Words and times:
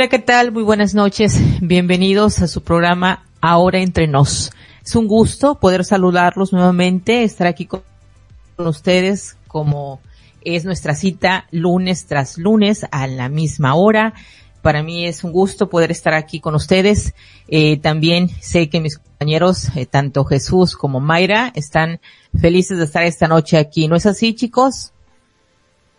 Hola, 0.00 0.08
¿qué 0.08 0.18
tal? 0.18 0.50
Muy 0.50 0.62
buenas 0.62 0.94
noches. 0.94 1.38
Bienvenidos 1.60 2.40
a 2.40 2.48
su 2.48 2.62
programa 2.62 3.26
Ahora 3.42 3.80
entre 3.80 4.06
nos. 4.06 4.50
Es 4.82 4.96
un 4.96 5.06
gusto 5.06 5.56
poder 5.56 5.84
saludarlos 5.84 6.54
nuevamente, 6.54 7.22
estar 7.22 7.46
aquí 7.46 7.66
con 7.66 7.82
ustedes 8.56 9.36
como 9.46 10.00
es 10.40 10.64
nuestra 10.64 10.94
cita 10.94 11.44
lunes 11.50 12.06
tras 12.06 12.38
lunes 12.38 12.86
a 12.90 13.06
la 13.08 13.28
misma 13.28 13.74
hora. 13.74 14.14
Para 14.62 14.82
mí 14.82 15.04
es 15.04 15.22
un 15.22 15.32
gusto 15.32 15.68
poder 15.68 15.90
estar 15.90 16.14
aquí 16.14 16.40
con 16.40 16.54
ustedes. 16.54 17.12
Eh, 17.48 17.76
también 17.76 18.30
sé 18.40 18.70
que 18.70 18.80
mis 18.80 18.96
compañeros, 18.96 19.68
eh, 19.76 19.84
tanto 19.84 20.24
Jesús 20.24 20.76
como 20.76 21.00
Mayra, 21.00 21.52
están 21.54 22.00
felices 22.40 22.78
de 22.78 22.84
estar 22.84 23.02
esta 23.02 23.28
noche 23.28 23.58
aquí. 23.58 23.86
¿No 23.86 23.96
es 23.96 24.06
así, 24.06 24.34
chicos? 24.34 24.94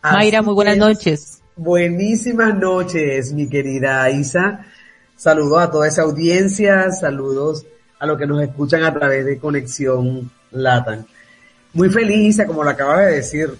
Mayra, 0.02 0.42
muy 0.42 0.56
buenas 0.56 0.78
noches. 0.78 1.41
Buenísimas 1.64 2.58
noches, 2.58 3.34
mi 3.34 3.48
querida 3.48 4.10
Isa. 4.10 4.66
Saludos 5.16 5.62
a 5.62 5.70
toda 5.70 5.88
esa 5.88 6.02
audiencia, 6.02 6.92
saludos 6.92 7.68
a 8.00 8.08
los 8.08 8.18
que 8.18 8.26
nos 8.26 8.42
escuchan 8.42 8.84
a 8.84 8.92
través 8.92 9.28
de 9.28 9.38
Conexión 9.38 10.32
Latan. 10.50 11.06
Muy 11.74 11.92
feliz, 11.92 12.34
Isa, 12.34 12.48
como 12.48 12.64
lo 12.64 12.72
acabas 12.72 13.06
de 13.06 13.18
decir, 13.18 13.52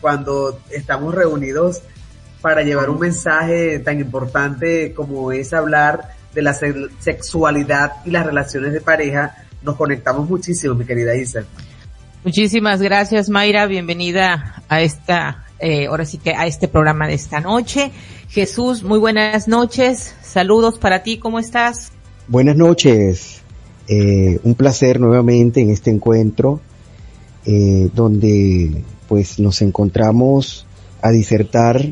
cuando 0.00 0.58
estamos 0.70 1.14
reunidos 1.14 1.82
para 2.40 2.62
llevar 2.62 2.88
un 2.88 3.00
mensaje 3.00 3.78
tan 3.80 4.00
importante 4.00 4.94
como 4.94 5.30
es 5.30 5.52
hablar 5.52 6.14
de 6.34 6.40
la 6.40 6.54
sexualidad 6.54 7.92
y 8.06 8.10
las 8.10 8.24
relaciones 8.24 8.72
de 8.72 8.80
pareja, 8.80 9.36
nos 9.60 9.76
conectamos 9.76 10.30
muchísimo, 10.30 10.74
mi 10.74 10.86
querida 10.86 11.14
Isa. 11.14 11.44
Muchísimas 12.24 12.80
gracias, 12.80 13.28
Mayra. 13.28 13.66
Bienvenida 13.66 14.62
a 14.66 14.80
esta 14.80 15.43
eh, 15.58 15.86
ahora 15.86 16.04
sí 16.04 16.18
que 16.18 16.30
a 16.34 16.46
este 16.46 16.68
programa 16.68 17.06
de 17.06 17.14
esta 17.14 17.40
noche. 17.40 17.90
Jesús, 18.28 18.82
muy 18.82 18.98
buenas 18.98 19.48
noches. 19.48 20.14
Saludos 20.22 20.78
para 20.78 21.02
ti, 21.02 21.18
¿cómo 21.18 21.38
estás? 21.38 21.92
Buenas 22.28 22.56
noches. 22.56 23.40
Eh, 23.86 24.40
un 24.42 24.54
placer 24.54 24.98
nuevamente 24.98 25.60
en 25.60 25.70
este 25.70 25.90
encuentro 25.90 26.60
eh, 27.44 27.90
donde 27.94 28.82
pues 29.08 29.38
nos 29.38 29.60
encontramos 29.60 30.66
a 31.02 31.10
disertar 31.10 31.84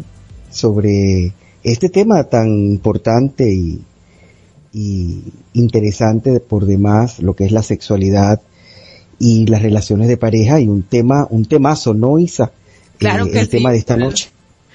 sobre 0.51 1.35
este 1.63 1.91
tema 1.91 2.25
tan 2.25 2.49
importante 2.49 3.53
y, 3.53 3.85
y 4.73 5.23
interesante 5.53 6.41
por 6.41 6.65
demás, 6.65 7.21
lo 7.21 7.35
que 7.37 7.45
es 7.45 7.53
la 7.53 7.63
sexualidad 7.63 8.41
y 9.19 9.47
las 9.47 9.63
relaciones 9.63 10.09
de 10.09 10.17
pareja 10.17 10.59
y 10.59 10.67
un 10.67 10.83
tema, 10.83 11.27
un 11.31 11.45
temazo, 11.45 11.93
¿no, 11.93 12.19
Isa? 12.19 12.53
Claro 13.03 13.27
el 13.27 13.49
tema 13.49 13.73
de 13.73 13.79
esta 13.79 13.97
noche. 13.97 14.31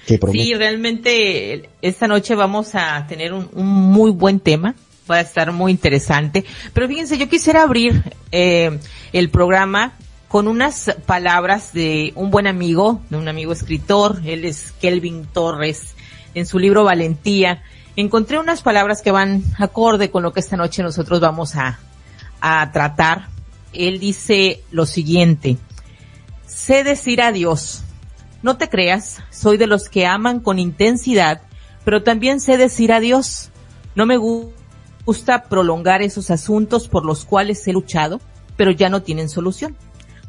sí, 0.05 0.53
realmente 0.53 1.69
esta 1.81 2.07
noche 2.07 2.35
vamos 2.35 2.75
a 2.75 3.05
tener 3.07 3.33
un, 3.33 3.49
muy 3.53 4.11
buen 4.11 4.39
tema. 4.39 4.75
Va 5.09 5.15
a 5.15 5.21
estar 5.21 5.51
muy 5.53 5.71
interesante. 5.71 6.43
Pero 6.73 6.87
fíjense, 6.87 7.17
yo 7.17 7.29
quisiera 7.29 7.63
abrir 7.63 8.03
eh, 8.31 8.77
el 9.13 9.29
programa 9.29 9.93
con 10.27 10.49
unas 10.49 10.93
palabras 11.05 11.71
de 11.71 12.11
un 12.15 12.29
buen 12.29 12.45
amigo, 12.45 13.01
de 13.09 13.17
un 13.17 13.27
amigo 13.29 13.53
escritor. 13.53 14.21
Él 14.25 14.43
es 14.43 14.73
Kelvin 14.81 15.25
Torres. 15.25 15.95
En 16.33 16.45
su 16.45 16.59
libro 16.59 16.83
Valentía, 16.83 17.63
encontré 17.95 18.37
unas 18.37 18.61
palabras 18.61 19.01
que 19.01 19.11
van 19.11 19.43
acorde 19.57 20.11
con 20.11 20.23
lo 20.23 20.33
que 20.33 20.41
esta 20.41 20.57
noche 20.57 20.83
nosotros 20.83 21.21
vamos 21.21 21.55
a, 21.55 21.79
a 22.41 22.69
tratar. 22.71 23.29
Él 23.71 23.99
dice 23.99 24.61
lo 24.71 24.85
siguiente. 24.85 25.57
Sé 26.45 26.83
decir 26.83 27.21
adiós 27.21 27.83
no 28.41 28.57
te 28.57 28.69
creas, 28.69 29.21
soy 29.29 29.57
de 29.57 29.67
los 29.67 29.89
que 29.89 30.05
aman 30.05 30.39
con 30.39 30.59
intensidad, 30.59 31.41
pero 31.83 32.03
también 32.03 32.39
sé 32.39 32.57
decir 32.57 32.91
adiós. 32.91 33.49
No 33.95 34.05
me 34.05 34.17
gusta 34.17 35.43
prolongar 35.43 36.01
esos 36.01 36.29
asuntos 36.29 36.87
por 36.87 37.05
los 37.05 37.25
cuales 37.25 37.67
he 37.67 37.73
luchado, 37.73 38.21
pero 38.55 38.71
ya 38.71 38.89
no 38.89 39.01
tienen 39.01 39.29
solución. 39.29 39.75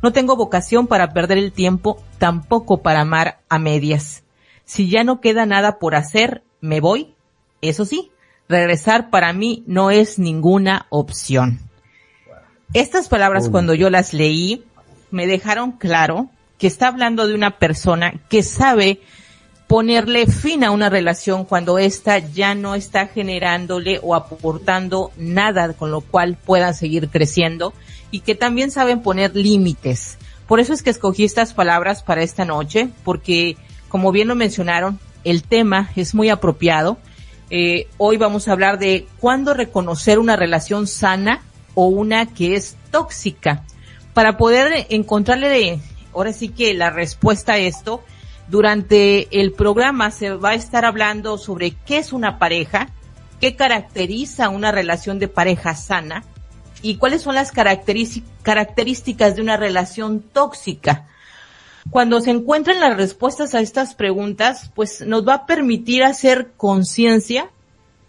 No 0.02 0.12
tengo 0.12 0.36
vocación 0.36 0.86
para 0.86 1.12
perder 1.12 1.38
el 1.38 1.52
tiempo, 1.52 2.02
tampoco 2.18 2.82
para 2.82 3.00
amar 3.00 3.40
a 3.48 3.58
medias. 3.58 4.22
Si 4.64 4.88
ya 4.88 5.02
no 5.02 5.20
queda 5.20 5.46
nada 5.46 5.78
por 5.78 5.94
hacer, 5.94 6.42
me 6.60 6.80
voy. 6.80 7.14
Eso 7.60 7.84
sí, 7.84 8.12
regresar 8.48 9.10
para 9.10 9.32
mí 9.32 9.64
no 9.66 9.90
es 9.90 10.18
ninguna 10.18 10.86
opción. 10.90 11.60
Estas 12.74 13.08
palabras 13.08 13.48
cuando 13.48 13.74
yo 13.74 13.90
las 13.90 14.12
leí 14.12 14.64
me 15.10 15.26
dejaron 15.26 15.72
claro 15.72 16.30
que 16.58 16.66
está 16.66 16.88
hablando 16.88 17.26
de 17.26 17.34
una 17.34 17.58
persona 17.58 18.14
que 18.28 18.42
sabe 18.42 19.00
ponerle 19.68 20.26
fin 20.26 20.64
a 20.64 20.70
una 20.70 20.88
relación 20.88 21.44
cuando 21.44 21.78
ésta 21.78 22.18
ya 22.18 22.54
no 22.54 22.74
está 22.74 23.06
generándole 23.06 24.00
o 24.02 24.14
aportando 24.14 25.12
nada 25.16 25.74
con 25.74 25.90
lo 25.90 26.00
cual 26.00 26.36
puedan 26.42 26.74
seguir 26.74 27.10
creciendo 27.10 27.74
y 28.10 28.20
que 28.20 28.34
también 28.34 28.70
saben 28.70 29.02
poner 29.02 29.36
límites. 29.36 30.18
Por 30.46 30.60
eso 30.60 30.72
es 30.72 30.82
que 30.82 30.90
escogí 30.90 31.24
estas 31.24 31.52
palabras 31.52 32.02
para 32.02 32.22
esta 32.22 32.46
noche, 32.46 32.88
porque 33.04 33.58
como 33.88 34.10
bien 34.10 34.28
lo 34.28 34.34
mencionaron, 34.34 34.98
el 35.24 35.42
tema 35.42 35.90
es 35.94 36.14
muy 36.14 36.30
apropiado. 36.30 36.96
Eh, 37.50 37.88
hoy 37.98 38.16
vamos 38.16 38.48
a 38.48 38.52
hablar 38.52 38.78
de 38.78 39.06
cuándo 39.20 39.52
reconocer 39.52 40.18
una 40.18 40.36
relación 40.36 40.86
sana 40.86 41.42
o 41.74 41.88
una 41.88 42.24
que 42.26 42.54
es 42.54 42.76
tóxica 42.90 43.64
para 44.14 44.38
poder 44.38 44.86
encontrarle 44.88 45.48
de, 45.50 45.80
ahora 46.14 46.32
sí 46.32 46.48
que 46.48 46.74
la 46.74 46.90
respuesta 46.90 47.54
a 47.54 47.58
esto, 47.58 48.02
durante 48.48 49.40
el 49.40 49.52
programa 49.52 50.10
se 50.10 50.30
va 50.30 50.50
a 50.50 50.54
estar 50.54 50.84
hablando 50.84 51.38
sobre 51.38 51.72
qué 51.72 51.98
es 51.98 52.12
una 52.12 52.38
pareja, 52.38 52.88
qué 53.40 53.56
caracteriza 53.56 54.48
una 54.48 54.72
relación 54.72 55.18
de 55.18 55.28
pareja 55.28 55.74
sana 55.74 56.24
y 56.82 56.96
cuáles 56.96 57.22
son 57.22 57.34
las 57.34 57.52
características 57.52 59.36
de 59.36 59.42
una 59.42 59.56
relación 59.56 60.20
tóxica. 60.20 61.06
Cuando 61.90 62.20
se 62.20 62.30
encuentren 62.30 62.80
las 62.80 62.96
respuestas 62.96 63.54
a 63.54 63.60
estas 63.60 63.94
preguntas, 63.94 64.70
pues 64.74 65.00
nos 65.06 65.26
va 65.26 65.34
a 65.34 65.46
permitir 65.46 66.04
hacer 66.04 66.52
conciencia 66.56 67.50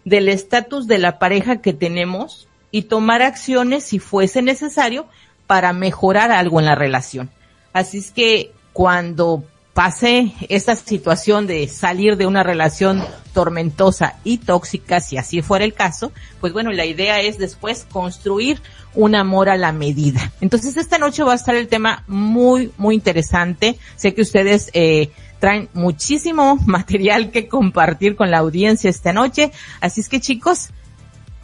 del 0.04 0.28
estatus 0.28 0.86
de 0.86 0.98
la 0.98 1.18
pareja 1.18 1.60
que 1.60 1.72
tenemos 1.72 2.48
y 2.70 2.82
tomar 2.82 3.22
acciones 3.22 3.84
si 3.84 3.98
fuese 3.98 4.42
necesario 4.42 5.06
para 5.46 5.72
mejorar 5.72 6.30
algo 6.30 6.60
en 6.60 6.66
la 6.66 6.74
relación. 6.74 7.30
Así 7.72 7.98
es 7.98 8.10
que 8.10 8.52
cuando 8.72 9.44
pase 9.74 10.32
esta 10.48 10.74
situación 10.76 11.46
de 11.46 11.68
salir 11.68 12.16
de 12.16 12.26
una 12.26 12.42
relación 12.42 13.02
tormentosa 13.32 14.16
y 14.24 14.38
tóxica, 14.38 15.00
si 15.00 15.16
así 15.16 15.42
fuera 15.42 15.64
el 15.64 15.74
caso, 15.74 16.12
pues 16.40 16.52
bueno, 16.52 16.72
la 16.72 16.84
idea 16.84 17.20
es 17.20 17.38
después 17.38 17.86
construir 17.90 18.60
un 18.94 19.14
amor 19.14 19.48
a 19.48 19.56
la 19.56 19.72
medida. 19.72 20.32
Entonces 20.40 20.76
esta 20.76 20.98
noche 20.98 21.22
va 21.22 21.32
a 21.32 21.36
estar 21.36 21.54
el 21.54 21.68
tema 21.68 22.04
muy, 22.08 22.72
muy 22.76 22.94
interesante. 22.94 23.78
Sé 23.96 24.14
que 24.14 24.22
ustedes 24.22 24.70
eh, 24.72 25.10
traen 25.38 25.68
muchísimo 25.72 26.56
material 26.66 27.30
que 27.30 27.48
compartir 27.48 28.16
con 28.16 28.30
la 28.30 28.38
audiencia 28.38 28.90
esta 28.90 29.12
noche. 29.12 29.52
Así 29.80 30.00
es 30.00 30.08
que 30.08 30.20
chicos, 30.20 30.70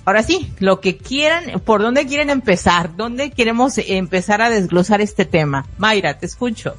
Ahora 0.06 0.22
sí, 0.22 0.52
lo 0.60 0.80
que 0.80 0.96
quieran, 0.96 1.60
¿por 1.64 1.82
dónde 1.82 2.06
quieren 2.06 2.30
empezar? 2.30 2.94
¿Dónde 2.94 3.32
queremos 3.32 3.76
empezar 3.76 4.40
a 4.40 4.48
desglosar 4.48 5.00
este 5.00 5.24
tema? 5.24 5.66
Mayra, 5.78 6.16
te 6.16 6.26
escucho. 6.26 6.76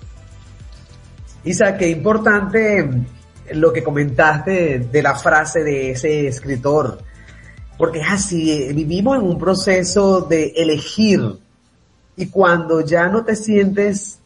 Isa, 1.43 1.77
qué 1.77 1.89
importante 1.89 2.89
lo 3.51 3.73
que 3.73 3.83
comentaste 3.83 4.79
de 4.79 5.03
la 5.03 5.13
frase 5.13 5.61
de 5.65 5.91
ese 5.91 6.25
escritor, 6.25 6.99
porque 7.77 7.99
es 7.99 8.07
así, 8.09 8.71
vivimos 8.73 9.17
en 9.17 9.23
un 9.23 9.37
proceso 9.37 10.21
de 10.21 10.53
elegir 10.55 11.19
y 12.15 12.27
cuando 12.27 12.79
ya 12.79 13.09
no 13.09 13.25
te 13.25 13.35
sientes 13.35 14.19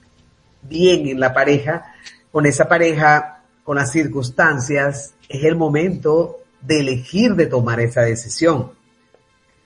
bien 0.62 1.08
en 1.08 1.20
la 1.20 1.34
pareja, 1.34 1.96
con 2.32 2.46
esa 2.46 2.68
pareja, 2.68 3.42
con 3.64 3.78
las 3.78 3.92
circunstancias, 3.92 5.16
es 5.28 5.44
el 5.44 5.56
momento 5.56 6.38
de 6.62 6.82
elegir 6.82 7.34
de 7.34 7.48
tomar 7.48 7.80
esa 7.80 8.02
decisión. 8.02 8.80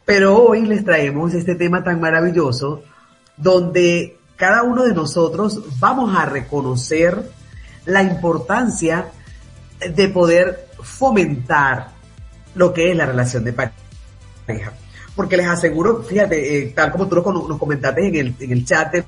Pero 0.06 0.38
hoy 0.38 0.66
les 0.66 0.86
traemos 0.86 1.34
este 1.34 1.56
tema 1.56 1.84
tan 1.84 2.00
maravilloso 2.00 2.84
donde 3.38 4.18
cada 4.36 4.64
uno 4.64 4.84
de 4.84 4.94
nosotros 4.94 5.80
vamos 5.80 6.16
a 6.16 6.26
reconocer 6.26 7.30
la 7.86 8.04
importancia 8.04 9.08
de 9.80 10.08
poder 10.10 10.68
fomentar 10.82 11.90
lo 12.54 12.74
que 12.74 12.92
es 12.92 12.98
la 12.98 13.06
relación 13.06 13.44
de 13.44 13.54
pareja. 13.54 14.74
Porque 15.16 15.38
les 15.38 15.48
aseguro, 15.48 16.04
fíjate, 16.04 16.58
eh, 16.58 16.74
tal 16.76 16.92
como 16.92 17.08
tú 17.08 17.16
nos 17.16 17.58
comentaste 17.58 18.08
en 18.08 18.16
el, 18.16 18.36
en 18.40 18.52
el 18.52 18.66
chat 18.66 18.94
de 18.94 19.06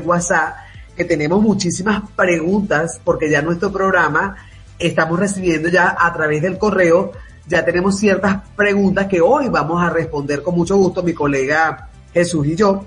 WhatsApp, 0.00 0.56
que 0.96 1.04
tenemos 1.04 1.40
muchísimas 1.40 2.02
preguntas 2.16 3.00
porque 3.04 3.30
ya 3.30 3.42
nuestro 3.42 3.70
programa 3.70 4.36
estamos 4.78 5.18
recibiendo 5.18 5.68
ya 5.68 5.96
a 5.98 6.12
través 6.12 6.42
del 6.42 6.58
correo 6.58 7.12
ya 7.48 7.64
tenemos 7.64 7.98
ciertas 7.98 8.42
preguntas 8.54 9.06
que 9.06 9.20
hoy 9.20 9.48
vamos 9.48 9.82
a 9.82 9.90
responder 9.90 10.42
con 10.42 10.54
mucho 10.54 10.76
gusto 10.76 11.02
mi 11.02 11.14
colega 11.14 11.88
Jesús 12.12 12.46
y 12.46 12.56
yo. 12.56 12.84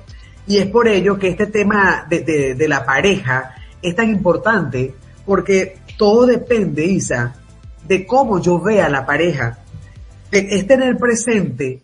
Y 0.47 0.57
es 0.57 0.67
por 0.67 0.87
ello 0.87 1.17
que 1.17 1.29
este 1.29 1.47
tema 1.47 2.05
de, 2.07 2.65
la 2.67 2.85
pareja 2.85 3.55
es 3.81 3.95
tan 3.95 4.09
importante 4.09 4.93
porque 5.25 5.79
todo 5.97 6.25
depende, 6.25 6.85
Isa, 6.85 7.35
de 7.87 8.05
cómo 8.05 8.39
yo 8.39 8.59
vea 8.59 8.87
la 8.89 9.05
pareja. 9.05 9.57
es 10.31 10.67
tener 10.67 10.97
presente 10.97 11.81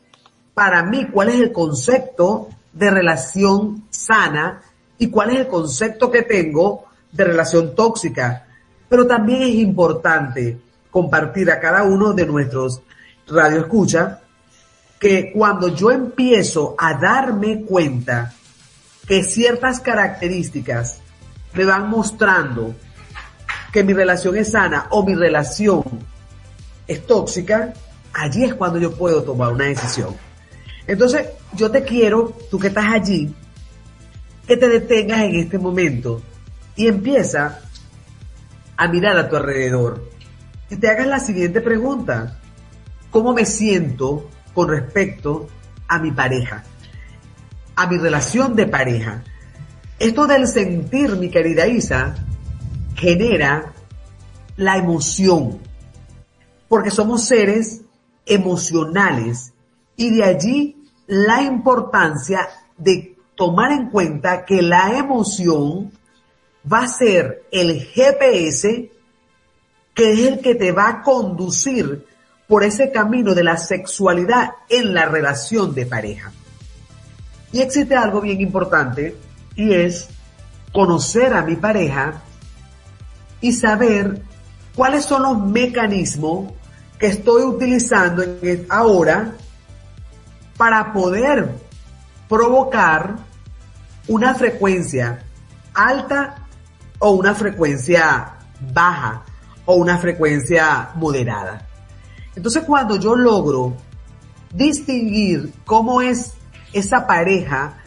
para 0.53 0.83
mí 0.83 1.07
cuál 1.11 1.29
es 1.29 1.39
el 1.39 1.51
concepto 1.51 2.49
de 2.73 2.91
relación 2.91 3.85
sana 3.89 4.61
y 4.97 5.09
cuál 5.09 5.31
es 5.31 5.41
el 5.41 5.47
concepto 5.47 6.11
que 6.11 6.23
tengo 6.23 6.85
de 7.11 7.23
relación 7.23 7.75
tóxica. 7.75 8.45
Pero 8.89 9.05
también 9.05 9.41
es 9.41 9.55
importante 9.55 10.57
compartir 10.91 11.51
a 11.51 11.59
cada 11.59 11.83
uno 11.83 12.13
de 12.13 12.25
nuestros 12.25 12.81
radioescuchas 13.27 14.19
que 14.99 15.31
cuando 15.31 15.67
yo 15.67 15.91
empiezo 15.91 16.75
a 16.77 16.95
darme 16.95 17.63
cuenta 17.63 18.33
que 19.07 19.23
ciertas 19.23 19.79
características 19.79 20.99
me 21.53 21.65
van 21.65 21.89
mostrando 21.89 22.75
que 23.71 23.83
mi 23.83 23.93
relación 23.93 24.37
es 24.37 24.51
sana 24.51 24.87
o 24.89 25.05
mi 25.05 25.13
relación 25.15 25.83
es 26.87 27.05
tóxica, 27.05 27.73
allí 28.13 28.45
es 28.45 28.55
cuando 28.55 28.79
yo 28.79 28.95
puedo 28.95 29.23
tomar 29.23 29.53
una 29.53 29.65
decisión. 29.65 30.15
Entonces, 30.87 31.27
yo 31.53 31.69
te 31.69 31.83
quiero, 31.83 32.35
tú 32.49 32.57
que 32.57 32.67
estás 32.67 32.85
allí, 32.93 33.33
que 34.47 34.57
te 34.57 34.67
detengas 34.67 35.21
en 35.21 35.35
este 35.35 35.59
momento 35.59 36.21
y 36.75 36.87
empieza 36.87 37.59
a 38.77 38.87
mirar 38.87 39.17
a 39.17 39.27
tu 39.27 39.35
alrededor 39.35 40.09
y 40.69 40.75
te 40.75 40.89
hagas 40.89 41.07
la 41.07 41.19
siguiente 41.19 41.61
pregunta. 41.61 42.39
¿Cómo 43.09 43.33
me 43.33 43.45
siento 43.45 44.29
con 44.53 44.69
respecto 44.69 45.47
a 45.87 45.99
mi 45.99 46.11
pareja? 46.11 46.63
A 47.75 47.87
mi 47.87 47.97
relación 47.97 48.55
de 48.55 48.67
pareja. 48.67 49.23
Esto 49.99 50.27
del 50.27 50.47
sentir, 50.47 51.15
mi 51.15 51.29
querida 51.29 51.67
Isa, 51.67 52.15
genera 52.95 53.73
la 54.57 54.77
emoción. 54.77 55.59
Porque 56.67 56.91
somos 56.91 57.25
seres 57.25 57.81
emocionales 58.25 59.53
y 59.95 60.09
de 60.15 60.23
allí 60.23 60.77
la 61.07 61.41
importancia 61.41 62.47
de 62.77 63.15
tomar 63.35 63.71
en 63.71 63.89
cuenta 63.89 64.43
que 64.43 64.61
la 64.61 64.97
emoción 64.97 65.91
va 66.71 66.79
a 66.79 66.87
ser 66.87 67.43
el 67.51 67.79
GPS 67.81 68.91
que 69.97 70.13
es 70.13 70.19
el 70.19 70.39
que 70.41 70.53
te 70.53 70.71
va 70.71 70.89
a 70.89 71.01
conducir 71.01 72.05
por 72.47 72.63
ese 72.63 72.91
camino 72.91 73.33
de 73.33 73.43
la 73.43 73.57
sexualidad 73.57 74.51
en 74.69 74.93
la 74.93 75.05
relación 75.05 75.73
de 75.73 75.87
pareja. 75.87 76.31
Y 77.51 77.61
existe 77.61 77.95
algo 77.95 78.21
bien 78.21 78.39
importante 78.39 79.17
y 79.55 79.73
es 79.73 80.07
conocer 80.71 81.33
a 81.33 81.41
mi 81.41 81.55
pareja 81.55 82.21
y 83.41 83.53
saber 83.53 84.21
cuáles 84.75 85.03
son 85.03 85.23
los 85.23 85.39
mecanismos 85.47 86.53
que 86.99 87.07
estoy 87.07 87.41
utilizando 87.41 88.23
ahora 88.69 89.33
para 90.57 90.93
poder 90.93 91.55
provocar 92.29 93.15
una 94.07 94.35
frecuencia 94.35 95.23
alta 95.73 96.35
o 96.99 97.11
una 97.11 97.33
frecuencia 97.33 98.33
baja 98.71 99.23
o 99.67 99.75
una 99.75 99.97
frecuencia 99.99 100.89
moderada. 100.95 101.67
Entonces 102.35 102.63
cuando 102.63 102.95
yo 102.95 103.15
logro 103.15 103.73
distinguir 104.53 105.53
cómo 105.65 106.01
es 106.01 106.33
esa 106.73 107.05
pareja 107.05 107.77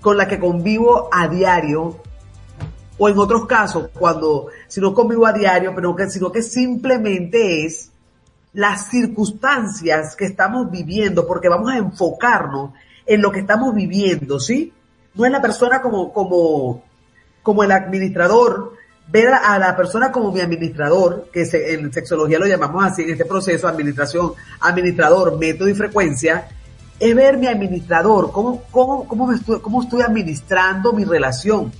con 0.00 0.16
la 0.16 0.26
que 0.26 0.40
convivo 0.40 1.08
a 1.12 1.28
diario, 1.28 1.96
o 2.98 3.08
en 3.08 3.18
otros 3.18 3.46
casos, 3.46 3.88
cuando 3.94 4.48
si 4.66 4.80
no 4.80 4.92
convivo 4.92 5.26
a 5.26 5.32
diario, 5.32 5.72
pero 5.74 5.94
que, 5.94 6.10
sino 6.10 6.30
que 6.32 6.42
simplemente 6.42 7.64
es 7.64 7.90
las 8.52 8.90
circunstancias 8.90 10.16
que 10.16 10.24
estamos 10.26 10.70
viviendo, 10.70 11.26
porque 11.26 11.48
vamos 11.48 11.70
a 11.70 11.78
enfocarnos 11.78 12.72
en 13.06 13.22
lo 13.22 13.30
que 13.30 13.40
estamos 13.40 13.74
viviendo, 13.74 14.40
¿sí? 14.40 14.72
No 15.14 15.24
es 15.24 15.30
la 15.30 15.40
persona 15.40 15.80
como, 15.80 16.12
como, 16.12 16.82
como 17.42 17.62
el 17.62 17.70
administrador, 17.70 18.74
ver 19.08 19.28
a, 19.34 19.58
la 19.58 19.76
persona 19.76 20.10
como 20.10 20.32
mi 20.32 20.40
administrador, 20.40 21.28
que 21.32 21.42
en 21.42 21.92
sexología 21.92 22.38
lo 22.38 22.46
llamamos 22.46 22.84
así, 22.84 23.02
en 23.02 23.10
este 23.10 23.24
proceso, 23.24 23.68
administración, 23.68 24.32
administrador, 24.60 25.38
método 25.38 25.68
y 25.68 25.74
frecuencia, 25.74 26.48
es 26.98 27.14
ver 27.14 27.36
mi 27.36 27.46
administrador, 27.46 28.30
cómo, 28.30 28.62
cómo, 28.70 29.06
cómo, 29.06 29.32
estoy, 29.32 29.60
cómo 29.60 29.82
estoy 29.82 30.02
administrando 30.02 30.92
mi 30.92 31.04
relación 31.04 31.72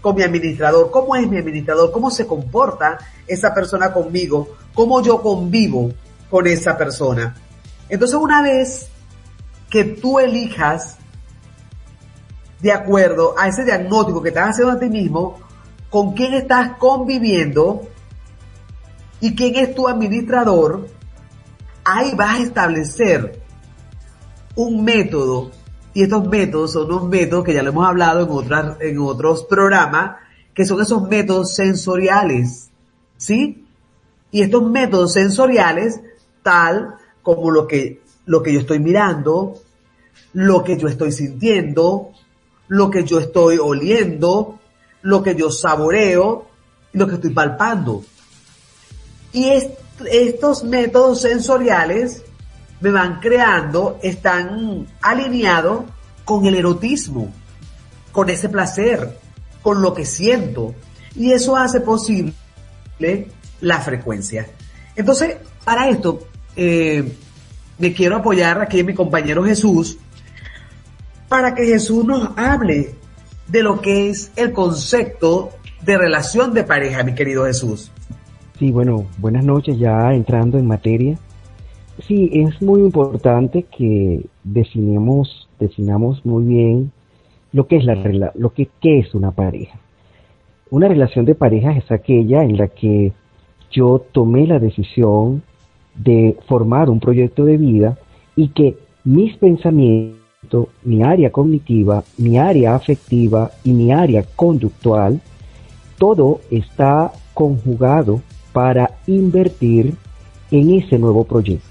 con 0.00 0.16
mi 0.16 0.22
administrador, 0.22 0.90
cómo 0.90 1.14
es 1.14 1.28
mi 1.28 1.38
administrador, 1.38 1.92
cómo 1.92 2.10
se 2.10 2.26
comporta 2.26 2.98
esa 3.26 3.52
persona 3.54 3.92
conmigo, 3.92 4.56
cómo 4.74 5.02
yo 5.02 5.20
convivo 5.20 5.92
con 6.30 6.46
esa 6.46 6.76
persona. 6.76 7.36
Entonces 7.88 8.18
una 8.18 8.42
vez 8.42 8.88
que 9.68 9.84
tú 9.84 10.18
elijas 10.18 10.96
de 12.60 12.72
acuerdo 12.72 13.34
a 13.38 13.48
ese 13.48 13.64
diagnóstico 13.64 14.22
que 14.22 14.28
estás 14.30 14.50
haciendo 14.50 14.72
a 14.72 14.78
ti 14.78 14.88
mismo, 14.88 15.38
con 15.90 16.14
quién 16.14 16.34
estás 16.34 16.76
conviviendo 16.78 17.82
y 19.20 19.34
quién 19.34 19.56
es 19.56 19.74
tu 19.74 19.88
administrador, 19.88 20.88
ahí 21.84 22.14
vas 22.14 22.38
a 22.38 22.42
establecer 22.42 23.40
un 24.54 24.84
método 24.84 25.50
y 25.92 26.02
estos 26.02 26.28
métodos 26.28 26.72
son 26.72 26.86
unos 26.86 27.08
métodos 27.08 27.44
que 27.44 27.54
ya 27.54 27.62
lo 27.62 27.70
hemos 27.70 27.86
hablado 27.86 28.24
en 28.24 28.30
otras, 28.30 28.76
en 28.80 28.98
otros 28.98 29.44
programas, 29.44 30.16
que 30.54 30.64
son 30.64 30.80
esos 30.80 31.08
métodos 31.08 31.54
sensoriales, 31.54 32.70
¿sí? 33.16 33.66
Y 34.30 34.42
estos 34.42 34.70
métodos 34.70 35.12
sensoriales 35.12 36.00
tal 36.42 36.94
como 37.22 37.50
lo 37.50 37.66
que, 37.66 38.00
lo 38.26 38.42
que 38.42 38.52
yo 38.52 38.60
estoy 38.60 38.78
mirando, 38.78 39.54
lo 40.32 40.62
que 40.62 40.78
yo 40.78 40.86
estoy 40.86 41.10
sintiendo, 41.10 42.12
lo 42.68 42.90
que 42.90 43.04
yo 43.04 43.18
estoy 43.18 43.58
oliendo, 43.58 44.59
lo 45.02 45.22
que 45.22 45.34
yo 45.34 45.50
saboreo, 45.50 46.46
lo 46.92 47.06
que 47.06 47.14
estoy 47.14 47.30
palpando. 47.30 48.04
Y 49.32 49.50
estos 50.10 50.64
métodos 50.64 51.22
sensoriales 51.22 52.22
me 52.80 52.90
van 52.90 53.20
creando, 53.20 53.98
están 54.02 54.86
alineados 55.02 55.84
con 56.24 56.46
el 56.46 56.54
erotismo, 56.54 57.32
con 58.12 58.30
ese 58.30 58.48
placer, 58.48 59.18
con 59.62 59.82
lo 59.82 59.94
que 59.94 60.06
siento. 60.06 60.74
Y 61.14 61.32
eso 61.32 61.56
hace 61.56 61.80
posible 61.80 62.32
la 63.60 63.80
frecuencia. 63.80 64.48
Entonces, 64.96 65.36
para 65.64 65.88
esto, 65.88 66.26
eh, 66.56 67.16
me 67.78 67.92
quiero 67.92 68.16
apoyar 68.16 68.60
aquí 68.60 68.80
en 68.80 68.86
mi 68.86 68.94
compañero 68.94 69.44
Jesús, 69.44 69.98
para 71.28 71.54
que 71.54 71.64
Jesús 71.64 72.04
nos 72.04 72.30
hable 72.36 72.94
de 73.50 73.62
lo 73.62 73.80
que 73.80 74.10
es 74.10 74.32
el 74.36 74.52
concepto 74.52 75.50
de 75.82 75.98
relación 75.98 76.52
de 76.54 76.64
pareja, 76.64 77.02
mi 77.02 77.14
querido 77.14 77.46
Jesús. 77.46 77.90
Sí, 78.58 78.70
bueno, 78.70 79.06
buenas 79.18 79.44
noches, 79.44 79.78
ya 79.78 80.12
entrando 80.12 80.58
en 80.58 80.66
materia. 80.66 81.18
Sí, 82.06 82.30
es 82.32 82.60
muy 82.62 82.80
importante 82.80 83.64
que 83.64 84.24
definamos, 84.44 85.48
definamos 85.58 86.24
muy 86.24 86.44
bien 86.44 86.92
lo 87.52 87.66
que 87.66 87.76
es 87.76 87.84
la 87.84 88.32
lo 88.34 88.52
que 88.52 88.68
qué 88.80 89.00
es 89.00 89.14
una 89.14 89.32
pareja. 89.32 89.78
Una 90.70 90.88
relación 90.88 91.24
de 91.24 91.34
pareja 91.34 91.72
es 91.72 91.90
aquella 91.90 92.44
en 92.44 92.56
la 92.56 92.68
que 92.68 93.12
yo 93.70 94.04
tomé 94.12 94.46
la 94.46 94.58
decisión 94.58 95.42
de 95.94 96.36
formar 96.46 96.90
un 96.90 97.00
proyecto 97.00 97.44
de 97.44 97.56
vida 97.56 97.98
y 98.36 98.48
que 98.48 98.76
mis 99.04 99.36
pensamientos, 99.36 100.19
mi 100.84 101.02
área 101.02 101.30
cognitiva, 101.30 102.02
mi 102.16 102.38
área 102.38 102.74
afectiva 102.74 103.50
y 103.62 103.72
mi 103.72 103.92
área 103.92 104.24
conductual, 104.36 105.20
todo 105.98 106.40
está 106.50 107.12
conjugado 107.34 108.22
para 108.52 108.98
invertir 109.06 109.94
en 110.50 110.70
ese 110.70 110.98
nuevo 110.98 111.24
proyecto. 111.24 111.66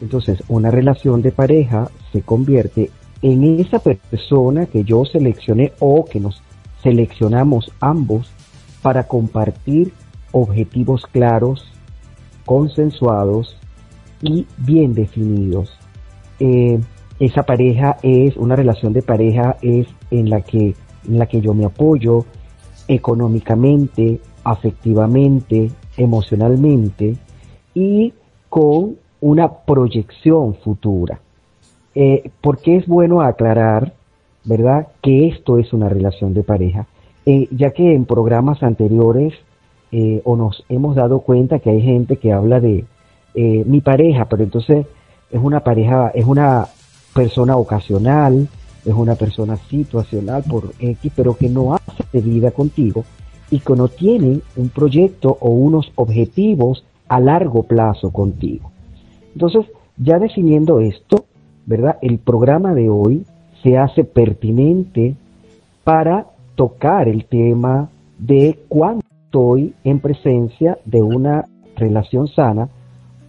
Entonces, 0.00 0.42
una 0.48 0.70
relación 0.70 1.22
de 1.22 1.30
pareja 1.30 1.90
se 2.12 2.22
convierte 2.22 2.90
en 3.22 3.60
esa 3.60 3.78
persona 3.78 4.66
que 4.66 4.82
yo 4.82 5.04
seleccioné 5.04 5.72
o 5.78 6.04
que 6.04 6.20
nos 6.20 6.42
seleccionamos 6.82 7.70
ambos 7.80 8.30
para 8.82 9.06
compartir 9.06 9.92
objetivos 10.32 11.06
claros, 11.06 11.66
consensuados 12.46 13.56
y 14.22 14.46
bien 14.56 14.94
definidos. 14.94 15.70
Eh, 16.38 16.80
esa 17.20 17.44
pareja 17.44 17.98
es 18.02 18.36
una 18.36 18.56
relación 18.56 18.92
de 18.92 19.02
pareja 19.02 19.56
es 19.62 19.86
en 20.10 20.30
la 20.30 20.40
que 20.40 20.74
en 21.08 21.18
la 21.18 21.26
que 21.26 21.40
yo 21.40 21.54
me 21.54 21.64
apoyo 21.64 22.24
económicamente, 22.88 24.20
afectivamente, 24.42 25.70
emocionalmente 25.96 27.16
y 27.74 28.12
con 28.48 28.96
una 29.20 29.50
proyección 29.50 30.54
futura. 30.54 31.20
Eh, 31.94 32.30
porque 32.40 32.76
es 32.76 32.86
bueno 32.86 33.20
aclarar, 33.20 33.92
¿verdad?, 34.44 34.88
que 35.02 35.28
esto 35.28 35.58
es 35.58 35.72
una 35.72 35.88
relación 35.88 36.34
de 36.34 36.42
pareja, 36.42 36.86
eh, 37.26 37.48
ya 37.50 37.70
que 37.70 37.94
en 37.94 38.06
programas 38.06 38.62
anteriores 38.62 39.34
eh, 39.92 40.20
o 40.24 40.36
nos 40.36 40.64
hemos 40.68 40.96
dado 40.96 41.20
cuenta 41.20 41.58
que 41.58 41.70
hay 41.70 41.82
gente 41.82 42.16
que 42.16 42.32
habla 42.32 42.60
de, 42.60 42.84
mi 43.32 43.80
pareja, 43.80 44.24
pero 44.28 44.42
entonces 44.42 44.86
es 45.30 45.40
una 45.40 45.60
pareja, 45.60 46.10
es 46.12 46.24
una 46.24 46.66
persona 47.14 47.56
ocasional, 47.56 48.48
es 48.84 48.94
una 48.94 49.14
persona 49.14 49.56
situacional 49.56 50.42
por 50.48 50.72
X, 50.78 51.12
pero 51.14 51.36
que 51.36 51.48
no 51.48 51.74
hace 51.74 52.20
vida 52.20 52.50
contigo 52.50 53.04
y 53.50 53.58
que 53.58 53.74
no 53.74 53.88
tiene 53.88 54.40
un 54.56 54.68
proyecto 54.68 55.36
o 55.40 55.50
unos 55.50 55.92
objetivos 55.96 56.84
a 57.08 57.20
largo 57.20 57.64
plazo 57.64 58.10
contigo. 58.10 58.70
Entonces, 59.34 59.66
ya 59.96 60.18
definiendo 60.18 60.80
esto, 60.80 61.26
¿verdad? 61.66 61.98
El 62.00 62.18
programa 62.18 62.74
de 62.74 62.88
hoy 62.88 63.24
se 63.62 63.76
hace 63.76 64.04
pertinente 64.04 65.14
para 65.84 66.26
tocar 66.54 67.08
el 67.08 67.24
tema 67.24 67.90
de 68.18 68.58
cuándo 68.68 69.04
estoy 69.24 69.74
en 69.84 70.00
presencia 70.00 70.78
de 70.84 71.02
una 71.02 71.44
relación 71.76 72.28
sana 72.28 72.68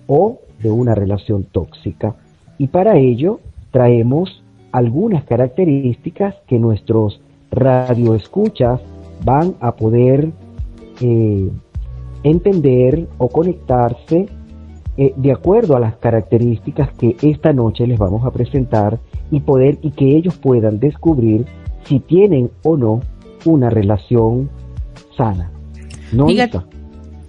o 0.08 0.40
de 0.62 0.70
una 0.70 0.96
relación 0.96 1.44
tóxica. 1.44 2.16
Y 2.58 2.68
para 2.68 2.98
ello 2.98 3.40
traemos 3.72 4.44
algunas 4.72 5.24
características 5.26 6.36
que 6.48 6.60
nuestros 6.60 7.22
radioescuchas 7.52 8.80
van 9.24 9.56
a 9.60 9.76
poder 9.76 10.32
eh, 11.02 11.50
entender 12.24 13.08
o 13.18 13.30
conectarse 13.30 14.28
eh, 14.98 15.14
de 15.16 15.32
acuerdo 15.32 15.76
a 15.76 15.80
las 15.80 15.96
características 15.98 16.92
que 16.94 17.16
esta 17.22 17.54
noche 17.54 17.88
les 17.88 17.98
vamos 17.98 18.26
a 18.26 18.32
presentar 18.32 19.00
y 19.32 19.40
poder 19.40 19.80
y 19.82 19.92
que 19.92 20.18
ellos 20.18 20.38
puedan 20.38 20.80
descubrir 20.80 21.46
si 21.86 22.00
tienen 22.00 22.52
o 22.64 22.78
no 22.78 23.02
una 23.46 23.70
relación 23.70 24.50
sana. 25.18 25.52
¿No? 26.12 26.28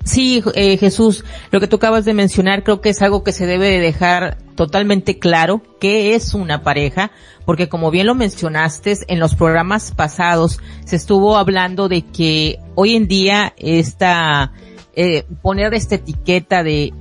Sí, 0.04 0.42
eh, 0.54 0.76
Jesús, 0.78 1.24
lo 1.52 1.60
que 1.60 1.68
tú 1.68 1.76
acabas 1.76 2.04
de 2.04 2.12
mencionar 2.12 2.64
creo 2.64 2.80
que 2.80 2.88
es 2.88 3.00
algo 3.02 3.22
que 3.22 3.32
se 3.32 3.46
debe 3.46 3.68
de 3.68 3.78
dejar 3.78 4.38
totalmente 4.54 5.18
claro 5.18 5.62
qué 5.80 6.14
es 6.14 6.34
una 6.34 6.62
pareja, 6.62 7.10
porque 7.44 7.68
como 7.68 7.90
bien 7.90 8.06
lo 8.06 8.14
mencionaste, 8.14 8.98
en 9.08 9.18
los 9.18 9.34
programas 9.34 9.92
pasados 9.92 10.60
se 10.84 10.96
estuvo 10.96 11.36
hablando 11.36 11.88
de 11.88 12.02
que 12.02 12.58
hoy 12.74 12.96
en 12.96 13.08
día 13.08 13.54
esta, 13.56 14.52
eh, 14.94 15.24
poner 15.42 15.74
esta 15.74 15.96
etiqueta 15.96 16.62
de 16.62 16.92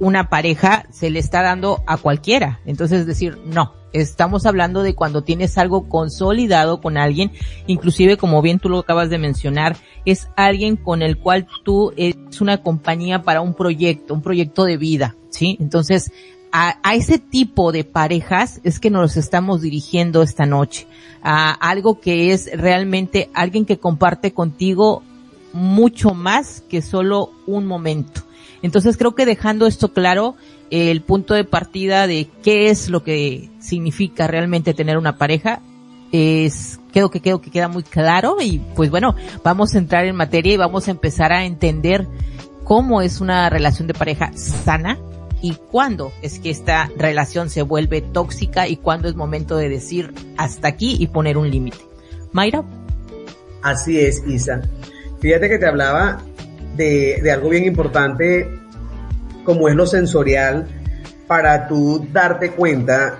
una 0.00 0.28
pareja 0.28 0.86
se 0.90 1.10
le 1.10 1.18
está 1.18 1.42
dando 1.42 1.82
a 1.86 1.96
cualquiera. 1.96 2.60
Entonces 2.66 3.06
decir, 3.06 3.38
no, 3.44 3.72
estamos 3.92 4.44
hablando 4.44 4.82
de 4.82 4.94
cuando 4.94 5.22
tienes 5.22 5.56
algo 5.56 5.88
consolidado 5.88 6.80
con 6.80 6.96
alguien, 6.96 7.32
inclusive 7.66 8.16
como 8.16 8.42
bien 8.42 8.58
tú 8.58 8.68
lo 8.68 8.80
acabas 8.80 9.08
de 9.08 9.18
mencionar, 9.18 9.76
es 10.04 10.28
alguien 10.36 10.76
con 10.76 11.02
el 11.02 11.16
cual 11.16 11.46
tú 11.64 11.92
es 11.96 12.16
una 12.40 12.58
compañía 12.58 13.22
para 13.22 13.40
un 13.40 13.54
proyecto, 13.54 14.14
un 14.14 14.22
proyecto 14.22 14.64
de 14.64 14.76
vida, 14.76 15.16
¿sí? 15.30 15.56
Entonces, 15.60 16.12
a, 16.56 16.94
ese 16.94 17.18
tipo 17.18 17.72
de 17.72 17.82
parejas 17.82 18.60
es 18.62 18.78
que 18.78 18.88
nos 18.88 19.16
estamos 19.16 19.60
dirigiendo 19.60 20.22
esta 20.22 20.46
noche, 20.46 20.86
a 21.20 21.50
algo 21.50 21.98
que 21.98 22.32
es 22.32 22.48
realmente 22.54 23.28
alguien 23.34 23.66
que 23.66 23.78
comparte 23.78 24.32
contigo 24.32 25.02
mucho 25.52 26.14
más 26.14 26.62
que 26.68 26.80
solo 26.80 27.32
un 27.48 27.66
momento. 27.66 28.20
Entonces 28.62 28.96
creo 28.96 29.16
que 29.16 29.26
dejando 29.26 29.66
esto 29.66 29.92
claro, 29.92 30.36
el 30.70 31.02
punto 31.02 31.34
de 31.34 31.42
partida 31.42 32.06
de 32.06 32.28
qué 32.44 32.70
es 32.70 32.88
lo 32.88 33.02
que 33.02 33.50
significa 33.58 34.28
realmente 34.28 34.74
tener 34.74 34.96
una 34.96 35.18
pareja, 35.18 35.60
es, 36.12 36.78
creo 36.92 37.10
que 37.10 37.20
creo 37.20 37.40
que 37.40 37.50
queda 37.50 37.66
muy 37.66 37.82
claro 37.82 38.36
y 38.40 38.60
pues 38.76 38.90
bueno, 38.90 39.16
vamos 39.42 39.74
a 39.74 39.78
entrar 39.78 40.04
en 40.04 40.14
materia 40.14 40.54
y 40.54 40.56
vamos 40.56 40.86
a 40.86 40.92
empezar 40.92 41.32
a 41.32 41.46
entender 41.46 42.06
cómo 42.62 43.02
es 43.02 43.20
una 43.20 43.50
relación 43.50 43.88
de 43.88 43.94
pareja 43.94 44.30
sana 44.34 45.00
y 45.44 45.56
cuándo 45.70 46.10
es 46.22 46.38
que 46.38 46.48
esta 46.48 46.88
relación 46.96 47.50
se 47.50 47.60
vuelve 47.60 48.00
tóxica 48.00 48.66
y 48.66 48.78
cuándo 48.78 49.08
es 49.08 49.14
momento 49.14 49.58
de 49.58 49.68
decir 49.68 50.14
hasta 50.38 50.68
aquí 50.68 50.96
y 50.98 51.08
poner 51.08 51.36
un 51.36 51.50
límite. 51.50 51.76
Mayra. 52.32 52.64
Así 53.60 54.00
es, 54.00 54.26
Isa. 54.26 54.62
Fíjate 55.20 55.50
que 55.50 55.58
te 55.58 55.66
hablaba 55.66 56.22
de, 56.76 57.20
de 57.22 57.30
algo 57.30 57.50
bien 57.50 57.66
importante 57.66 58.48
como 59.44 59.68
es 59.68 59.74
lo 59.74 59.86
sensorial 59.86 60.66
para 61.26 61.68
tú 61.68 62.06
darte 62.10 62.52
cuenta 62.52 63.18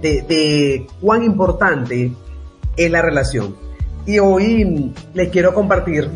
de, 0.00 0.22
de, 0.22 0.86
cuán 1.00 1.24
importante 1.24 2.12
es 2.76 2.88
la 2.88 3.02
relación. 3.02 3.56
Y 4.06 4.20
hoy 4.20 4.94
les 5.12 5.28
quiero 5.30 5.54
compartir 5.54 6.08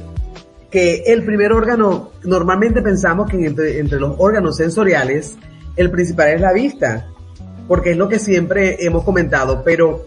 que 0.72 1.04
el 1.06 1.22
primer 1.22 1.52
órgano, 1.52 2.12
normalmente 2.24 2.80
pensamos 2.80 3.30
que 3.30 3.46
entre, 3.46 4.00
los 4.00 4.16
órganos 4.18 4.56
sensoriales, 4.56 5.36
el 5.76 5.90
principal 5.90 6.28
es 6.28 6.40
la 6.40 6.54
vista, 6.54 7.10
porque 7.68 7.90
es 7.90 7.98
lo 7.98 8.08
que 8.08 8.18
siempre 8.18 8.78
hemos 8.80 9.04
comentado, 9.04 9.62
pero 9.62 10.06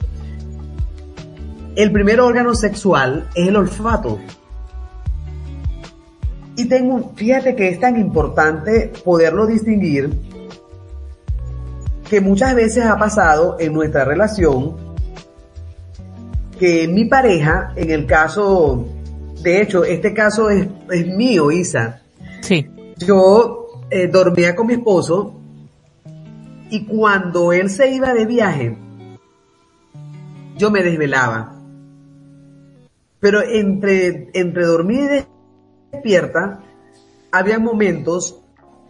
el 1.76 1.92
primer 1.92 2.20
órgano 2.20 2.56
sexual 2.56 3.30
es 3.36 3.48
el 3.48 3.56
olfato. 3.56 4.20
Y 6.58 6.66
tengo, 6.66 7.14
fíjate 7.16 7.56
que 7.56 7.70
es 7.70 7.80
tan 7.80 7.98
importante 7.98 8.92
poderlo 9.04 9.46
distinguir 9.46 10.20
que 12.10 12.22
muchas 12.22 12.56
veces 12.56 12.86
ha 12.86 12.98
pasado 12.98 13.58
en 13.60 13.72
nuestra 13.72 14.04
relación 14.04 14.78
que 16.58 16.88
mi 16.88 17.06
pareja, 17.06 17.72
en 17.76 17.92
el 17.92 18.08
caso, 18.08 18.88
de 19.46 19.62
hecho, 19.62 19.84
este 19.84 20.12
caso 20.12 20.50
es, 20.50 20.68
es 20.90 21.06
mío, 21.06 21.52
Isa. 21.52 22.02
Sí. 22.42 22.68
Yo 22.98 23.84
eh, 23.92 24.08
dormía 24.08 24.56
con 24.56 24.66
mi 24.66 24.74
esposo 24.74 25.40
y 26.72 26.86
cuando 26.86 27.54
él 27.54 27.70
se 27.70 27.92
iba 27.92 28.12
de 28.16 28.26
viaje, 28.26 28.76
yo 30.58 30.72
me 30.72 30.82
desvelaba. 30.82 31.62
Pero 33.20 33.44
entre, 33.44 34.32
entre 34.34 34.66
dormir 34.66 35.00
y 35.12 35.92
despierta, 35.92 36.64
había 37.32 37.60
momentos 37.60 38.42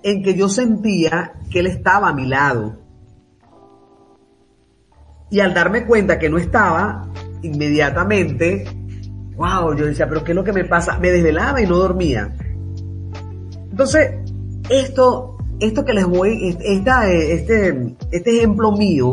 en 0.03 0.23
que 0.23 0.35
yo 0.35 0.47
sentía 0.47 1.33
que 1.51 1.59
él 1.59 1.67
estaba 1.67 2.07
a 2.07 2.13
mi 2.13 2.27
lado. 2.27 2.77
Y 5.29 5.41
al 5.41 5.53
darme 5.53 5.85
cuenta 5.85 6.17
que 6.17 6.29
no 6.29 6.37
estaba, 6.37 7.09
inmediatamente, 7.41 8.84
wow, 9.35 9.75
yo 9.75 9.85
decía, 9.85 10.07
pero 10.07 10.23
¿qué 10.23 10.31
es 10.31 10.35
lo 10.35 10.43
que 10.43 10.53
me 10.53 10.65
pasa? 10.65 10.97
Me 10.99 11.11
desvelaba 11.11 11.61
y 11.61 11.67
no 11.67 11.77
dormía. 11.77 12.33
Entonces, 13.69 14.15
esto, 14.69 15.37
esto 15.59 15.85
que 15.85 15.93
les 15.93 16.05
voy, 16.05 16.57
esta, 16.61 17.09
este, 17.11 17.95
este 18.11 18.37
ejemplo 18.37 18.71
mío, 18.71 19.11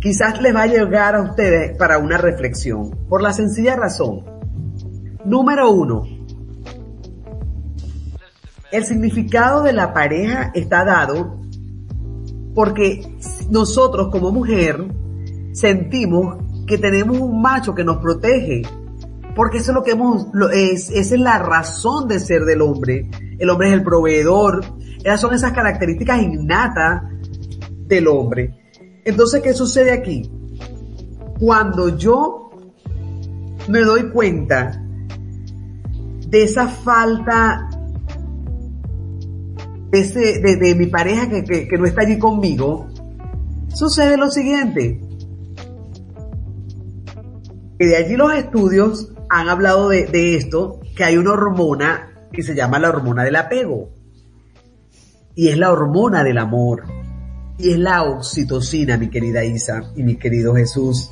quizás 0.00 0.40
les 0.40 0.54
va 0.54 0.62
a 0.62 0.66
llegar 0.66 1.14
a 1.14 1.22
ustedes 1.22 1.76
para 1.76 1.98
una 1.98 2.18
reflexión, 2.18 2.90
por 3.08 3.22
la 3.22 3.32
sencilla 3.32 3.76
razón 3.76 4.30
Número 5.24 5.70
uno. 5.70 6.06
El 8.72 8.84
significado 8.84 9.62
de 9.62 9.72
la 9.72 9.92
pareja 9.92 10.50
está 10.54 10.84
dado 10.84 11.38
porque 12.54 13.02
nosotros 13.50 14.08
como 14.10 14.32
mujer 14.32 14.82
sentimos 15.52 16.42
que 16.70 16.78
tenemos 16.78 17.18
un 17.18 17.42
macho 17.42 17.74
que 17.74 17.82
nos 17.82 17.98
protege. 17.98 18.62
Porque 19.34 19.58
eso 19.58 19.72
es 19.72 19.74
lo 19.74 19.82
que 19.82 19.92
hemos, 19.92 20.28
es, 20.52 20.90
esa 20.90 21.14
es 21.14 21.20
la 21.20 21.38
razón 21.38 22.06
de 22.06 22.20
ser 22.20 22.44
del 22.44 22.62
hombre. 22.62 23.10
El 23.38 23.50
hombre 23.50 23.68
es 23.68 23.74
el 23.74 23.82
proveedor. 23.82 24.64
Esas 25.02 25.20
son 25.20 25.34
esas 25.34 25.52
características 25.52 26.22
innatas 26.22 27.02
del 27.86 28.06
hombre. 28.06 28.54
Entonces, 29.04 29.42
¿qué 29.42 29.52
sucede 29.52 29.90
aquí? 29.90 30.30
Cuando 31.40 31.96
yo 31.96 32.50
me 33.68 33.80
doy 33.80 34.10
cuenta 34.10 34.80
de 36.28 36.42
esa 36.44 36.68
falta 36.68 37.68
de, 39.90 39.98
ese, 39.98 40.40
de, 40.40 40.56
de 40.56 40.74
mi 40.76 40.86
pareja 40.86 41.28
que, 41.28 41.42
que, 41.42 41.66
que, 41.66 41.78
no 41.78 41.86
está 41.86 42.02
allí 42.02 42.18
conmigo, 42.18 42.86
sucede 43.74 44.16
lo 44.16 44.30
siguiente. 44.30 45.09
Que 47.80 47.86
de 47.86 47.96
allí 47.96 48.14
los 48.14 48.34
estudios 48.34 49.08
han 49.30 49.48
hablado 49.48 49.88
de, 49.88 50.04
de 50.04 50.36
esto, 50.36 50.80
que 50.94 51.02
hay 51.02 51.16
una 51.16 51.32
hormona 51.32 52.28
que 52.30 52.42
se 52.42 52.54
llama 52.54 52.78
la 52.78 52.90
hormona 52.90 53.24
del 53.24 53.36
apego. 53.36 53.88
Y 55.34 55.48
es 55.48 55.56
la 55.56 55.72
hormona 55.72 56.22
del 56.22 56.36
amor. 56.36 56.84
Y 57.56 57.70
es 57.70 57.78
la 57.78 58.02
oxitocina, 58.02 58.98
mi 58.98 59.08
querida 59.08 59.42
Isa 59.46 59.92
y 59.96 60.02
mi 60.02 60.16
querido 60.16 60.54
Jesús. 60.54 61.10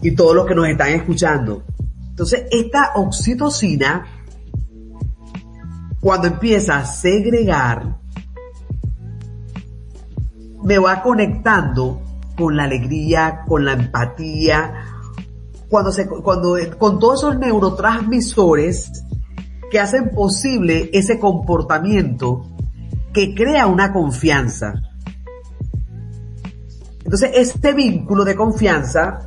Y 0.00 0.12
todos 0.12 0.34
los 0.34 0.46
que 0.46 0.54
nos 0.54 0.66
están 0.68 0.88
escuchando. 0.88 1.64
Entonces, 2.08 2.46
esta 2.50 2.92
oxitocina, 2.94 4.06
cuando 6.00 6.28
empieza 6.28 6.78
a 6.78 6.86
segregar, 6.86 7.98
me 10.64 10.78
va 10.78 11.02
conectando 11.02 12.00
con 12.38 12.56
la 12.56 12.64
alegría, 12.64 13.42
con 13.46 13.66
la 13.66 13.74
empatía, 13.74 14.87
cuando 15.68 15.92
se, 15.92 16.06
cuando, 16.06 16.56
con 16.78 16.98
todos 16.98 17.20
esos 17.20 17.38
neurotransmisores 17.38 18.90
que 19.70 19.78
hacen 19.78 20.10
posible 20.10 20.90
ese 20.92 21.18
comportamiento 21.18 22.46
que 23.12 23.34
crea 23.34 23.66
una 23.66 23.92
confianza. 23.92 24.74
Entonces, 27.04 27.30
este 27.34 27.72
vínculo 27.72 28.24
de 28.24 28.34
confianza 28.34 29.20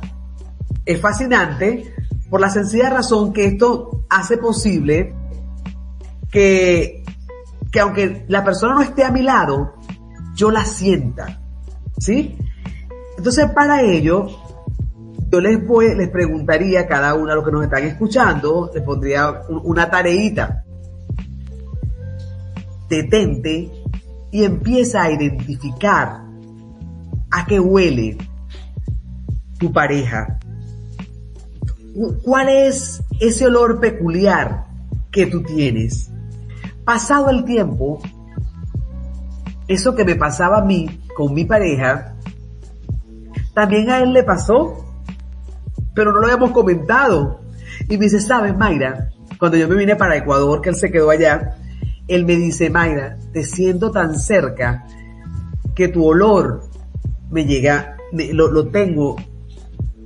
es 0.84 1.00
fascinante 1.00 1.94
por 2.30 2.40
la 2.40 2.48
sencilla 2.48 2.90
razón 2.90 3.32
que 3.32 3.46
esto 3.46 4.04
hace 4.08 4.38
posible 4.38 5.14
que, 6.30 7.04
que 7.70 7.80
aunque 7.80 8.24
la 8.28 8.44
persona 8.44 8.74
no 8.74 8.82
esté 8.82 9.04
a 9.04 9.10
mi 9.10 9.22
lado, 9.22 9.74
yo 10.34 10.50
la 10.50 10.64
sienta. 10.64 11.40
¿Sí? 11.98 12.36
Entonces, 13.16 13.50
para 13.50 13.82
ello, 13.82 14.26
yo 15.32 15.40
les 15.40 15.66
voy, 15.66 15.94
les 15.94 16.10
preguntaría 16.10 16.80
a 16.80 16.86
cada 16.86 17.14
uno 17.14 17.30
de 17.30 17.36
los 17.36 17.44
que 17.44 17.52
nos 17.52 17.64
están 17.64 17.84
escuchando, 17.84 18.70
les 18.74 18.82
pondría 18.82 19.40
una 19.48 19.88
tareita. 19.88 20.62
Detente 22.90 23.70
y 24.30 24.44
empieza 24.44 25.02
a 25.02 25.10
identificar 25.10 26.20
a 27.30 27.46
qué 27.46 27.58
huele 27.58 28.18
tu 29.58 29.72
pareja. 29.72 30.38
¿Cuál 32.22 32.50
es 32.50 33.02
ese 33.18 33.46
olor 33.46 33.80
peculiar 33.80 34.66
que 35.10 35.24
tú 35.24 35.42
tienes? 35.42 36.10
Pasado 36.84 37.30
el 37.30 37.46
tiempo, 37.46 38.02
eso 39.66 39.94
que 39.94 40.04
me 40.04 40.16
pasaba 40.16 40.58
a 40.58 40.64
mí 40.64 41.00
con 41.16 41.32
mi 41.32 41.46
pareja, 41.46 42.16
también 43.54 43.88
a 43.88 44.00
él 44.00 44.12
le 44.12 44.24
pasó, 44.24 44.81
pero 45.94 46.12
no 46.12 46.20
lo 46.20 46.26
habíamos 46.26 46.50
comentado. 46.52 47.40
Y 47.88 47.96
me 47.98 48.04
dice, 48.04 48.20
¿sabes, 48.20 48.56
Mayra? 48.56 49.10
Cuando 49.38 49.56
yo 49.56 49.68
me 49.68 49.76
vine 49.76 49.96
para 49.96 50.16
Ecuador, 50.16 50.60
que 50.60 50.70
él 50.70 50.76
se 50.76 50.90
quedó 50.90 51.10
allá, 51.10 51.56
él 52.08 52.24
me 52.24 52.36
dice, 52.36 52.70
Mayra, 52.70 53.18
te 53.32 53.44
siento 53.44 53.90
tan 53.90 54.18
cerca 54.18 54.86
que 55.74 55.88
tu 55.88 56.04
olor 56.04 56.62
me 57.30 57.44
llega, 57.44 57.96
lo, 58.12 58.68
tengo 58.68 59.16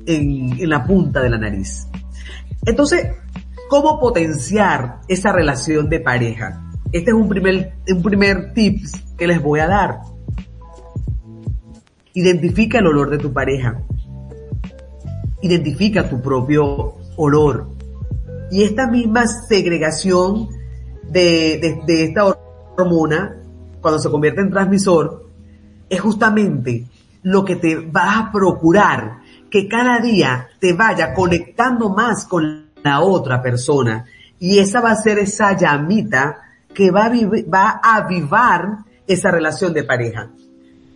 en, 0.06 0.60
en 0.60 0.68
la 0.70 0.84
punta 0.84 1.20
de 1.20 1.30
la 1.30 1.38
nariz. 1.38 1.88
Entonces, 2.64 3.08
¿cómo 3.68 3.98
potenciar 4.00 5.00
esa 5.08 5.32
relación 5.32 5.88
de 5.88 6.00
pareja? 6.00 6.62
Este 6.92 7.10
es 7.10 7.16
un 7.16 7.28
primer, 7.28 7.74
un 7.88 8.02
primer 8.02 8.52
tips 8.54 9.04
que 9.16 9.26
les 9.26 9.42
voy 9.42 9.60
a 9.60 9.66
dar. 9.66 10.00
Identifica 12.14 12.78
el 12.78 12.86
olor 12.86 13.10
de 13.10 13.18
tu 13.18 13.32
pareja. 13.32 13.82
Identifica 15.42 16.08
tu 16.08 16.20
propio 16.20 16.94
olor. 17.16 17.68
Y 18.50 18.62
esta 18.62 18.86
misma 18.86 19.26
segregación 19.26 20.48
de, 21.10 21.82
de, 21.86 22.04
esta 22.04 22.24
hormona, 22.76 23.36
cuando 23.80 23.98
se 23.98 24.10
convierte 24.10 24.40
en 24.40 24.50
transmisor, 24.50 25.28
es 25.88 26.00
justamente 26.00 26.86
lo 27.22 27.44
que 27.44 27.56
te 27.56 27.76
va 27.76 28.18
a 28.18 28.32
procurar 28.32 29.18
que 29.50 29.68
cada 29.68 29.98
día 30.00 30.48
te 30.60 30.72
vaya 30.72 31.14
conectando 31.14 31.88
más 31.88 32.26
con 32.26 32.70
la 32.82 33.00
otra 33.00 33.42
persona. 33.42 34.04
Y 34.38 34.58
esa 34.58 34.80
va 34.80 34.92
a 34.92 34.96
ser 34.96 35.18
esa 35.18 35.56
llamita 35.56 36.38
que 36.72 36.90
va 36.90 37.06
a, 37.06 37.10
va 37.10 37.80
a 37.82 37.96
avivar 37.96 38.78
esa 39.06 39.30
relación 39.30 39.72
de 39.72 39.84
pareja. 39.84 40.30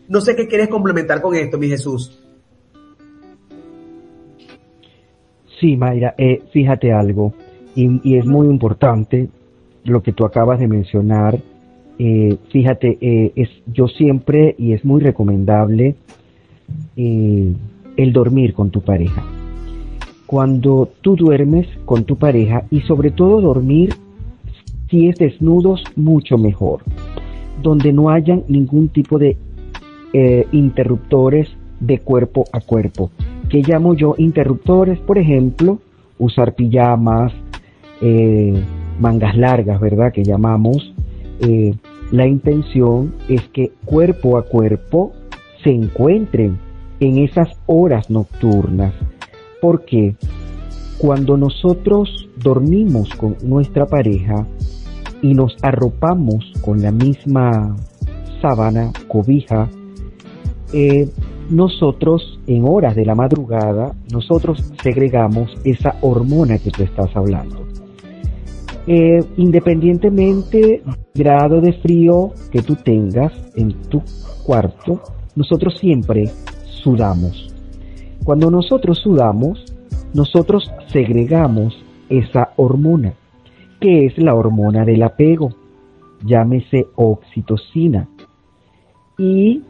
No 0.09 0.21
sé 0.21 0.35
qué 0.37 0.47
quieres 0.47 0.69
complementar 0.69 1.23
con 1.23 1.35
esto, 1.35 1.59
mi 1.59 1.69
Jesús. 1.69 2.20
Sí, 5.61 5.77
Mayra, 5.77 6.15
eh, 6.17 6.43
fíjate 6.53 6.93
algo, 6.93 7.35
y, 7.75 8.17
es 8.17 8.27
muy 8.27 8.49
importante 8.49 9.29
lo 9.85 10.03
que 10.03 10.13
tú 10.13 10.25
acabas 10.25 10.59
de 10.59 10.67
mencionar. 10.67 11.39
Eh, 11.99 12.37
fíjate, 12.51 12.99
eh, 13.01 13.33
es, 13.37 13.51
yo 13.67 13.87
siempre, 13.87 14.55
y 14.59 14.73
es 14.73 14.85
muy 14.85 15.01
recomendable, 15.01 15.95
el 16.97 18.13
dormir 18.13 18.55
con 18.55 18.71
tu 18.71 18.81
pareja. 18.81 19.25
Cuando 20.27 20.89
tú 21.01 21.17
duermes 21.17 21.67
con 21.85 22.05
tu 22.05 22.17
pareja 22.17 22.65
y 22.71 22.81
sobre 22.83 23.11
todo 23.11 23.41
dormir, 23.41 23.95
si 24.89 25.09
es 25.09 25.17
desnudos, 25.17 25.83
mucho 25.97 26.39
mejor 26.39 26.81
donde 27.63 27.93
no 27.93 28.11
hayan 28.11 28.45
ningún 28.49 28.89
tipo 28.89 29.19
de 29.19 29.37
eh, 30.13 30.47
interruptores 30.53 31.49
de 31.79 31.99
cuerpo 31.99 32.45
a 32.53 32.61
cuerpo. 32.61 33.11
¿Qué 33.51 33.63
llamo 33.67 33.95
yo 33.95 34.15
interruptores? 34.17 34.99
Por 35.01 35.19
ejemplo, 35.19 35.81
usar 36.19 36.55
pijamas, 36.55 37.33
eh, 38.01 38.63
mangas 38.99 39.37
largas, 39.37 39.81
¿verdad? 39.81 40.13
Que 40.13 40.25
llamamos. 40.25 40.95
Eh, 41.41 41.75
la 42.13 42.27
intención 42.27 43.15
es 43.29 43.43
que 43.49 43.73
cuerpo 43.85 44.39
a 44.39 44.43
cuerpo 44.43 45.13
se 45.63 45.71
encuentren 45.71 46.59
en 47.01 47.19
esas 47.19 47.49
horas 47.67 48.09
nocturnas. 48.09 48.95
Porque 49.61 50.15
cuando 50.99 51.37
nosotros 51.37 52.29
dormimos 52.43 53.15
con 53.15 53.37
nuestra 53.43 53.87
pareja, 53.87 54.47
y 55.23 55.35
nos 55.35 55.57
arropamos 55.63 56.53
con 56.63 56.83
la 56.83 56.91
misma 56.91 57.77
sábana, 58.41 58.93
cobija, 59.09 59.69
eh, 60.73 61.09
nosotros 61.51 62.41
en 62.47 62.65
horas 62.67 62.95
de 62.95 63.05
la 63.05 63.15
madrugada, 63.15 63.95
nosotros 64.13 64.73
segregamos 64.83 65.51
esa 65.65 65.97
hormona 66.01 66.59
que 66.59 66.71
tú 66.71 66.83
estás 66.83 67.15
hablando. 67.15 67.67
Eh, 68.87 69.23
independientemente 69.37 70.59
del 70.59 70.83
grado 71.15 71.61
de 71.61 71.75
frío 71.75 72.31
que 72.51 72.63
tú 72.63 72.77
tengas 72.77 73.33
en 73.57 73.73
tu 73.89 74.03
cuarto, 74.45 75.01
nosotros 75.37 75.79
siempre 75.79 76.31
sudamos. 76.65 77.55
Cuando 78.25 78.51
nosotros 78.51 78.99
sudamos, 78.99 79.65
nosotros 80.15 80.71
segregamos 80.89 81.75
esa 82.09 82.53
hormona 82.57 83.15
que 83.81 84.07
es 84.07 84.19
la 84.19 84.35
hormona 84.35 84.85
del 84.85 85.03
apego, 85.03 85.55
llámese 86.25 86.87
oxitocina. 86.97 88.09
Y 89.19 89.63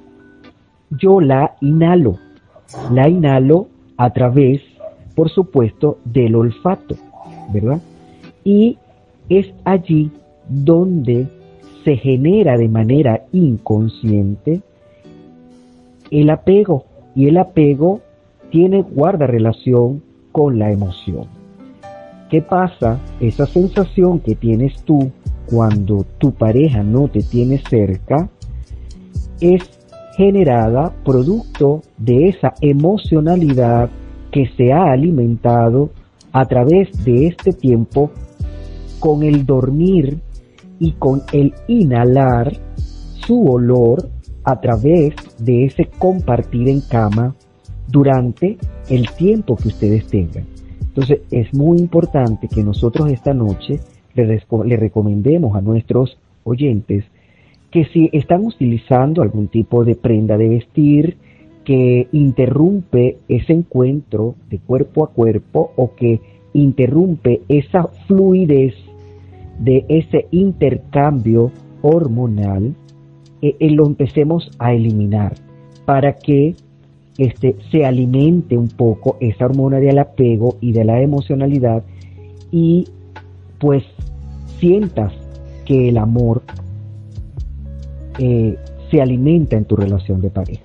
yo 0.91 1.21
la 1.21 1.57
inhalo, 1.61 2.19
la 2.93 3.09
inhalo 3.09 3.69
a 3.97 4.11
través, 4.13 4.63
por 5.15 5.31
supuesto, 5.31 5.99
del 6.05 6.35
olfato, 6.35 6.97
¿verdad? 7.53 7.81
Y 8.45 8.79
es 9.29 9.53
allí 9.65 10.11
donde 10.49 11.29
se 11.85 11.97
genera 11.97 12.57
de 12.57 12.69
manera 12.69 13.25
inconsciente 13.33 14.61
el 16.11 16.31
apego 16.31 16.85
y 17.15 17.29
el 17.29 17.39
apego 17.39 18.01
tiene 18.51 18.83
guarda 18.83 19.27
relación 19.27 20.03
con 20.33 20.59
la 20.59 20.73
emoción. 20.73 21.27
¿Qué 22.31 22.43
pasa? 22.43 22.99
Esa 23.21 23.47
sensación 23.47 24.21
que 24.21 24.35
tienes 24.35 24.83
tú 24.83 25.11
cuando 25.47 26.05
tu 26.19 26.33
pareja 26.33 26.83
no 26.83 27.09
te 27.09 27.23
tiene 27.23 27.59
cerca 27.59 28.29
es 29.41 29.80
generada 30.17 30.93
producto 31.05 31.83
de 31.99 32.29
esa 32.29 32.55
emocionalidad 32.61 33.91
que 34.31 34.47
se 34.57 34.73
ha 34.73 34.93
alimentado 34.93 35.91
a 36.33 36.45
través 36.45 37.05
de 37.05 37.27
este 37.27 37.53
tiempo 37.53 38.11
con 38.99 39.23
el 39.23 39.47
dormir 39.47 40.21
y 40.79 40.93
con 40.93 41.23
el 41.33 41.55
inhalar 41.69 42.53
su 43.27 43.47
olor 43.47 44.09
a 44.45 44.61
través 44.61 45.15
de 45.39 45.65
ese 45.67 45.87
compartir 45.99 46.69
en 46.69 46.81
cama 46.81 47.35
durante 47.89 48.59
el 48.89 49.11
tiempo 49.11 49.57
que 49.57 49.69
ustedes 49.69 50.07
tengan. 50.07 50.47
Entonces 50.81 51.21
es 51.31 51.53
muy 51.55 51.79
importante 51.79 52.49
que 52.49 52.63
nosotros 52.63 53.11
esta 53.11 53.33
noche 53.33 53.81
le, 54.15 54.77
recomendemos 54.77 55.57
a 55.57 55.61
nuestros 55.61 56.19
oyentes 56.45 57.05
que 57.71 57.85
si 57.87 58.11
están 58.13 58.45
utilizando 58.45 59.23
algún 59.23 59.49
tipo 59.49 59.85
de 59.85 59.95
prenda 59.95 60.37
de 60.37 60.49
vestir 60.49 61.17
que 61.65 62.09
interrumpe 62.13 63.19
ese 63.29 63.53
encuentro 63.53 64.35
de 64.49 64.59
cuerpo 64.59 65.05
a 65.05 65.09
cuerpo 65.09 65.73
o 65.77 65.95
que 65.95 66.21
interrumpe 66.53 67.43
esa 67.49 67.89
fluidez 68.09 68.75
de 69.59 69.85
ese 69.89 70.27
intercambio 70.31 71.53
hormonal, 71.83 72.75
eh, 73.43 73.57
eh, 73.61 73.71
lo 73.71 73.87
empecemos 73.87 74.51
a 74.59 74.73
eliminar 74.73 75.35
para 75.85 76.15
que 76.15 76.55
este, 77.19 77.57
se 77.71 77.85
alimente 77.85 78.57
un 78.57 78.69
poco 78.69 79.17
esa 79.21 79.45
hormona 79.45 79.79
del 79.79 79.99
apego 79.99 80.57
y 80.61 80.73
de 80.73 80.85
la 80.85 81.01
emocionalidad 81.03 81.85
y 82.51 82.89
pues 83.59 83.85
sientas 84.59 85.13
que 85.67 85.91
el 85.91 85.99
amor 85.99 86.43
eh, 88.21 88.59
se 88.91 89.01
alimenta 89.01 89.57
en 89.57 89.65
tu 89.65 89.77
relación 89.77 90.21
de 90.21 90.29
pareja. 90.29 90.63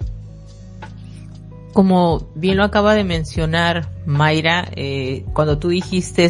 Como 1.72 2.28
bien 2.36 2.58
lo 2.58 2.63
acaba 2.63 2.96
de 2.96 3.04
mencionar 3.04 3.89
Mayra, 4.06 4.70
eh, 4.76 5.26
cuando 5.34 5.58
tú 5.58 5.70
dijiste 5.70 6.30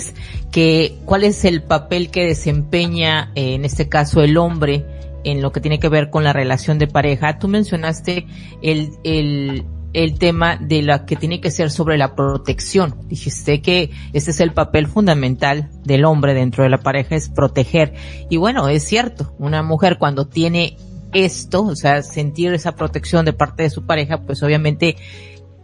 que 0.51 0.95
cuál 1.05 1.23
es 1.23 1.43
el 1.45 1.63
papel 1.63 2.09
que 2.11 2.25
desempeña 2.25 3.31
eh, 3.35 3.55
en 3.55 3.65
este 3.65 3.89
caso 3.89 4.21
el 4.21 4.37
hombre 4.37 4.85
en 5.23 5.41
lo 5.41 5.51
que 5.51 5.61
tiene 5.61 5.79
que 5.79 5.89
ver 5.89 6.11
con 6.11 6.23
la 6.23 6.33
relación 6.33 6.77
de 6.77 6.87
pareja, 6.87 7.39
tú 7.39 7.47
mencionaste 7.47 8.27
el, 8.61 8.91
el, 9.03 9.65
el 9.93 10.19
tema 10.19 10.57
de 10.57 10.83
la 10.83 11.05
que 11.05 11.15
tiene 11.15 11.41
que 11.41 11.49
ser 11.49 11.71
sobre 11.71 11.97
la 11.97 12.15
protección. 12.15 12.95
Dijiste 13.07 13.61
que 13.61 13.89
ese 14.13 14.31
es 14.31 14.39
el 14.39 14.51
papel 14.51 14.87
fundamental 14.87 15.69
del 15.83 16.05
hombre 16.05 16.35
dentro 16.35 16.63
de 16.63 16.69
la 16.69 16.79
pareja, 16.79 17.15
es 17.15 17.29
proteger. 17.29 17.93
Y 18.29 18.37
bueno, 18.37 18.67
es 18.67 18.83
cierto, 18.83 19.33
una 19.39 19.63
mujer 19.63 19.97
cuando 19.97 20.27
tiene 20.27 20.77
esto, 21.13 21.63
o 21.63 21.75
sea, 21.75 22.01
sentir 22.03 22.53
esa 22.53 22.75
protección 22.75 23.25
de 23.25 23.33
parte 23.33 23.63
de 23.63 23.69
su 23.69 23.85
pareja, 23.85 24.21
pues 24.21 24.43
obviamente 24.43 24.95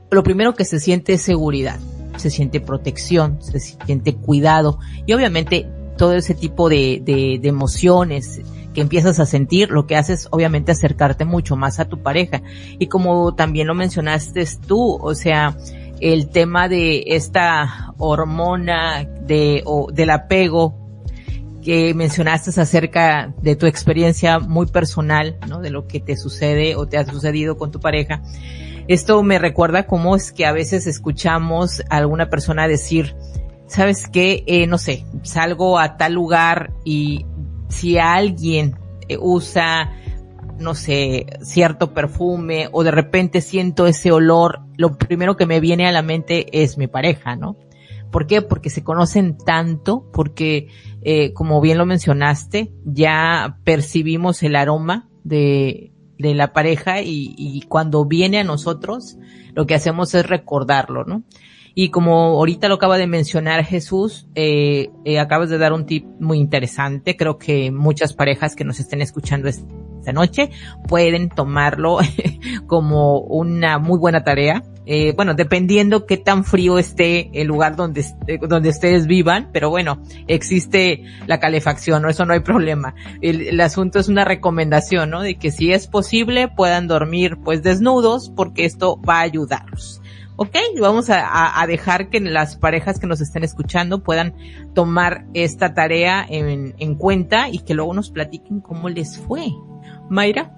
lo 0.10 0.23
primero 0.23 0.54
que 0.56 0.65
se 0.65 0.80
siente 0.80 1.13
es 1.13 1.21
seguridad, 1.21 1.80
se 2.17 2.30
siente 2.30 2.60
protección, 2.60 3.41
se 3.41 3.60
siente 3.60 4.15
cuidado 4.15 4.80
y 5.06 5.13
obviamente 5.13 5.67
todo 5.97 6.13
ese 6.13 6.34
tipo 6.34 6.69
de, 6.69 7.01
de, 7.04 7.39
de 7.41 7.49
emociones, 7.49 8.41
que 8.73 8.82
empiezas 8.82 9.19
a 9.19 9.25
sentir, 9.25 9.69
lo 9.69 9.86
que 9.86 9.95
haces 9.95 10.27
obviamente 10.32 10.71
acercarte 10.71 11.25
mucho 11.25 11.56
más 11.56 11.80
a 11.80 11.86
tu 11.86 12.01
pareja. 12.01 12.41
Y 12.80 12.88
como 12.88 13.36
también 13.36 13.67
lo 13.67 13.75
mencionaste 13.75 14.45
tú, 14.65 14.97
o 15.01 15.13
sea, 15.13 15.58
el 15.99 16.30
tema 16.30 16.67
de 16.67 17.04
esta 17.08 17.93
hormona 17.97 19.04
de, 19.04 19.62
o 19.65 19.91
del 19.91 20.10
apego 20.10 20.81
que 21.62 21.93
mencionaste 21.93 22.50
acerca 22.60 23.34
de 23.41 23.56
tu 23.56 23.65
experiencia 23.65 24.39
muy 24.39 24.65
personal, 24.65 25.38
¿no? 25.47 25.62
De 25.62 25.69
lo 25.69 25.88
que 25.88 26.00
te 26.00 26.17
sucede 26.17 26.76
o 26.76 26.88
te 26.88 26.97
ha 26.97 27.06
sucedido 27.06 27.58
con 27.58 27.71
tu 27.71 27.80
pareja. 27.80 28.21
Esto 28.88 29.21
me 29.24 29.39
recuerda 29.39 29.86
cómo 29.86 30.15
es 30.15 30.32
que 30.32 30.45
a 30.45 30.52
veces 30.52 30.88
escuchamos 30.88 31.82
a 31.89 31.97
alguna 31.97 32.30
persona 32.30 32.67
decir, 32.67 33.15
¿sabes 33.67 34.08
qué? 34.08 34.43
Eh, 34.47 34.67
no 34.67 34.78
sé, 34.78 35.06
salgo 35.24 35.80
a 35.80 35.97
tal 35.97 36.13
lugar 36.13 36.74
y 36.84 37.26
si 37.69 37.97
alguien 37.97 38.76
eh, 39.08 39.17
usa, 39.19 39.93
no 40.60 40.76
sé, 40.76 41.28
cierto 41.41 41.93
perfume 41.93 42.67
o 42.71 42.84
de 42.84 42.91
repente 42.91 43.41
siento 43.41 43.88
ese 43.88 44.12
olor, 44.12 44.60
lo 44.76 44.97
primero 44.97 45.38
que 45.38 45.45
me 45.45 45.60
viene 45.60 45.88
a 45.88 45.91
la 45.91 46.02
mente 46.02 46.63
es 46.63 46.78
mi 46.78 46.88
pareja, 46.88 47.36
¿no? 47.36 47.56
¿Por 48.12 48.28
qué? 48.28 48.41
Porque 48.41 48.69
se 48.69 48.84
conocen 48.84 49.38
tanto, 49.38 50.10
porque, 50.12 50.67
eh, 51.02 51.34
como 51.34 51.62
bien 51.62 51.78
lo 51.78 51.86
mencionaste, 51.86 52.74
ya 52.86 53.58
percibimos 53.63 54.43
el 54.43 54.56
aroma 54.56 55.10
de, 55.24 55.91
de 56.21 56.36
la 56.36 56.54
pareja 56.54 57.02
y, 57.02 57.63
cuando 57.67 58.06
viene 58.06 58.39
a 58.39 58.43
nosotros, 58.43 59.17
lo 59.54 59.65
que 59.65 59.76
hacemos 59.76 60.13
es 60.13 60.26
recordarlo, 60.26 61.04
¿no? 61.04 61.24
Y 61.74 61.89
como 61.89 62.13
ahorita 62.38 62.67
lo 62.67 62.76
acaba 62.76 62.97
de 62.97 63.08
mencionar 63.08 63.63
Jesús, 63.63 64.28
eh, 64.36 64.89
eh, 65.06 65.19
acabas 65.19 65.50
de 65.50 65.58
dar 65.58 65.71
un 65.71 65.86
tip 65.86 66.06
muy 66.19 66.38
interesante. 66.38 67.15
Creo 67.15 67.38
que 67.38 67.71
muchas 67.71 68.13
parejas 68.13 68.56
que 68.56 68.65
nos 68.65 68.80
estén 68.80 69.02
escuchando 69.02 69.47
esta 70.01 70.13
noche 70.13 70.49
pueden 70.87 71.29
tomarlo 71.29 71.99
como 72.67 73.19
una 73.19 73.77
muy 73.77 73.99
buena 73.99 74.23
tarea. 74.23 74.63
Eh, 74.87 75.13
bueno, 75.15 75.35
dependiendo 75.35 76.07
qué 76.07 76.17
tan 76.17 76.43
frío 76.43 76.79
esté 76.79 77.29
el 77.39 77.47
lugar 77.47 77.75
donde, 77.75 78.03
donde 78.49 78.69
ustedes 78.69 79.05
vivan, 79.05 79.49
pero 79.53 79.69
bueno, 79.69 80.01
existe 80.27 81.03
la 81.27 81.39
calefacción, 81.39 82.01
¿no? 82.01 82.09
Eso 82.09 82.25
no 82.25 82.33
hay 82.33 82.39
problema. 82.51 82.95
El, 83.21 83.41
el, 83.47 83.61
asunto 83.61 83.99
es 83.99 84.09
una 84.09 84.25
recomendación, 84.25 85.11
¿no? 85.11 85.21
De 85.21 85.35
que 85.35 85.51
si 85.51 85.71
es 85.71 85.87
posible 85.87 86.47
puedan 86.47 86.87
dormir 86.87 87.37
pues 87.43 87.61
desnudos 87.61 88.31
porque 88.35 88.65
esto 88.65 88.99
va 89.07 89.19
a 89.19 89.21
ayudarlos. 89.21 90.01
Ok, 90.35 90.55
vamos 90.79 91.11
a, 91.11 91.61
a, 91.61 91.67
dejar 91.67 92.09
que 92.09 92.19
las 92.19 92.55
parejas 92.55 92.99
que 92.99 93.05
nos 93.05 93.21
estén 93.21 93.43
escuchando 93.43 94.01
puedan 94.01 94.33
tomar 94.73 95.25
esta 95.35 95.75
tarea 95.75 96.25
en, 96.27 96.73
en 96.79 96.95
cuenta 96.95 97.49
y 97.49 97.59
que 97.59 97.75
luego 97.75 97.93
nos 97.93 98.09
platiquen 98.09 98.59
cómo 98.59 98.89
les 98.89 99.19
fue. 99.19 99.51
Mayra. 100.12 100.52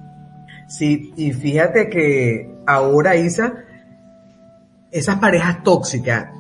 Sí, 0.68 1.14
y 1.16 1.32
fíjate 1.32 1.88
que 1.88 2.52
ahora, 2.66 3.16
Isa, 3.16 3.54
esas 4.92 5.20
parejas 5.20 5.64
tóxicas, 5.64 6.32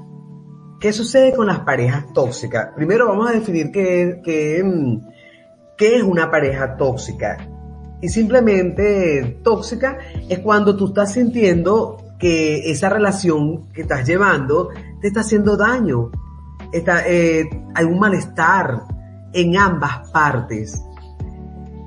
¿qué 0.80 0.92
sucede 0.92 1.36
con 1.36 1.46
las 1.46 1.60
parejas 1.60 2.12
tóxicas? 2.12 2.70
Primero 2.76 3.08
vamos 3.08 3.30
a 3.30 3.34
definir 3.34 3.72
qué, 3.72 4.20
qué, 4.24 4.64
qué 5.78 5.96
es 5.98 6.04
una 6.04 6.32
pareja 6.32 6.76
tóxica. 6.76 7.38
Y 8.02 8.10
simplemente 8.10 9.40
tóxica 9.44 10.00
es 10.28 10.40
cuando 10.40 10.76
tú 10.76 10.88
estás 10.88 11.14
sintiendo 11.14 12.16
que 12.18 12.72
esa 12.72 12.90
relación 12.90 13.72
que 13.74 13.84
estás 13.84 14.08
llevando 14.08 14.70
te 15.02 15.08
está 15.08 15.20
haciendo 15.20 15.56
daño. 15.56 16.10
Está, 16.72 17.08
eh, 17.08 17.48
hay 17.76 17.86
un 17.86 18.00
malestar 18.00 18.82
en 19.34 19.56
ambas 19.56 20.10
partes. 20.10 20.84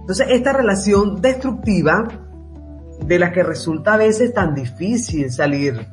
Entonces, 0.07 0.29
esta 0.31 0.53
relación 0.53 1.21
destructiva 1.21 2.07
de 3.05 3.19
la 3.19 3.33
que 3.33 3.43
resulta 3.43 3.95
a 3.95 3.97
veces 3.97 4.33
tan 4.33 4.55
difícil 4.55 5.33
salir, 5.33 5.85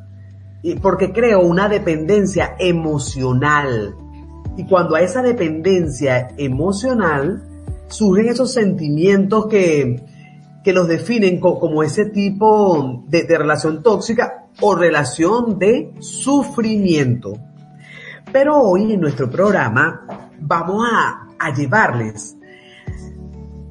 porque 0.83 1.11
creo 1.11 1.41
una 1.41 1.67
dependencia 1.67 2.55
emocional. 2.59 3.95
Y 4.55 4.67
cuando 4.67 4.93
a 4.93 5.01
esa 5.01 5.23
dependencia 5.23 6.27
emocional 6.37 7.41
surgen 7.87 8.27
esos 8.27 8.53
sentimientos 8.53 9.47
que, 9.47 10.05
que 10.63 10.73
los 10.73 10.87
definen 10.87 11.39
como 11.39 11.81
ese 11.81 12.05
tipo 12.05 13.03
de, 13.07 13.25
relación 13.35 13.81
tóxica 13.81 14.45
o 14.61 14.75
relación 14.75 15.57
de 15.57 15.91
sufrimiento. 16.01 17.33
Pero 18.31 18.61
hoy 18.61 18.93
en 18.93 19.01
nuestro 19.01 19.27
programa 19.27 20.05
vamos 20.39 20.87
a, 20.87 21.29
a 21.39 21.51
llevarles 21.51 22.37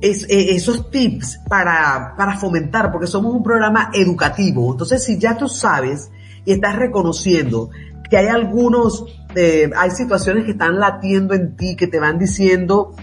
es, 0.02 0.24
eh, 0.24 0.54
esos 0.54 0.90
tips 0.90 1.40
para, 1.48 2.14
para 2.16 2.36
fomentar, 2.36 2.90
porque 2.90 3.06
somos 3.06 3.32
un 3.32 3.42
programa 3.42 3.90
educativo. 3.94 4.72
Entonces, 4.72 5.02
si 5.04 5.18
ya 5.18 5.36
tú 5.38 5.48
sabes 5.48 6.10
y 6.44 6.52
estás 6.52 6.76
reconociendo 6.76 7.70
que 8.10 8.18
hay 8.18 8.26
algunos, 8.26 9.06
eh, 9.36 9.70
hay 9.74 9.90
situaciones 9.92 10.44
que 10.44 10.50
están 10.50 10.78
latiendo 10.78 11.34
en 11.34 11.56
ti, 11.56 11.76
que 11.76 11.86
te 11.86 12.00
van 12.00 12.18
diciendo 12.18 12.94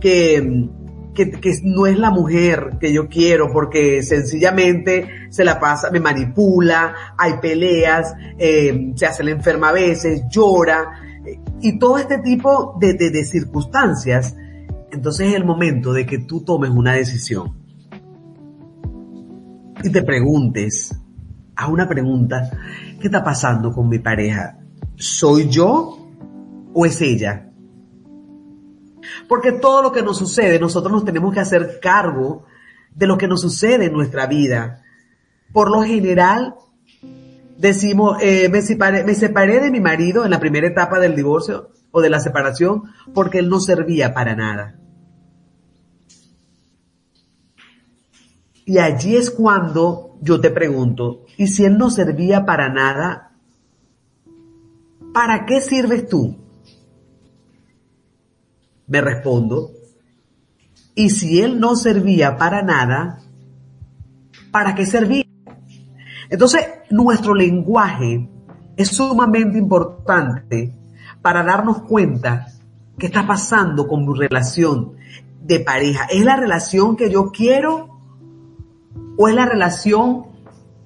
que, 0.00 0.68
que, 1.12 1.32
que, 1.32 1.52
no 1.64 1.86
es 1.86 1.98
la 1.98 2.10
mujer 2.10 2.78
que 2.80 2.92
yo 2.92 3.08
quiero 3.08 3.52
porque 3.52 4.02
sencillamente 4.04 5.08
se 5.30 5.44
la 5.44 5.58
pasa, 5.58 5.90
me 5.90 5.98
manipula, 5.98 6.94
hay 7.18 7.34
peleas, 7.42 8.14
eh, 8.38 8.92
se 8.94 9.06
hace 9.06 9.24
la 9.24 9.32
enferma 9.32 9.70
a 9.70 9.72
veces, 9.72 10.22
llora, 10.30 11.00
y 11.60 11.78
todo 11.80 11.98
este 11.98 12.18
tipo 12.18 12.76
de, 12.78 12.94
de, 12.94 13.10
de 13.10 13.24
circunstancias. 13.24 14.36
Entonces 14.94 15.30
es 15.30 15.34
el 15.34 15.44
momento 15.44 15.92
de 15.92 16.06
que 16.06 16.18
tú 16.18 16.42
tomes 16.44 16.70
una 16.70 16.92
decisión 16.92 17.52
y 19.82 19.90
te 19.90 20.02
preguntes, 20.02 20.96
a 21.56 21.68
una 21.68 21.88
pregunta, 21.88 22.48
¿qué 23.00 23.08
está 23.08 23.24
pasando 23.24 23.72
con 23.72 23.88
mi 23.88 23.98
pareja? 23.98 24.56
¿Soy 24.94 25.48
yo 25.48 25.98
o 26.72 26.86
es 26.86 27.00
ella? 27.02 27.50
Porque 29.28 29.50
todo 29.50 29.82
lo 29.82 29.90
que 29.90 30.02
nos 30.02 30.16
sucede, 30.16 30.60
nosotros 30.60 30.92
nos 30.92 31.04
tenemos 31.04 31.34
que 31.34 31.40
hacer 31.40 31.80
cargo 31.82 32.44
de 32.94 33.08
lo 33.08 33.18
que 33.18 33.26
nos 33.26 33.40
sucede 33.40 33.86
en 33.86 33.92
nuestra 33.92 34.26
vida. 34.26 34.80
Por 35.52 35.72
lo 35.72 35.82
general, 35.82 36.54
decimos, 37.58 38.18
eh, 38.22 38.48
me, 38.48 38.62
separé, 38.62 39.02
me 39.02 39.14
separé 39.14 39.58
de 39.58 39.72
mi 39.72 39.80
marido 39.80 40.24
en 40.24 40.30
la 40.30 40.38
primera 40.38 40.68
etapa 40.68 41.00
del 41.00 41.16
divorcio 41.16 41.70
o 41.90 42.00
de 42.00 42.10
la 42.10 42.20
separación 42.20 42.84
porque 43.12 43.40
él 43.40 43.48
no 43.48 43.58
servía 43.58 44.14
para 44.14 44.36
nada. 44.36 44.78
Y 48.64 48.78
allí 48.78 49.16
es 49.16 49.30
cuando 49.30 50.16
yo 50.20 50.40
te 50.40 50.50
pregunto, 50.50 51.24
¿y 51.36 51.48
si 51.48 51.64
él 51.64 51.76
no 51.76 51.90
servía 51.90 52.46
para 52.46 52.68
nada? 52.68 53.32
¿Para 55.12 55.44
qué 55.44 55.60
sirves 55.60 56.08
tú? 56.08 56.36
Me 58.86 59.00
respondo, 59.00 59.70
y 60.94 61.10
si 61.10 61.40
él 61.40 61.58
no 61.58 61.74
servía 61.74 62.36
para 62.36 62.62
nada, 62.62 63.20
¿para 64.50 64.74
qué 64.74 64.86
servía? 64.86 65.24
Entonces, 66.30 66.66
nuestro 66.90 67.34
lenguaje 67.34 68.28
es 68.76 68.88
sumamente 68.88 69.58
importante 69.58 70.72
para 71.20 71.42
darnos 71.42 71.82
cuenta 71.82 72.46
qué 72.98 73.06
está 73.06 73.26
pasando 73.26 73.88
con 73.88 74.06
mi 74.06 74.18
relación 74.18 74.92
de 75.42 75.60
pareja. 75.60 76.04
¿Es 76.04 76.24
la 76.24 76.36
relación 76.36 76.96
que 76.96 77.10
yo 77.10 77.30
quiero 77.30 77.93
o 79.16 79.28
es 79.28 79.34
la 79.34 79.46
relación 79.46 80.26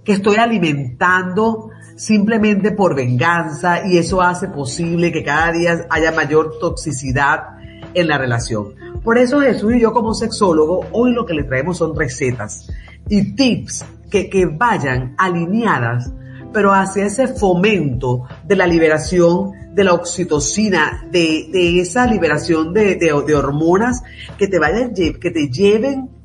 que 0.05 0.12
estoy 0.12 0.37
alimentando 0.37 1.71
simplemente 1.97 2.71
por 2.71 2.95
venganza 2.95 3.87
y 3.87 3.99
eso 3.99 4.23
hace 4.23 4.49
posible 4.49 5.12
que 5.12 5.25
cada 5.25 5.53
día 5.53 5.87
haya 5.91 6.12
mayor 6.12 6.59
toxicidad 6.61 7.59
en 7.93 8.09
la 8.09 8.19
relación. 8.19 8.75
Por 9.03 9.19
eso 9.19 9.41
Jesús 9.41 9.75
y 9.75 9.81
yo 9.81 9.93
como 9.93 10.14
sexólogo, 10.14 10.87
hoy 10.93 11.12
lo 11.12 11.27
que 11.27 11.35
le 11.35 11.45
traemos 11.45 11.79
son 11.79 11.97
recetas 11.97 12.69
y 13.09 13.35
tips 13.35 13.85
que, 14.11 14.31
que 14.31 14.47
vayan 14.47 15.14
alineadas, 15.19 16.11
pero 16.53 16.73
hacia 16.73 17.05
ese 17.05 17.29
fomento 17.29 18.25
de 18.45 18.57
la 18.57 18.67
liberación 18.67 19.53
de 19.75 19.85
la 19.85 19.93
oxitocina, 19.93 21.07
de, 21.11 21.81
esa 21.81 22.07
liberación 22.07 22.73
de, 22.73 22.97
de, 22.97 23.12
de 23.27 23.35
hormonas 23.35 24.03
que 24.38 24.49
te 24.49 24.59
vayan, 24.59 24.95
que 24.95 25.31
te 25.31 25.49
lleven 25.51 26.17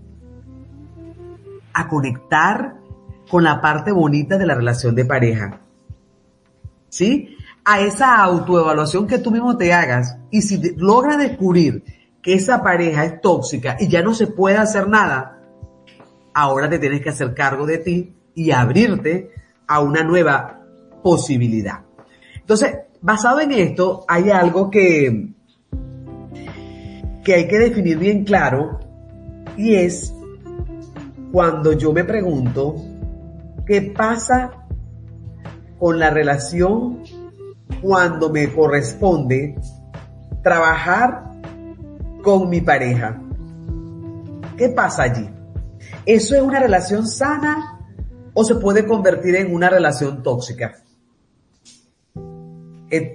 a 1.74 1.88
conectar 1.88 2.76
con 3.30 3.44
la 3.44 3.62
parte 3.62 3.92
bonita 3.92 4.38
de 4.38 4.46
la 4.46 4.56
relación 4.56 4.96
de 4.96 5.06
pareja. 5.06 5.62
¿Sí? 6.90 7.38
A 7.66 7.80
esa 7.82 8.18
autoevaluación 8.18 9.08
que 9.08 9.18
tú 9.18 9.32
mismo 9.32 9.58
te 9.58 9.74
hagas. 9.74 10.18
Y 10.30 10.42
si 10.42 10.76
logras 10.76 11.18
descubrir 11.18 11.84
que 12.22 12.36
esa 12.36 12.62
pareja 12.62 13.06
es 13.06 13.22
tóxica 13.22 13.78
y 13.80 13.88
ya 13.88 14.02
no 14.02 14.14
se 14.14 14.28
puede 14.28 14.58
hacer 14.58 14.88
nada, 14.88 15.42
ahora 16.34 16.70
te 16.70 16.80
tienes 16.80 17.02
que 17.02 17.10
hacer 17.10 17.34
cargo 17.34 17.66
de 17.66 17.80
ti 17.80 18.16
y 18.36 18.52
abrirte 18.52 19.32
a 19.68 19.80
una 19.80 20.04
nueva 20.04 20.62
posibilidad. 21.02 21.82
Entonces, 22.36 22.76
basado 23.02 23.40
en 23.42 23.52
esto, 23.52 24.06
hay 24.08 24.30
algo 24.30 24.70
que, 24.70 25.30
que 27.24 27.34
hay 27.34 27.48
que 27.48 27.60
definir 27.60 27.98
bien 27.98 28.24
claro 28.24 28.80
y 29.58 29.76
es 29.76 30.14
cuando 31.34 31.72
yo 31.74 31.92
me 31.92 32.04
pregunto 32.04 32.76
qué 33.66 33.82
pasa 33.82 34.52
con 35.80 35.98
la 35.98 36.12
relación 36.12 37.00
cuando 37.82 38.30
me 38.30 38.54
corresponde 38.54 39.56
trabajar 40.44 41.32
con 42.24 42.50
mi 42.52 42.62
pareja. 42.62 43.20
¿Qué 44.56 44.70
pasa 44.70 45.04
allí? 45.04 45.28
¿Eso 46.06 46.36
es 46.36 46.42
una 46.44 46.60
relación 46.60 47.08
sana 47.08 47.80
o 48.36 48.44
se 48.44 48.54
puede 48.54 48.86
convertir 48.86 49.36
en 49.36 49.56
una 49.56 49.72
relación 49.72 50.22
tóxica? 50.22 50.84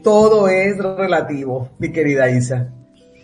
Todo 0.03 0.49
es 0.49 0.77
relativo, 0.77 1.69
mi 1.79 1.93
querida 1.93 2.29
Isa. 2.29 2.75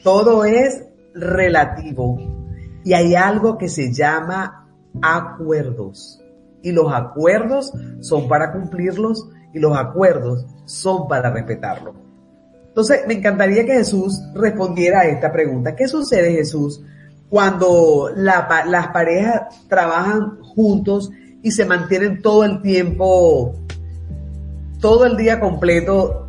Todo 0.05 0.45
es 0.45 0.85
relativo. 1.15 2.17
Y 2.85 2.93
hay 2.93 3.17
algo 3.17 3.59
que 3.59 3.69
se 3.69 3.93
llama 3.93 4.64
acuerdos. 5.03 6.21
Y 6.63 6.73
los 6.73 6.93
acuerdos 6.93 7.73
son 8.01 8.29
para 8.29 8.53
cumplirlos 8.53 9.29
y 9.53 9.59
los 9.59 9.77
acuerdos 9.77 10.47
son 10.65 11.07
para 11.09 11.31
respetarlos. 11.31 11.95
Entonces, 12.69 13.03
me 13.07 13.15
encantaría 13.15 13.65
que 13.65 13.75
Jesús 13.75 14.21
respondiera 14.35 15.01
a 15.01 15.05
esta 15.05 15.31
pregunta. 15.31 15.77
¿Qué 15.77 15.87
sucede, 15.87 16.33
Jesús, 16.33 16.83
cuando 17.29 18.11
las 18.17 18.89
parejas 18.89 19.43
trabajan 19.69 20.41
juntos 20.43 21.11
y 21.43 21.53
se 21.53 21.67
mantienen 21.67 22.21
todo 22.21 22.45
el 22.45 22.63
tiempo, 22.63 23.55
todo 24.81 25.07
el 25.07 25.17
día 25.17 25.39
completo, 25.39 26.29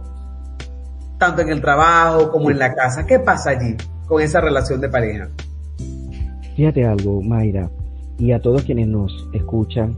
tanto 1.18 1.42
en 1.42 1.50
el 1.50 1.62
trabajo 1.62 2.30
como 2.30 2.52
en 2.52 2.60
la 2.60 2.76
casa? 2.76 3.08
¿Qué 3.08 3.18
pasa 3.18 3.52
allí 3.52 3.76
con 4.06 4.22
esa 4.22 4.40
relación 4.40 4.80
de 4.82 4.90
pareja? 4.90 5.30
Fíjate 6.56 6.86
algo, 6.86 7.24
Mayra, 7.24 7.72
y 8.18 8.32
a 8.32 8.40
todos 8.40 8.64
quienes 8.64 8.88
nos 8.88 9.28
escuchan, 9.34 9.96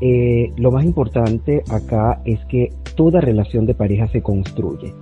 eh, 0.00 0.52
lo 0.56 0.70
más 0.70 0.84
importante 0.84 1.62
acá 1.70 2.20
es 2.24 2.44
que 2.46 2.72
toda 2.96 3.20
relación 3.20 3.64
de 3.66 3.74
pareja 3.74 4.08
se 4.08 4.22
construye. 4.22 4.92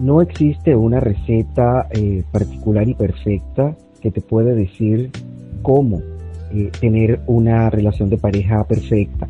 No 0.00 0.20
existe 0.20 0.74
una 0.74 0.98
receta 0.98 1.86
eh, 1.90 2.24
particular 2.32 2.88
y 2.88 2.94
perfecta 2.94 3.76
que 4.00 4.10
te 4.10 4.20
puede 4.20 4.54
decir 4.54 5.10
cómo 5.62 6.02
eh, 6.52 6.70
tener 6.80 7.20
una 7.26 7.70
relación 7.70 8.10
de 8.10 8.18
pareja 8.18 8.64
perfecta. 8.64 9.28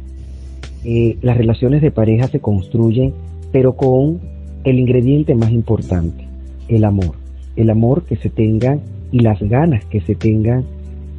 las 1.22 1.36
relaciones 1.36 1.80
de 1.82 1.90
pareja 1.90 2.28
se 2.28 2.40
construyen, 2.40 3.14
pero 3.52 3.74
con 3.74 4.20
el 4.64 4.78
ingrediente 4.78 5.34
más 5.34 5.50
importante, 5.50 6.26
el 6.68 6.84
amor. 6.84 7.14
El 7.56 7.70
amor 7.70 8.04
que 8.04 8.16
se 8.16 8.30
tengan 8.30 8.80
y 9.12 9.20
las 9.20 9.40
ganas 9.40 9.84
que 9.84 10.00
se 10.00 10.14
tengan 10.14 10.64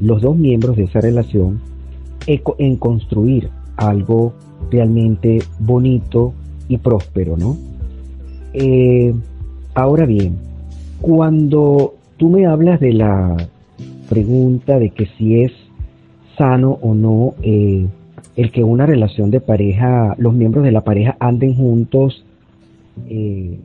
los 0.02 0.22
dos 0.22 0.38
miembros 0.38 0.76
de 0.76 0.84
esa 0.84 1.02
relación 1.02 1.60
en 2.28 2.76
construir 2.78 3.50
algo 3.78 4.34
realmente 4.72 5.44
bonito 5.60 6.34
y 6.68 6.78
próspero, 6.78 7.38
¿no? 7.38 7.58
Eh, 8.54 9.14
ahora 9.74 10.06
bien, 10.06 10.38
cuando 11.02 11.96
tú 12.18 12.30
me 12.30 12.46
hablas 12.46 12.80
de 12.80 12.94
la 12.94 13.36
pregunta 14.10 14.80
de 14.80 14.90
que 14.90 15.08
si 15.18 15.42
es 15.42 15.52
sano 16.38 16.80
o 16.82 16.94
no 16.94 17.36
eh, 17.42 17.86
el 18.36 18.52
que 18.52 18.64
una 18.64 18.86
relación 18.86 19.32
de 19.32 19.40
pareja, 19.40 20.16
los 20.18 20.34
miembros 20.34 20.64
de 20.64 20.72
la 20.72 20.82
pareja 20.82 21.16
anden 21.20 21.56
juntos, 21.56 22.26
eh, 23.08 23.58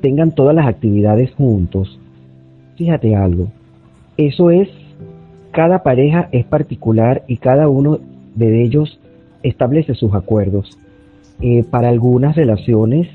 tengan 0.00 0.34
todas 0.34 0.54
las 0.54 0.66
actividades 0.66 1.32
juntos, 1.34 1.98
fíjate 2.76 3.14
algo, 3.14 3.48
eso 4.26 4.50
es, 4.50 4.68
cada 5.50 5.82
pareja 5.82 6.28
es 6.32 6.44
particular 6.44 7.22
y 7.26 7.38
cada 7.38 7.68
uno 7.68 7.98
de 8.34 8.62
ellos 8.62 9.00
establece 9.42 9.94
sus 9.94 10.14
acuerdos. 10.14 10.76
Eh, 11.40 11.64
para 11.64 11.88
algunas 11.88 12.36
relaciones 12.36 13.08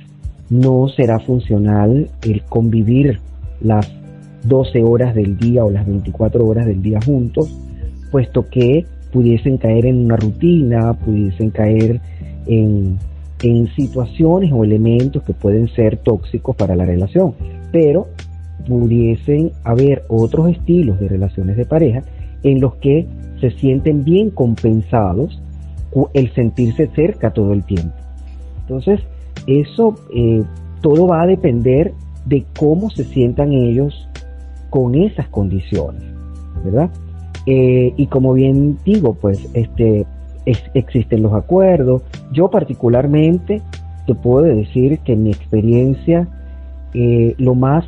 no 0.50 0.88
será 0.90 1.20
funcional 1.20 2.10
el 2.24 2.42
convivir 2.44 3.20
las 3.62 3.92
12 4.44 4.84
horas 4.84 5.14
del 5.14 5.38
día 5.38 5.64
o 5.64 5.70
las 5.70 5.86
24 5.86 6.46
horas 6.46 6.66
del 6.66 6.82
día 6.82 7.00
juntos, 7.06 7.56
puesto 8.12 8.48
que 8.50 8.86
pudiesen 9.12 9.58
caer 9.58 9.86
en 9.86 10.06
una 10.06 10.18
rutina, 10.18 10.94
pudiesen 10.94 11.52
caer 11.52 12.02
en, 12.48 12.98
en 13.44 13.68
situaciones 13.76 14.52
o 14.52 14.64
elementos 14.64 15.24
que 15.24 15.34
pueden 15.34 15.68
ser 15.70 15.98
tóxicos 15.98 16.56
para 16.56 16.76
la 16.76 16.86
relación. 16.86 17.34
Pero 17.72 18.08
pudiesen 18.68 19.52
haber 19.64 20.04
otros 20.08 20.50
estilos 20.50 21.00
de 21.00 21.08
relaciones 21.08 21.58
de 21.58 21.66
pareja 21.66 22.04
en 22.44 22.62
los 22.62 22.76
que 22.76 23.08
se 23.40 23.52
sienten 23.52 24.04
bien 24.04 24.30
compensados 24.30 25.42
el 26.14 26.32
sentirse 26.34 26.88
cerca 26.96 27.32
todo 27.32 27.54
el 27.54 27.64
tiempo. 27.64 27.96
Entonces, 28.62 29.00
eso 29.48 29.96
eh, 30.14 30.44
todo 30.82 31.08
va 31.08 31.22
a 31.22 31.28
depender 31.28 31.94
de 32.26 32.46
cómo 32.58 32.90
se 32.90 33.04
sientan 33.06 33.54
ellos 33.54 34.08
con 34.70 34.96
esas 34.96 35.28
condiciones, 35.30 36.02
¿verdad? 36.64 36.90
Eh, 37.46 37.94
y 37.96 38.08
como 38.08 38.34
bien 38.34 38.78
digo, 38.84 39.14
pues 39.14 39.48
este, 39.54 40.06
existen 40.74 41.22
los 41.22 41.34
acuerdos. 41.34 42.02
Yo 42.32 42.50
particularmente 42.50 43.62
te 44.06 44.16
puedo 44.16 44.44
decir 44.44 45.00
que 45.00 45.14
en 45.14 45.24
mi 45.24 45.30
experiencia 45.32 46.28
eh, 46.94 47.36
lo 47.38 47.56
más 47.56 47.86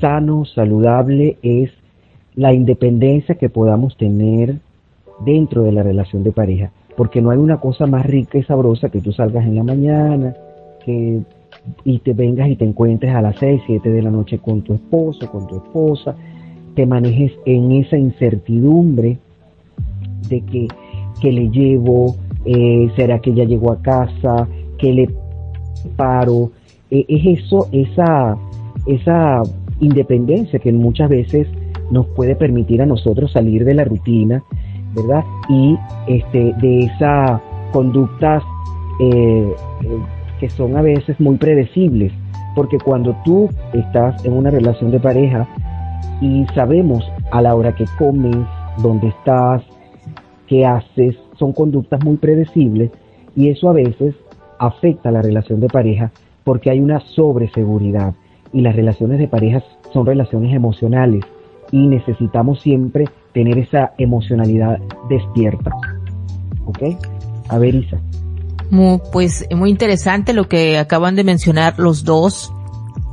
sano, 0.00 0.44
saludable 0.44 1.38
es 1.42 1.70
la 2.34 2.52
independencia 2.52 3.34
que 3.34 3.48
podamos 3.48 3.96
tener 3.96 4.56
dentro 5.24 5.62
de 5.64 5.72
la 5.72 5.82
relación 5.82 6.22
de 6.22 6.32
pareja, 6.32 6.70
porque 6.96 7.20
no 7.20 7.30
hay 7.30 7.38
una 7.38 7.58
cosa 7.58 7.86
más 7.86 8.06
rica 8.06 8.38
y 8.38 8.44
sabrosa 8.44 8.90
que 8.90 9.00
tú 9.00 9.12
salgas 9.12 9.44
en 9.44 9.56
la 9.56 9.64
mañana, 9.64 10.34
que 10.84 11.22
y 11.84 11.98
te 11.98 12.12
vengas 12.12 12.48
y 12.48 12.56
te 12.56 12.64
encuentres 12.64 13.14
a 13.14 13.22
las 13.22 13.36
6, 13.38 13.62
7 13.66 13.90
de 13.90 14.02
la 14.02 14.10
noche 14.10 14.38
con 14.38 14.62
tu 14.62 14.74
esposo, 14.74 15.30
con 15.30 15.46
tu 15.46 15.56
esposa, 15.56 16.14
te 16.74 16.86
manejes 16.86 17.32
en 17.44 17.72
esa 17.72 17.96
incertidumbre 17.96 19.18
de 20.28 20.40
que, 20.42 20.68
que 21.20 21.32
le 21.32 21.50
llevo, 21.50 22.16
eh, 22.44 22.90
será 22.96 23.18
que 23.18 23.34
ya 23.34 23.44
llegó 23.44 23.72
a 23.72 23.82
casa, 23.82 24.48
que 24.78 24.92
le 24.92 25.10
paro, 25.96 26.50
eh, 26.90 27.04
es 27.08 27.40
eso, 27.40 27.68
esa, 27.72 28.36
esa 28.86 29.42
independencia 29.80 30.58
que 30.58 30.72
muchas 30.72 31.08
veces 31.08 31.46
nos 31.90 32.06
puede 32.08 32.36
permitir 32.36 32.82
a 32.82 32.86
nosotros 32.86 33.32
salir 33.32 33.64
de 33.64 33.74
la 33.74 33.84
rutina, 33.84 34.42
¿verdad? 34.94 35.24
Y 35.48 35.76
este, 36.06 36.54
de 36.60 36.80
esas 36.80 37.40
conductas 37.72 38.42
eh, 39.00 39.54
eh, 39.82 39.98
que 40.40 40.50
son 40.50 40.76
a 40.76 40.82
veces 40.82 41.18
muy 41.20 41.36
predecibles, 41.36 42.12
porque 42.54 42.78
cuando 42.78 43.16
tú 43.24 43.48
estás 43.72 44.24
en 44.24 44.32
una 44.32 44.50
relación 44.50 44.90
de 44.90 45.00
pareja 45.00 45.46
y 46.20 46.44
sabemos 46.54 47.10
a 47.30 47.42
la 47.42 47.54
hora 47.54 47.74
que 47.74 47.84
comes, 47.98 48.36
dónde 48.82 49.08
estás, 49.08 49.62
qué 50.46 50.66
haces, 50.66 51.16
son 51.38 51.52
conductas 51.52 52.02
muy 52.04 52.16
predecibles 52.16 52.90
y 53.36 53.48
eso 53.48 53.68
a 53.68 53.72
veces 53.72 54.14
afecta 54.58 55.10
a 55.10 55.12
la 55.12 55.22
relación 55.22 55.60
de 55.60 55.68
pareja 55.68 56.10
porque 56.44 56.70
hay 56.70 56.80
una 56.80 57.00
sobreseguridad 57.00 58.14
y 58.52 58.60
las 58.60 58.74
relaciones 58.74 59.18
de 59.18 59.28
pareja 59.28 59.62
son 59.92 60.06
relaciones 60.06 60.54
emocionales 60.54 61.24
y 61.70 61.86
necesitamos 61.86 62.60
siempre 62.60 63.06
tener 63.32 63.58
esa 63.58 63.92
emocionalidad 63.98 64.78
despierta. 65.08 65.70
¿Ok? 66.64 66.82
A 67.48 67.58
ver, 67.58 67.74
Isa. 67.74 67.98
Muy, 68.70 69.00
pues 69.12 69.46
muy 69.54 69.70
interesante 69.70 70.32
lo 70.32 70.48
que 70.48 70.78
acaban 70.78 71.16
de 71.16 71.24
mencionar 71.24 71.78
los 71.78 72.04
dos. 72.04 72.52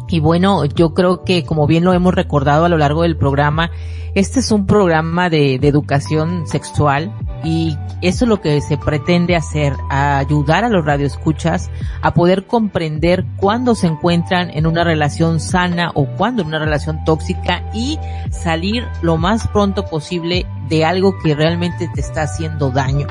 Y 0.08 0.20
bueno, 0.20 0.66
yo 0.66 0.94
creo 0.94 1.24
que 1.24 1.44
como 1.46 1.68
bien 1.68 1.84
lo 1.84 1.94
hemos 1.94 2.14
recordado 2.14 2.66
a 2.66 2.70
lo 2.70 2.78
largo 2.78 3.04
del 3.04 3.18
programa, 3.18 3.72
este 4.14 4.40
es 4.40 4.52
un 4.52 4.66
programa 4.66 5.30
de 5.30 5.56
educación 5.56 6.48
sexual 6.48 7.12
y 7.46 7.78
eso 8.02 8.26
es 8.26 8.30
lo 8.30 8.42
que 8.42 8.60
se 8.62 8.78
pretende 8.78 9.36
hacer, 9.36 9.74
ayudar 9.90 10.64
a 10.64 10.70
los 10.70 10.84
radioescuchas 10.84 11.70
a 12.02 12.14
poder 12.14 12.46
comprender 12.46 13.26
cuándo 13.38 13.76
se 13.76 13.88
encuentran 13.88 14.50
en 14.50 14.66
una 14.66 14.84
relación 14.84 15.40
sana 15.40 15.92
o 15.94 16.06
cuándo 16.06 16.42
en 16.42 16.50
una 16.50 16.60
relación 16.60 17.04
tóxica 17.06 17.64
y 17.74 18.00
salir 18.32 18.86
lo 19.02 19.18
más 19.18 19.48
pronto 19.48 19.86
posible 19.86 20.46
de 20.68 20.86
algo 20.86 21.18
que 21.24 21.36
realmente 21.36 21.90
te 21.94 22.02
está 22.02 22.24
haciendo 22.24 22.72
daño. 22.72 23.08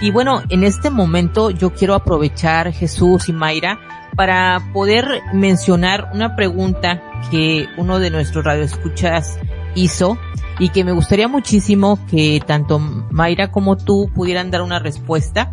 Y 0.00 0.10
bueno, 0.10 0.42
en 0.48 0.62
este 0.62 0.90
momento 0.90 1.50
yo 1.50 1.70
quiero 1.70 1.94
aprovechar 1.94 2.72
Jesús 2.72 3.28
y 3.28 3.32
Mayra 3.32 3.80
para 4.14 4.60
poder 4.72 5.22
mencionar 5.32 6.10
una 6.12 6.36
pregunta 6.36 7.02
que 7.30 7.66
uno 7.76 7.98
de 7.98 8.10
nuestros 8.10 8.44
radioescuchas 8.44 9.38
hizo 9.74 10.18
y 10.58 10.70
que 10.70 10.84
me 10.84 10.92
gustaría 10.92 11.28
muchísimo 11.28 11.98
que 12.10 12.42
tanto 12.44 12.78
Mayra 12.78 13.50
como 13.50 13.76
tú 13.76 14.10
pudieran 14.14 14.50
dar 14.50 14.62
una 14.62 14.78
respuesta. 14.78 15.52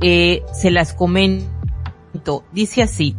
Eh, 0.00 0.42
se 0.52 0.70
las 0.70 0.92
comento. 0.92 2.44
Dice 2.52 2.82
así, 2.82 3.16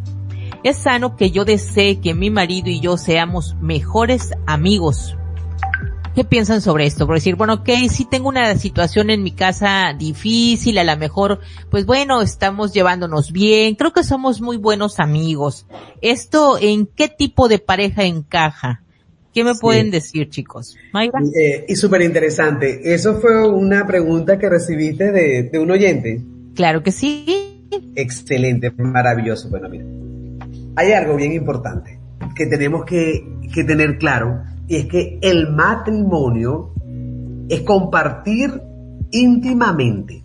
es 0.62 0.78
sano 0.78 1.16
que 1.16 1.30
yo 1.30 1.44
desee 1.44 2.00
que 2.00 2.14
mi 2.14 2.30
marido 2.30 2.68
y 2.68 2.80
yo 2.80 2.96
seamos 2.96 3.56
mejores 3.60 4.32
amigos. 4.46 5.16
¿Qué 6.14 6.24
piensan 6.24 6.60
sobre 6.60 6.84
esto? 6.84 7.06
Por 7.06 7.14
decir, 7.14 7.36
bueno, 7.36 7.54
ok, 7.54 7.70
si 7.88 8.04
tengo 8.04 8.28
una 8.28 8.54
situación 8.56 9.08
en 9.08 9.22
mi 9.22 9.30
casa 9.30 9.94
difícil, 9.98 10.76
a 10.76 10.84
lo 10.84 10.94
mejor, 10.98 11.40
pues 11.70 11.86
bueno, 11.86 12.20
estamos 12.20 12.74
llevándonos 12.74 13.32
bien, 13.32 13.76
creo 13.76 13.94
que 13.94 14.04
somos 14.04 14.42
muy 14.42 14.58
buenos 14.58 15.00
amigos. 15.00 15.66
¿Esto 16.02 16.58
en 16.60 16.84
qué 16.84 17.08
tipo 17.08 17.48
de 17.48 17.58
pareja 17.58 18.04
encaja? 18.04 18.82
¿Qué 19.32 19.44
me 19.44 19.54
pueden 19.54 19.90
decir, 19.90 20.28
chicos? 20.28 20.76
Mayra. 20.92 21.20
Eh, 21.34 21.64
y 21.68 21.76
súper 21.76 22.02
interesante. 22.02 22.92
Eso 22.92 23.20
fue 23.20 23.48
una 23.48 23.86
pregunta 23.86 24.38
que 24.38 24.48
recibiste 24.48 25.10
de, 25.10 25.44
de 25.44 25.58
un 25.58 25.70
oyente. 25.70 26.20
Claro 26.54 26.82
que 26.82 26.92
sí. 26.92 27.68
Excelente, 27.94 28.70
maravilloso. 28.70 29.48
Bueno, 29.48 29.68
mira, 29.68 29.84
hay 30.76 30.92
algo 30.92 31.16
bien 31.16 31.32
importante 31.32 31.98
que 32.34 32.46
tenemos 32.46 32.84
que, 32.84 33.24
que 33.52 33.64
tener 33.64 33.98
claro 33.98 34.42
y 34.68 34.76
es 34.76 34.86
que 34.86 35.18
el 35.20 35.50
matrimonio 35.50 36.72
es 37.48 37.60
compartir 37.62 38.50
íntimamente 39.10 40.22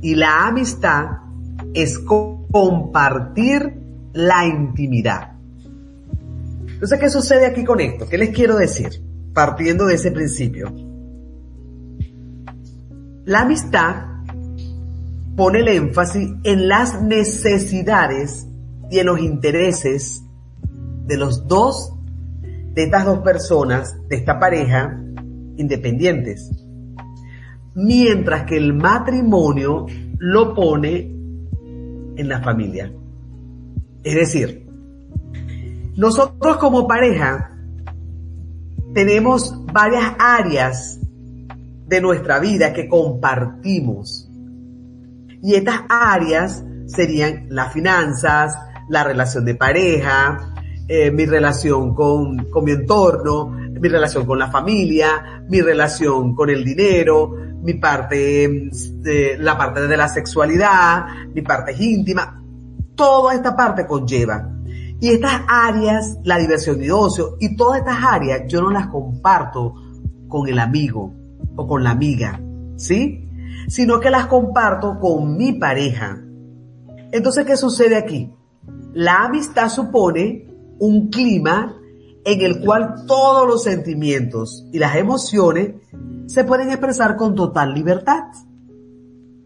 y 0.00 0.14
la 0.14 0.46
amistad 0.46 1.06
es 1.74 1.98
compartir 1.98 3.74
la 4.12 4.46
intimidad. 4.46 5.29
Entonces, 6.80 6.98
¿qué 6.98 7.10
sucede 7.10 7.44
aquí 7.44 7.62
con 7.62 7.78
esto? 7.78 8.08
¿Qué 8.08 8.16
les 8.16 8.30
quiero 8.30 8.56
decir? 8.56 8.88
Partiendo 9.34 9.84
de 9.84 9.96
ese 9.96 10.10
principio. 10.12 10.72
La 13.26 13.42
amistad 13.42 14.06
pone 15.36 15.58
el 15.58 15.68
énfasis 15.68 16.30
en 16.42 16.68
las 16.68 17.02
necesidades 17.02 18.46
y 18.90 18.98
en 18.98 19.06
los 19.06 19.20
intereses 19.20 20.22
de 21.04 21.18
los 21.18 21.46
dos, 21.46 21.92
de 22.40 22.84
estas 22.84 23.04
dos 23.04 23.18
personas, 23.18 23.94
de 24.08 24.16
esta 24.16 24.40
pareja, 24.40 24.98
independientes. 25.58 26.50
Mientras 27.74 28.44
que 28.44 28.56
el 28.56 28.72
matrimonio 28.72 29.84
lo 30.16 30.54
pone 30.54 31.00
en 32.16 32.26
la 32.26 32.40
familia. 32.40 32.90
Es 34.02 34.14
decir, 34.14 34.59
nosotros 36.00 36.56
como 36.56 36.88
pareja 36.88 37.50
tenemos 38.94 39.54
varias 39.66 40.14
áreas 40.18 40.98
de 41.86 42.00
nuestra 42.00 42.38
vida 42.38 42.72
que 42.72 42.88
compartimos. 42.88 44.26
Y 45.42 45.56
estas 45.56 45.82
áreas 45.90 46.64
serían 46.86 47.48
las 47.50 47.74
finanzas, 47.74 48.58
la 48.88 49.04
relación 49.04 49.44
de 49.44 49.54
pareja, 49.56 50.54
eh, 50.88 51.10
mi 51.10 51.26
relación 51.26 51.94
con, 51.94 52.46
mi 52.64 52.70
entorno, 52.70 53.50
mi 53.50 53.86
relación 53.86 54.24
con 54.24 54.38
la 54.38 54.50
familia, 54.50 55.44
mi 55.50 55.60
relación 55.60 56.34
con 56.34 56.48
el 56.48 56.64
dinero, 56.64 57.30
mi 57.62 57.74
parte, 57.74 58.70
de, 59.02 59.36
la 59.38 59.58
parte 59.58 59.86
de 59.86 59.96
la 59.98 60.08
sexualidad, 60.08 61.04
mi 61.34 61.42
parte 61.42 61.74
íntima. 61.78 62.42
Toda 62.94 63.34
esta 63.34 63.54
parte 63.54 63.86
conlleva 63.86 64.59
y 65.00 65.08
estas 65.08 65.42
áreas, 65.48 66.18
la 66.24 66.38
diversión 66.38 66.82
y 66.82 66.90
ocio, 66.90 67.36
y 67.40 67.56
todas 67.56 67.80
estas 67.80 67.98
áreas 68.04 68.42
yo 68.46 68.60
no 68.60 68.70
las 68.70 68.88
comparto 68.88 69.74
con 70.28 70.48
el 70.48 70.58
amigo 70.58 71.14
o 71.56 71.66
con 71.66 71.82
la 71.82 71.90
amiga, 71.90 72.40
¿sí? 72.76 73.28
Sino 73.68 74.00
que 74.00 74.10
las 74.10 74.26
comparto 74.26 74.98
con 75.00 75.36
mi 75.36 75.52
pareja. 75.52 76.22
Entonces, 77.12 77.44
¿qué 77.44 77.56
sucede 77.56 77.96
aquí? 77.96 78.32
La 78.92 79.24
amistad 79.24 79.68
supone 79.68 80.48
un 80.78 81.08
clima 81.08 81.76
en 82.24 82.40
el 82.42 82.60
cual 82.60 83.06
todos 83.06 83.46
los 83.46 83.62
sentimientos 83.62 84.66
y 84.72 84.78
las 84.78 84.96
emociones 84.96 85.74
se 86.26 86.44
pueden 86.44 86.70
expresar 86.70 87.16
con 87.16 87.34
total 87.34 87.74
libertad. 87.74 88.24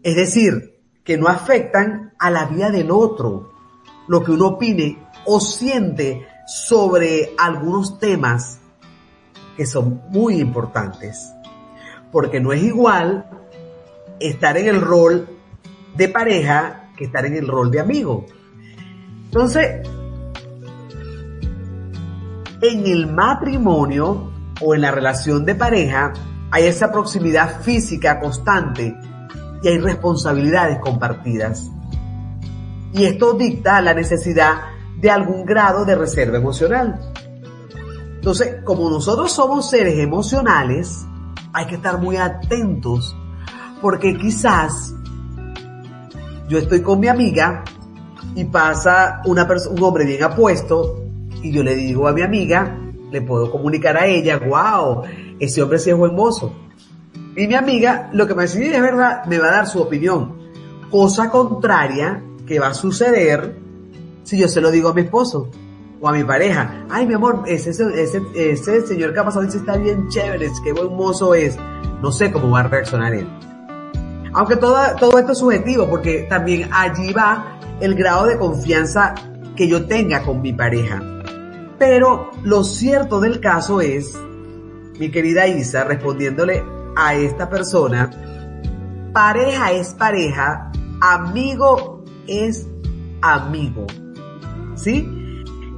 Es 0.03 0.15
decir, 0.15 0.75
que 1.03 1.17
no 1.17 1.27
afectan 1.27 2.13
a 2.19 2.29
la 2.29 2.45
vida 2.45 2.69
del 2.71 2.91
otro. 2.91 3.51
Lo 4.07 4.23
que 4.23 4.31
uno 4.31 4.47
opine 4.47 4.97
o 5.25 5.39
siente 5.39 6.27
sobre 6.45 7.33
algunos 7.37 7.99
temas 7.99 8.59
que 9.57 9.65
son 9.65 10.01
muy 10.09 10.39
importantes. 10.39 11.33
Porque 12.11 12.39
no 12.39 12.53
es 12.53 12.63
igual 12.63 13.25
estar 14.19 14.57
en 14.57 14.67
el 14.67 14.81
rol 14.81 15.27
de 15.95 16.09
pareja 16.09 16.89
que 16.95 17.05
estar 17.05 17.25
en 17.25 17.35
el 17.35 17.47
rol 17.47 17.71
de 17.71 17.79
amigo. 17.79 18.25
Entonces, 19.25 19.87
en 22.61 22.85
el 22.87 23.07
matrimonio 23.07 24.31
o 24.61 24.75
en 24.75 24.81
la 24.81 24.91
relación 24.91 25.45
de 25.45 25.55
pareja 25.55 26.13
hay 26.51 26.65
esa 26.65 26.91
proximidad 26.91 27.61
física 27.61 28.19
constante 28.19 28.95
y 29.61 29.67
hay 29.67 29.77
responsabilidades 29.79 30.79
compartidas. 30.79 31.69
Y 32.95 33.03
esto 33.03 33.33
dicta 33.33 33.81
la 33.81 33.93
necesidad 33.93 34.53
de 34.95 35.11
algún 35.11 35.45
grado 35.45 35.83
de 35.83 35.95
reserva 35.95 36.37
emocional. 36.37 36.97
Entonces, 38.15 38.61
como 38.63 38.89
nosotros 38.89 39.33
somos 39.33 39.69
seres 39.69 39.99
emocionales, 39.99 41.05
hay 41.51 41.67
que 41.67 41.75
estar 41.75 41.99
muy 41.99 42.15
atentos 42.15 43.13
porque 43.81 44.17
quizás 44.17 44.95
yo 46.47 46.57
estoy 46.57 46.81
con 46.81 47.01
mi 47.01 47.09
amiga 47.09 47.65
y 48.33 48.45
pasa 48.45 49.21
una 49.25 49.45
un 49.69 49.83
hombre 49.83 50.05
bien 50.05 50.23
apuesto 50.23 51.03
y 51.43 51.51
yo 51.51 51.63
le 51.63 51.75
digo 51.75 52.07
a 52.07 52.13
mi 52.13 52.21
amiga, 52.21 52.79
le 53.11 53.21
puedo 53.21 53.51
comunicar 53.51 53.97
a 53.97 54.05
ella, 54.05 54.39
wow, 54.39 55.01
ese 55.37 55.61
hombre 55.61 55.79
sí 55.79 55.89
es 55.89 55.97
buen 55.97 56.15
mozo. 56.15 56.53
Y 57.35 57.45
mi 57.45 57.55
amiga, 57.55 58.09
lo 58.13 58.25
que 58.25 58.35
me 58.35 58.43
dice 58.43 58.73
es 58.73 58.81
verdad, 58.81 59.25
me 59.25 59.37
va 59.37 59.47
a 59.47 59.51
dar 59.51 59.67
su 59.67 59.81
opinión. 59.81 60.37
Cosa 60.89 61.29
contraria 61.29 62.23
que 62.45 62.59
va 62.59 62.67
a 62.67 62.73
suceder 62.73 63.55
si 64.23 64.37
yo 64.37 64.47
se 64.47 64.59
lo 64.59 64.71
digo 64.71 64.89
a 64.89 64.93
mi 64.93 65.01
esposo 65.01 65.49
o 66.01 66.09
a 66.09 66.11
mi 66.11 66.23
pareja, 66.23 66.85
ay 66.89 67.05
mi 67.05 67.13
amor, 67.13 67.43
ese, 67.47 67.73
señor 67.73 69.13
que 69.13 69.19
ha 69.19 69.23
pasado 69.23 69.45
dice 69.45 69.57
está 69.57 69.77
bien 69.77 70.07
chévere, 70.09 70.51
qué 70.63 70.73
buen 70.73 70.93
mozo 70.95 71.33
es, 71.33 71.57
no 72.01 72.11
sé 72.11 72.31
cómo 72.31 72.51
va 72.51 72.61
a 72.61 72.63
reaccionar 72.67 73.13
él. 73.13 73.27
Aunque 74.33 74.57
todo, 74.57 74.77
todo 74.99 75.17
esto 75.17 75.31
es 75.31 75.37
subjetivo, 75.37 75.89
porque 75.89 76.27
también 76.29 76.69
allí 76.73 77.13
va 77.13 77.57
el 77.79 77.95
grado 77.95 78.25
de 78.25 78.37
confianza 78.37 79.15
que 79.55 79.67
yo 79.67 79.87
tenga 79.87 80.23
con 80.23 80.41
mi 80.41 80.51
pareja. 80.51 81.01
Pero 81.79 82.31
lo 82.43 82.63
cierto 82.63 83.21
del 83.21 83.39
caso 83.39 83.79
es, 83.79 84.19
mi 84.99 85.09
querida 85.09 85.47
Isa, 85.47 85.85
respondiéndole 85.85 86.63
a 86.97 87.15
esta 87.15 87.49
persona, 87.49 88.09
pareja 89.13 89.71
es 89.71 89.93
pareja, 89.93 90.71
amigo 90.99 91.94
es 92.27 92.67
amigo. 93.21 93.85
¿Sí? 94.75 95.07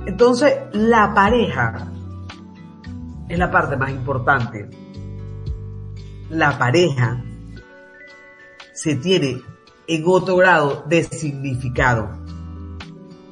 Entonces, 0.06 0.54
la 0.74 1.14
pareja 1.14 1.92
es 3.30 3.38
la 3.38 3.52
parte 3.52 3.76
más 3.78 3.92
importante. 3.92 4.70
La 6.30 6.58
pareja 6.58 7.24
se 8.74 8.96
tiene 8.96 9.42
en 9.88 10.04
otro 10.06 10.36
grado 10.38 10.84
de 10.88 11.04
significado. 11.04 12.10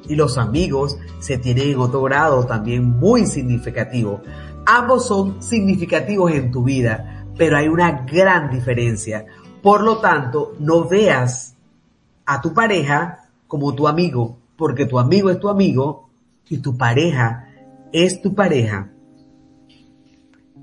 Y 0.08 0.14
los 0.14 0.38
amigos 0.38 0.98
se 1.18 1.38
tienen 1.38 1.70
en 1.70 1.78
otro 1.78 2.02
grado 2.02 2.44
también 2.44 2.98
muy 2.98 3.26
significativo. 3.26 4.22
Ambos 4.66 5.06
son 5.06 5.42
significativos 5.42 6.32
en 6.32 6.50
tu 6.50 6.64
vida, 6.64 7.26
pero 7.36 7.56
hay 7.56 7.68
una 7.68 8.04
gran 8.04 8.50
diferencia. 8.50 9.26
Por 9.62 9.82
lo 9.82 9.98
tanto, 9.98 10.54
no 10.58 10.88
veas 10.88 11.55
a 12.26 12.40
tu 12.40 12.52
pareja 12.52 13.28
como 13.46 13.74
tu 13.74 13.88
amigo, 13.88 14.38
porque 14.56 14.86
tu 14.86 14.98
amigo 14.98 15.30
es 15.30 15.38
tu 15.38 15.48
amigo 15.48 16.08
y 16.48 16.58
tu 16.58 16.76
pareja 16.76 17.48
es 17.92 18.20
tu 18.20 18.34
pareja. 18.34 18.90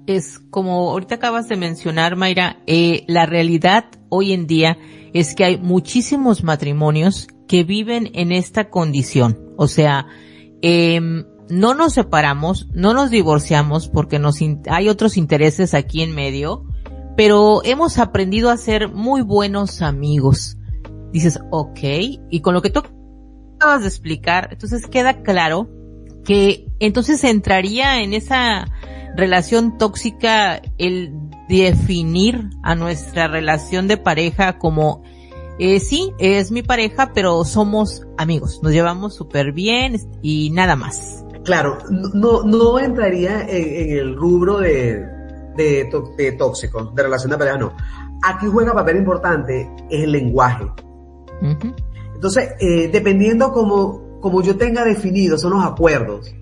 es 0.05 0.39
como 0.49 0.91
ahorita 0.91 1.15
acabas 1.15 1.47
de 1.47 1.55
mencionar, 1.55 2.17
Mayra, 2.17 2.57
eh, 2.67 3.05
la 3.07 3.25
realidad 3.25 3.85
hoy 4.09 4.33
en 4.33 4.47
día 4.47 4.77
es 5.13 5.33
que 5.33 5.45
hay 5.45 5.57
muchísimos 5.57 6.43
matrimonios 6.43 7.27
que 7.47 7.63
viven 7.63 8.11
en 8.13 8.31
esta 8.31 8.69
condición. 8.69 9.53
O 9.55 9.67
sea, 9.67 10.07
eh, 10.61 10.99
no 11.49 11.73
nos 11.73 11.93
separamos, 11.93 12.67
no 12.73 12.93
nos 12.93 13.11
divorciamos 13.11 13.87
porque 13.87 14.19
nos 14.19 14.39
hay 14.69 14.89
otros 14.89 15.17
intereses 15.17 15.73
aquí 15.73 16.01
en 16.01 16.15
medio, 16.15 16.65
pero 17.15 17.61
hemos 17.63 17.99
aprendido 17.99 18.49
a 18.49 18.57
ser 18.57 18.89
muy 18.89 19.21
buenos 19.21 19.81
amigos. 19.81 20.57
Dices, 21.13 21.39
ok, 21.51 21.79
y 22.29 22.41
con 22.41 22.53
lo 22.53 22.61
que 22.61 22.69
tú 22.69 22.81
acabas 23.55 23.83
de 23.83 23.87
explicar, 23.87 24.49
entonces 24.51 24.87
queda 24.87 25.21
claro 25.21 25.69
que 26.25 26.67
entonces 26.79 27.23
entraría 27.23 28.01
en 28.01 28.13
esa 28.13 28.65
relación 29.15 29.77
tóxica 29.77 30.61
el 30.77 31.13
definir 31.47 32.49
a 32.63 32.75
nuestra 32.75 33.27
relación 33.27 33.87
de 33.87 33.97
pareja 33.97 34.57
como 34.57 35.03
eh, 35.59 35.79
sí, 35.79 36.13
es 36.17 36.51
mi 36.51 36.63
pareja, 36.63 37.11
pero 37.13 37.43
somos 37.43 38.07
amigos, 38.17 38.59
nos 38.63 38.71
llevamos 38.71 39.15
súper 39.15 39.51
bien 39.51 39.97
y 40.23 40.49
nada 40.49 40.75
más. 40.75 41.23
Claro, 41.45 41.77
no, 41.91 42.43
no 42.43 42.79
entraría 42.79 43.41
en, 43.47 43.97
el 43.97 44.15
rubro 44.15 44.57
de, 44.57 45.05
de, 45.55 46.35
tóxico, 46.37 46.85
de 46.95 47.03
relación 47.03 47.31
de 47.31 47.37
pareja, 47.37 47.57
no. 47.57 47.73
Aquí 48.23 48.47
juega 48.47 48.73
papel 48.73 48.97
importante 48.97 49.69
el 49.91 50.11
lenguaje. 50.11 50.65
Entonces, 52.23 52.51
eh, 52.59 52.89
dependiendo 52.91 53.51
como, 53.51 54.19
como 54.21 54.41
yo 54.41 54.55
tenga 54.55 54.85
definido, 54.85 55.37
son 55.37 55.51
los 55.51 55.65
acuerdos. 55.65 56.33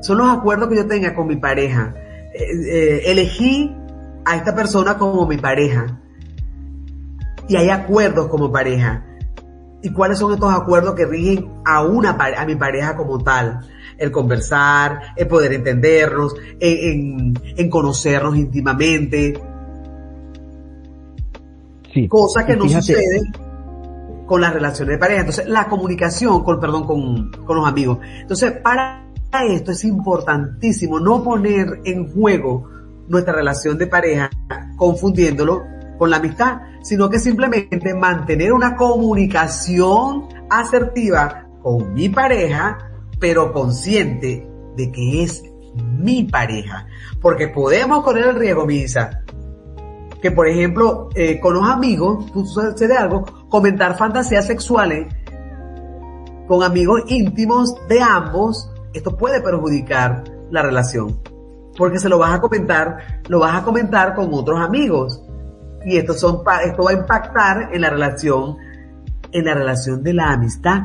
Son 0.00 0.18
los 0.18 0.28
acuerdos 0.28 0.68
que 0.68 0.76
yo 0.76 0.86
tenga 0.86 1.12
con 1.14 1.26
mi 1.26 1.36
pareja. 1.36 1.92
Eh, 2.32 2.44
eh, 2.68 3.02
elegí 3.06 3.74
a 4.24 4.36
esta 4.36 4.54
persona 4.54 4.96
como 4.96 5.26
mi 5.26 5.38
pareja. 5.38 6.00
Y 7.48 7.56
hay 7.56 7.70
acuerdos 7.70 8.28
como 8.28 8.52
pareja. 8.52 9.04
¿Y 9.82 9.90
cuáles 9.90 10.18
son 10.18 10.32
estos 10.32 10.52
acuerdos 10.52 10.94
que 10.94 11.06
rigen 11.06 11.50
a 11.64 11.82
una 11.82 12.10
a 12.10 12.46
mi 12.46 12.56
pareja 12.56 12.96
como 12.96 13.22
tal? 13.22 13.60
El 13.98 14.12
conversar, 14.12 15.14
el 15.16 15.26
poder 15.26 15.52
entendernos, 15.52 16.34
en, 16.60 17.34
conocernos 17.70 18.36
íntimamente. 18.36 19.34
Sí. 21.92 22.06
Cosa 22.06 22.46
que 22.46 22.56
no 22.56 22.68
sucede 22.68 23.22
con 24.26 24.40
las 24.40 24.52
relaciones 24.52 24.94
de 24.94 24.98
pareja. 24.98 25.20
Entonces, 25.20 25.48
la 25.48 25.68
comunicación 25.68 26.42
con, 26.42 26.60
perdón, 26.60 26.84
con, 26.84 27.30
con 27.44 27.56
los 27.56 27.66
amigos. 27.66 27.98
Entonces, 28.20 28.52
para 28.62 29.06
esto 29.48 29.72
es 29.72 29.84
importantísimo 29.84 31.00
no 31.00 31.22
poner 31.22 31.80
en 31.84 32.12
juego 32.12 32.68
nuestra 33.08 33.34
relación 33.34 33.78
de 33.78 33.86
pareja 33.86 34.30
confundiéndolo 34.76 35.64
con 35.98 36.10
la 36.10 36.16
amistad, 36.16 36.58
sino 36.82 37.08
que 37.08 37.18
simplemente 37.18 37.94
mantener 37.94 38.52
una 38.52 38.76
comunicación 38.76 40.28
asertiva 40.50 41.46
con 41.62 41.94
mi 41.94 42.08
pareja, 42.08 42.78
pero 43.18 43.52
consciente 43.52 44.46
de 44.76 44.92
que 44.92 45.22
es 45.22 45.42
mi 45.98 46.24
pareja. 46.24 46.86
Porque 47.20 47.48
podemos 47.48 48.04
correr 48.04 48.28
el 48.28 48.36
riesgo, 48.36 48.66
Misa, 48.66 49.22
que 50.20 50.30
por 50.30 50.48
ejemplo, 50.48 51.08
eh, 51.14 51.38
con 51.40 51.54
los 51.54 51.68
amigos, 51.68 52.26
sucede 52.32 52.96
algo, 52.96 53.24
comentar 53.48 53.96
fantasías 53.96 54.46
sexuales 54.46 55.06
con 56.46 56.62
amigos 56.62 57.02
íntimos 57.08 57.74
de 57.88 58.00
ambos, 58.00 58.70
esto 58.92 59.16
puede 59.16 59.40
perjudicar 59.40 60.24
la 60.50 60.62
relación. 60.62 61.20
Porque 61.76 61.98
se 61.98 62.08
lo 62.08 62.18
vas 62.18 62.34
a 62.34 62.40
comentar, 62.40 63.22
lo 63.28 63.40
vas 63.40 63.60
a 63.60 63.64
comentar 63.64 64.14
con 64.14 64.32
otros 64.32 64.60
amigos 64.60 65.22
y 65.84 65.96
esto, 65.96 66.14
son, 66.14 66.42
esto 66.64 66.84
va 66.84 66.90
a 66.90 66.94
impactar 66.94 67.70
en 67.72 67.80
la 67.80 67.90
relación, 67.90 68.56
en 69.32 69.44
la 69.44 69.54
relación 69.54 70.02
de 70.02 70.14
la 70.14 70.32
amistad. 70.32 70.80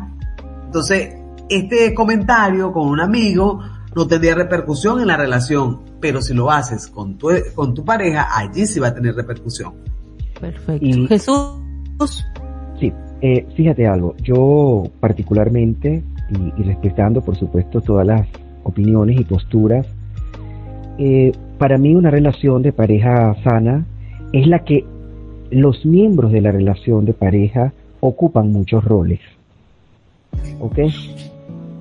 Entonces, 0.66 1.16
este 1.50 1.94
comentario 1.94 2.72
con 2.72 2.88
un 2.88 3.00
amigo 3.00 3.60
no 3.96 4.08
tendría 4.08 4.36
repercusión 4.36 5.02
en 5.02 5.08
la 5.08 5.18
relación, 5.18 5.82
pero 6.02 6.22
si 6.22 6.34
lo 6.34 6.50
haces 6.50 6.88
con 6.88 7.18
tu, 7.18 7.30
con 7.56 7.74
tu 7.74 7.86
pareja, 7.86 8.28
allí 8.36 8.66
sí 8.66 8.80
va 8.80 8.88
a 8.88 8.94
tener 8.94 9.16
repercusión. 9.16 9.74
Perfecto. 10.40 11.08
Jesús. 11.08 12.26
Sí, 12.80 12.92
eh, 13.22 13.46
fíjate 13.56 13.88
algo, 13.88 14.16
yo 14.24 14.84
particularmente, 15.00 16.04
y, 16.58 16.64
respetando 16.64 17.22
por 17.22 17.38
supuesto 17.38 17.82
todas 17.82 18.08
las 18.08 18.28
opiniones 18.64 19.20
y 19.20 19.24
posturas, 19.24 19.86
eh, 20.98 21.32
para 21.58 21.78
mí 21.78 21.94
una 21.94 22.10
relación 22.10 22.64
de 22.64 22.74
pareja 22.74 23.36
sana 23.44 23.86
es 24.34 24.48
la 24.48 24.64
que 24.64 24.86
los 25.52 25.86
miembros 25.86 26.32
de 26.32 26.42
la 26.42 26.52
relación 26.52 27.06
de 27.06 27.14
pareja 27.14 27.74
ocupan 28.00 28.52
muchos 28.52 28.84
roles. 28.84 29.20
¿Ok? 30.60 30.80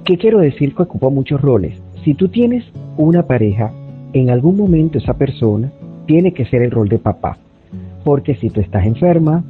¿Qué 0.05 0.18
quiero 0.18 0.41
decir 0.41 0.75
que 0.75 0.83
ocupa 0.83 1.09
muchos 1.09 1.41
roles? 1.41 1.81
Si 2.05 2.14
tú 2.14 2.29
tienes 2.29 2.64
una 2.97 3.27
pareja, 3.27 3.73
en 4.12 4.30
algún 4.30 4.56
momento 4.56 4.98
esa 4.98 5.14
persona 5.14 5.70
tiene 6.06 6.32
que 6.32 6.44
ser 6.46 6.62
el 6.62 6.70
rol 6.70 6.88
de 6.88 6.98
papá. 6.98 7.38
Porque 8.04 8.34
si 8.34 8.50
tú 8.50 8.61
estás 8.61 8.86
enferma, 8.86 9.44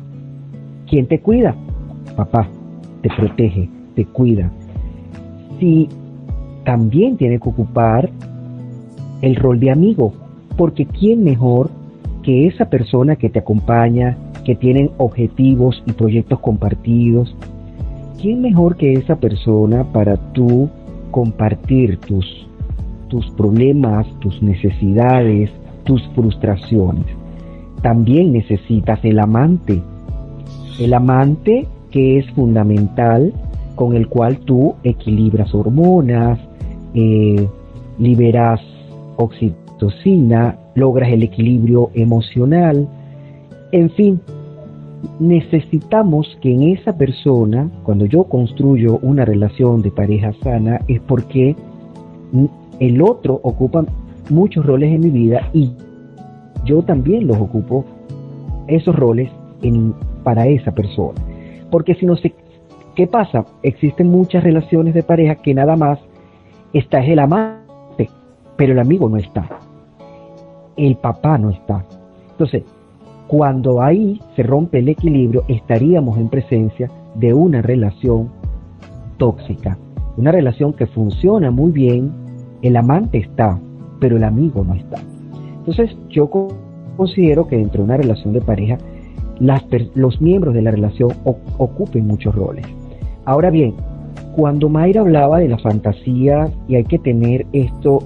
¿quién 0.87 1.07
te 1.07 1.21
cuida? 1.21 1.55
Papá. 2.17 2.49
Te 3.03 3.09
protege, 3.09 3.69
te 3.95 4.05
cuida. 4.05 4.51
Si 5.59 5.89
también 6.65 7.17
tiene 7.17 7.39
que 7.39 7.49
ocupar 7.49 8.11
el 9.23 9.37
rol 9.37 9.61
de 9.61 9.71
amigo, 9.71 10.13
porque 10.57 10.85
¿quién 10.87 11.25
mejor 11.25 11.71
que 12.23 12.47
esa 12.47 12.69
persona 12.69 13.17
que 13.17 13.31
te 13.31 13.39
acompaña, 13.39 14.17
que 14.45 14.55
tienen 14.55 14.91
objetivos 14.99 15.83
y 15.87 15.93
proyectos 15.93 16.41
compartidos, 16.41 17.35
¿quién 18.21 18.43
mejor 18.43 18.77
que 18.77 18.93
esa 18.93 19.17
persona 19.17 19.85
para 19.85 20.17
tú 20.33 20.69
compartir 21.11 21.99
tus, 21.99 22.40
tus 23.11 23.29
problemas, 23.33 24.07
tus 24.21 24.43
necesidades, 24.43 25.51
tus 25.85 26.03
frustraciones? 26.15 27.05
También 27.83 28.33
necesitas 28.33 28.99
el 29.05 29.19
amante, 29.19 29.83
el 30.79 30.95
amante 30.95 31.67
que 31.91 32.19
es 32.19 32.31
fundamental 32.31 33.35
con 33.75 33.95
el 33.95 34.09
cual 34.09 34.39
tú 34.39 34.75
equilibras 34.85 35.55
hormonas, 35.55 36.39
eh, 36.95 37.47
liberas 37.99 38.61
oxitocina, 39.17 40.57
logras 40.75 41.13
el 41.13 41.23
equilibrio 41.23 41.91
emocional, 41.95 42.89
en 43.73 43.91
fin, 43.91 44.21
necesitamos 45.19 46.39
que 46.41 46.53
en 46.53 46.63
esa 46.63 46.97
persona, 46.97 47.71
cuando 47.85 48.07
yo 48.07 48.25
construyo 48.25 48.99
una 49.03 49.25
relación 49.25 49.83
de 49.83 49.91
pareja 49.91 50.33
sana, 50.43 50.81
es 50.89 51.01
porque 51.01 51.55
el 52.81 53.01
otro 53.03 53.41
ocupa 53.43 53.85
muchos 54.29 54.67
roles 54.67 54.93
en 54.93 55.01
mi 55.01 55.11
vida 55.11 55.49
y 55.53 55.73
yo 56.65 56.83
también 56.83 57.27
los 57.27 57.37
ocupo 57.37 57.85
esos 58.67 58.95
roles 58.95 59.31
para 60.25 60.47
esa 60.47 60.73
persona. 60.73 61.21
Porque 61.71 61.95
si 61.95 62.07
no 62.07 62.17
sé, 62.17 62.35
¿qué 62.97 63.07
pasa? 63.07 63.45
Existen 63.63 64.09
muchas 64.09 64.43
relaciones 64.43 64.95
de 64.95 65.03
pareja 65.03 65.37
que 65.37 65.55
nada 65.55 65.77
más 65.77 66.01
está 66.73 67.01
es 67.01 67.11
el 67.11 67.21
amante, 67.21 68.11
pero 68.57 68.73
el 68.73 68.79
amigo 68.81 69.09
no 69.09 69.17
está 69.17 69.49
el 70.87 70.97
papá 70.97 71.39
no 71.39 71.51
está. 71.51 71.85
Entonces, 72.31 72.65
cuando 73.27 73.83
ahí 73.83 74.21
se 74.35 74.43
rompe 74.43 74.79
el 74.79 74.89
equilibrio, 74.89 75.45
estaríamos 75.49 76.19
en 76.19 76.29
presencia 76.29 76.91
de 77.15 77.35
una 77.35 77.63
relación 77.63 78.31
tóxica, 79.19 79.77
una 80.17 80.33
relación 80.33 80.73
que 80.73 80.87
funciona 80.87 81.51
muy 81.51 81.71
bien, 81.71 82.13
el 82.63 82.77
amante 82.77 83.19
está, 83.19 83.59
pero 83.99 84.17
el 84.17 84.25
amigo 84.25 84.65
no 84.65 84.75
está. 84.75 84.99
Entonces, 85.59 85.97
yo 86.09 86.29
considero 86.97 87.47
que 87.47 87.57
dentro 87.57 87.79
de 87.79 87.85
una 87.85 87.97
relación 87.97 88.33
de 88.33 88.41
pareja, 88.41 88.79
los 89.95 90.21
miembros 90.21 90.55
de 90.55 90.63
la 90.63 90.71
relación 90.71 91.11
ocupen 91.25 92.07
muchos 92.07 92.35
roles. 92.35 92.67
Ahora 93.25 93.51
bien, 93.51 93.75
cuando 94.37 94.69
Mayra 94.69 95.01
hablaba 95.01 95.39
de 95.39 95.49
la 95.49 95.59
fantasía 95.59 96.51
y 96.69 96.77
hay 96.77 96.85
que 96.85 96.99
tener 96.99 97.47
esto 97.53 98.01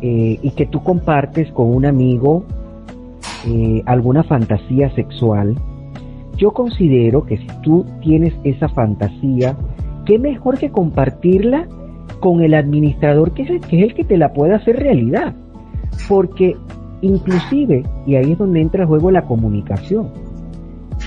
eh, 0.00 0.38
y 0.42 0.50
que 0.50 0.66
tú 0.66 0.82
compartes 0.82 1.50
con 1.52 1.74
un 1.74 1.86
amigo 1.86 2.44
eh, 3.46 3.82
alguna 3.86 4.22
fantasía 4.22 4.90
sexual, 4.94 5.54
yo 6.36 6.52
considero 6.52 7.24
que 7.24 7.38
si 7.38 7.46
tú 7.62 7.84
tienes 8.00 8.34
esa 8.44 8.68
fantasía, 8.68 9.56
qué 10.04 10.18
mejor 10.18 10.58
que 10.58 10.70
compartirla 10.70 11.68
con 12.20 12.42
el 12.42 12.54
administrador 12.54 13.32
que 13.32 13.42
es 13.42 13.50
el 13.50 13.60
que, 13.60 13.78
es 13.78 13.90
el 13.90 13.94
que 13.94 14.04
te 14.04 14.16
la 14.16 14.32
puede 14.32 14.54
hacer 14.54 14.76
realidad. 14.76 15.34
Porque 16.08 16.56
inclusive, 17.02 17.84
y 18.06 18.16
ahí 18.16 18.32
es 18.32 18.38
donde 18.38 18.60
entra 18.60 18.82
el 18.82 18.88
juego 18.88 19.10
la 19.10 19.22
comunicación, 19.22 20.08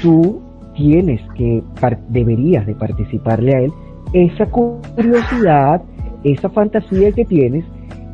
tú 0.02 0.42
tienes 0.76 1.22
que, 1.36 1.64
deberías 2.10 2.66
de 2.68 2.76
participarle 2.76 3.56
a 3.56 3.60
él 3.62 3.72
esa 4.14 4.46
curiosidad, 4.46 5.82
esa 6.24 6.50
fantasía 6.50 7.12
que 7.12 7.26
tienes 7.26 7.66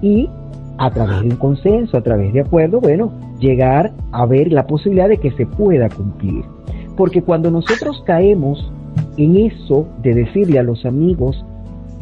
y 0.02 0.30
a 0.78 0.90
través 0.90 1.22
de 1.22 1.28
un 1.28 1.36
consenso, 1.36 1.98
a 1.98 2.02
través 2.02 2.34
de 2.34 2.42
acuerdo, 2.42 2.82
bueno, 2.82 3.12
llegar 3.40 3.92
a 4.12 4.26
ver 4.26 4.52
la 4.52 4.66
posibilidad 4.66 5.08
de 5.08 5.18
que 5.18 5.32
se 5.32 5.46
pueda 5.46 5.90
cumplir. 5.90 6.44
Porque 6.98 7.22
cuando 7.22 7.52
nosotros 7.52 8.04
caemos 8.06 8.72
en 9.18 9.38
eso 9.38 9.88
de 10.02 10.14
decirle 10.14 10.60
a 10.60 10.64
los 10.64 10.86
amigos, 10.86 11.46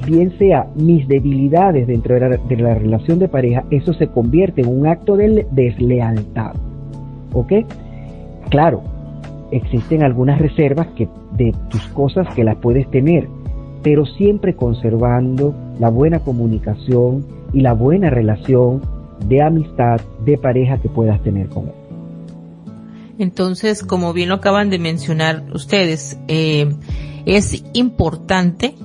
bien 0.05 0.37
sea 0.37 0.67
mis 0.75 1.07
debilidades 1.07 1.87
dentro 1.87 2.15
de 2.15 2.57
la, 2.57 2.73
relación 2.75 3.19
de 3.19 3.27
pareja, 3.27 3.63
eso 3.71 3.93
se 3.93 4.07
convierte 4.07 4.61
en 4.61 4.67
un 4.67 4.87
acto 4.87 5.15
de 5.15 5.45
deslealtad. 5.51 6.53
¿Ok? 7.33 7.53
Claro, 8.49 8.83
existen 9.51 10.03
algunas 10.03 10.39
reservas 10.39 10.87
que, 10.95 11.07
de 11.37 11.53
tus 11.69 11.85
cosas 11.89 12.33
que 12.35 12.43
las 12.43 12.57
puedes 12.57 12.89
tener, 12.91 13.27
pero 13.83 14.05
siempre 14.05 14.55
conservando 14.55 15.53
la 15.79 15.89
buena 15.89 16.19
comunicación 16.19 17.25
y 17.53 17.61
la 17.61 17.73
buena 17.73 18.09
relación 18.09 18.81
de 19.27 19.41
amistad, 19.41 20.01
de 20.25 20.37
pareja 20.37 20.77
que 20.79 20.89
puedas 20.89 21.21
tener 21.23 21.47
con 21.49 21.67
él. 21.67 21.73
Entonces, 23.19 23.83
como 23.83 24.13
bien 24.13 24.29
lo 24.29 24.35
acaban 24.35 24.69
de 24.69 24.79
mencionar 24.79 25.43
ustedes, 25.53 26.17
eh, 26.27 26.73
es 27.25 27.63
importante 27.73 28.75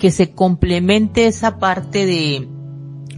que 0.00 0.10
se 0.10 0.32
complemente 0.32 1.26
esa 1.26 1.58
parte 1.58 2.06
de, 2.06 2.48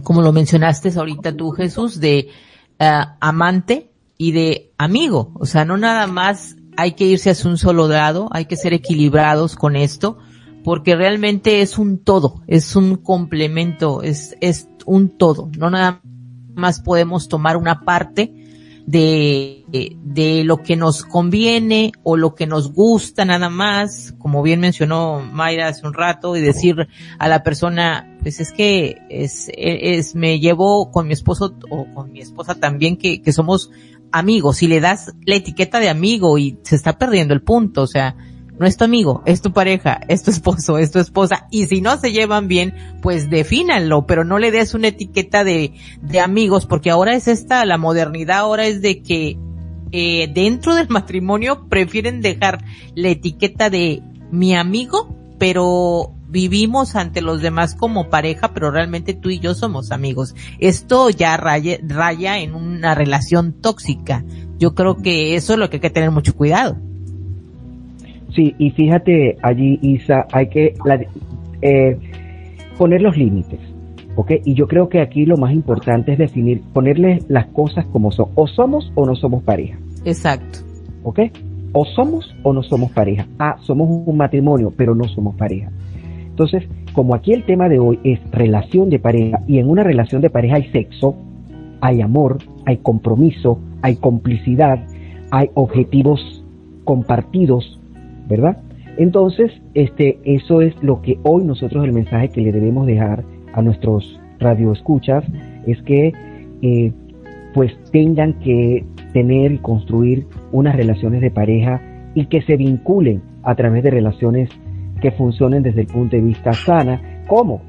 como 0.03 0.21
lo 0.21 0.33
mencionaste 0.33 0.91
ahorita 0.95 1.35
tú, 1.35 1.51
Jesús, 1.51 1.99
de 1.99 2.29
eh, 2.77 3.01
amante 3.19 3.89
y 4.17 4.33
de 4.33 4.73
amigo. 4.77 5.31
O 5.35 5.45
sea, 5.45 5.65
no 5.65 5.77
nada 5.77 6.05
más 6.05 6.57
hay 6.75 6.91
que 6.91 7.05
irse 7.05 7.31
hacia 7.31 7.49
un 7.49 7.57
solo 7.57 7.87
lado, 7.87 8.27
hay 8.31 8.45
que 8.45 8.57
ser 8.57 8.73
equilibrados 8.73 9.55
con 9.55 9.77
esto, 9.77 10.17
porque 10.63 10.95
realmente 10.95 11.61
es 11.61 11.77
un 11.77 12.03
todo, 12.03 12.43
es 12.47 12.75
un 12.75 12.97
complemento, 12.97 14.03
es, 14.03 14.35
es 14.41 14.67
un 14.85 15.17
todo. 15.17 15.49
No 15.57 15.69
nada 15.69 16.01
más 16.53 16.81
podemos 16.81 17.29
tomar 17.29 17.55
una 17.55 17.81
parte 17.81 18.42
de, 18.85 19.63
de 20.03 20.43
lo 20.43 20.57
que 20.57 20.75
nos 20.75 21.03
conviene 21.03 21.91
o 22.03 22.17
lo 22.17 22.35
que 22.35 22.47
nos 22.47 22.73
gusta 22.73 23.25
nada 23.25 23.49
más, 23.49 24.13
como 24.17 24.41
bien 24.43 24.59
mencionó 24.59 25.21
Mayra 25.21 25.69
hace 25.69 25.87
un 25.87 25.93
rato, 25.93 26.35
y 26.35 26.41
decir 26.41 26.87
a 27.17 27.27
la 27.27 27.43
persona, 27.43 28.17
pues 28.21 28.39
es 28.39 28.51
que 28.51 28.97
es, 29.09 29.49
es, 29.55 30.15
me 30.15 30.39
llevo 30.39 30.91
con 30.91 31.07
mi 31.07 31.13
esposo 31.13 31.55
o 31.69 31.85
con 31.93 32.11
mi 32.11 32.19
esposa 32.19 32.55
también 32.55 32.97
que, 32.97 33.21
que 33.21 33.33
somos 33.33 33.71
amigos 34.11 34.61
y 34.61 34.67
le 34.67 34.79
das 34.79 35.13
la 35.25 35.35
etiqueta 35.35 35.79
de 35.79 35.89
amigo 35.89 36.37
y 36.37 36.57
se 36.63 36.75
está 36.75 36.97
perdiendo 36.97 37.33
el 37.33 37.41
punto, 37.41 37.81
o 37.83 37.87
sea, 37.87 38.15
no 38.59 38.65
es 38.65 38.77
tu 38.77 38.83
amigo, 38.83 39.23
es 39.25 39.41
tu 39.41 39.51
pareja, 39.51 39.99
es 40.07 40.23
tu 40.23 40.31
esposo, 40.31 40.77
es 40.77 40.91
tu 40.91 40.99
esposa, 40.99 41.47
y 41.51 41.65
si 41.67 41.81
no 41.81 41.97
se 41.97 42.11
llevan 42.11 42.47
bien, 42.47 42.73
pues 43.01 43.29
defínanlo, 43.29 44.05
pero 44.05 44.23
no 44.23 44.39
le 44.39 44.51
des 44.51 44.73
una 44.73 44.89
etiqueta 44.89 45.43
de, 45.43 45.73
de 46.01 46.19
amigos, 46.19 46.65
porque 46.65 46.89
ahora 46.89 47.15
es 47.15 47.27
esta, 47.27 47.65
la 47.65 47.77
modernidad 47.77 48.39
ahora 48.39 48.65
es 48.65 48.81
de 48.81 49.01
que 49.01 49.37
eh, 49.91 50.27
dentro 50.33 50.73
del 50.73 50.89
matrimonio 50.89 51.67
prefieren 51.69 52.21
dejar 52.21 52.63
la 52.95 53.09
etiqueta 53.09 53.69
de 53.69 54.01
mi 54.31 54.55
amigo, 54.55 55.15
pero 55.37 56.15
vivimos 56.27 56.95
ante 56.95 57.21
los 57.21 57.43
demás 57.43 57.75
como 57.75 58.09
pareja, 58.09 58.55
pero 58.55 58.71
realmente 58.71 59.13
tú 59.13 59.29
y 59.29 59.39
yo 59.39 59.53
somos 59.53 59.91
amigos. 59.91 60.33
Esto 60.57 61.11
ya 61.11 61.37
raya, 61.37 61.77
raya 61.83 62.39
en 62.39 62.55
una 62.55 62.95
relación 62.95 63.53
tóxica. 63.53 64.25
Yo 64.57 64.73
creo 64.73 64.97
que 64.97 65.35
eso 65.35 65.53
es 65.53 65.59
lo 65.59 65.69
que 65.69 65.77
hay 65.77 65.81
que 65.81 65.89
tener 65.91 66.09
mucho 66.09 66.35
cuidado. 66.35 66.75
Sí, 68.35 68.55
y 68.57 68.71
fíjate 68.71 69.37
allí, 69.41 69.79
Isa, 69.81 70.25
hay 70.31 70.47
que 70.47 70.73
eh, 71.61 71.97
poner 72.77 73.01
los 73.01 73.15
límites, 73.15 73.59
¿ok? 74.15 74.31
Y 74.43 74.55
yo 74.55 74.67
creo 74.67 74.89
que 74.89 75.01
aquí 75.01 75.25
lo 75.25 75.37
más 75.37 75.53
importante 75.53 76.13
es 76.13 76.17
definir, 76.17 76.61
ponerle 76.73 77.19
las 77.27 77.47
cosas 77.47 77.85
como 77.87 78.11
son. 78.11 78.29
O 78.35 78.47
somos 78.47 78.91
o 78.95 79.05
no 79.05 79.15
somos 79.15 79.43
pareja. 79.43 79.77
Exacto. 80.05 80.59
¿Ok? 81.03 81.19
O 81.73 81.85
somos 81.85 82.35
o 82.43 82.53
no 82.53 82.63
somos 82.63 82.91
pareja. 82.91 83.27
Ah, 83.37 83.55
somos 83.61 83.87
un 83.89 84.17
matrimonio, 84.17 84.73
pero 84.75 84.95
no 84.95 85.05
somos 85.05 85.35
pareja. 85.35 85.71
Entonces, 86.25 86.63
como 86.93 87.13
aquí 87.13 87.33
el 87.33 87.45
tema 87.45 87.69
de 87.69 87.79
hoy 87.79 87.99
es 88.03 88.19
relación 88.31 88.89
de 88.89 88.99
pareja, 88.99 89.43
y 89.47 89.59
en 89.59 89.69
una 89.69 89.83
relación 89.83 90.21
de 90.21 90.31
pareja 90.31 90.55
hay 90.55 90.71
sexo, 90.71 91.15
hay 91.81 92.01
amor, 92.01 92.37
hay 92.65 92.77
compromiso, 92.77 93.59
hay 93.81 93.95
complicidad, 93.97 94.79
hay 95.31 95.49
objetivos 95.53 96.43
compartidos, 96.83 97.79
¿verdad? 98.27 98.57
Entonces, 98.97 99.51
este, 99.73 100.19
eso 100.23 100.61
es 100.61 100.75
lo 100.83 101.01
que 101.01 101.17
hoy 101.23 101.43
nosotros 101.43 101.83
el 101.83 101.93
mensaje 101.93 102.29
que 102.29 102.41
le 102.41 102.51
debemos 102.51 102.85
dejar 102.85 103.23
a 103.53 103.61
nuestros 103.61 104.19
radioescuchas 104.39 105.23
es 105.65 105.81
que 105.83 106.13
eh, 106.61 106.91
pues 107.53 107.71
tengan 107.91 108.33
que 108.39 108.85
tener 109.13 109.51
y 109.51 109.57
construir 109.59 110.27
unas 110.51 110.75
relaciones 110.75 111.21
de 111.21 111.31
pareja 111.31 111.81
y 112.13 112.25
que 112.25 112.41
se 112.41 112.57
vinculen 112.57 113.21
a 113.43 113.55
través 113.55 113.83
de 113.83 113.91
relaciones 113.91 114.49
que 115.01 115.11
funcionen 115.11 115.63
desde 115.63 115.81
el 115.81 115.87
punto 115.87 116.15
de 116.15 116.21
vista 116.21 116.53
sana, 116.53 117.23
como 117.27 117.61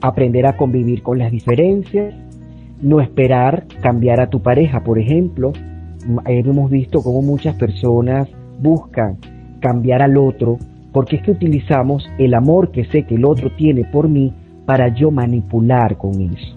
aprender 0.00 0.46
a 0.46 0.56
convivir 0.56 1.02
con 1.02 1.18
las 1.18 1.32
diferencias, 1.32 2.14
no 2.80 3.00
esperar 3.00 3.66
cambiar 3.80 4.20
a 4.20 4.28
tu 4.28 4.42
pareja, 4.42 4.84
por 4.84 4.98
ejemplo, 4.98 5.52
hemos 6.26 6.70
visto 6.70 7.02
cómo 7.02 7.22
muchas 7.22 7.56
personas 7.56 8.28
buscan 8.60 9.16
cambiar 9.60 10.02
al 10.02 10.16
otro, 10.16 10.58
porque 10.92 11.16
es 11.16 11.22
que 11.22 11.32
utilizamos 11.32 12.08
el 12.18 12.34
amor 12.34 12.70
que 12.70 12.84
sé 12.86 13.04
que 13.04 13.16
el 13.16 13.24
otro 13.24 13.50
tiene 13.56 13.84
por 13.84 14.08
mí 14.08 14.32
para 14.64 14.88
yo 14.88 15.10
manipular 15.10 15.96
con 15.96 16.20
eso. 16.20 16.56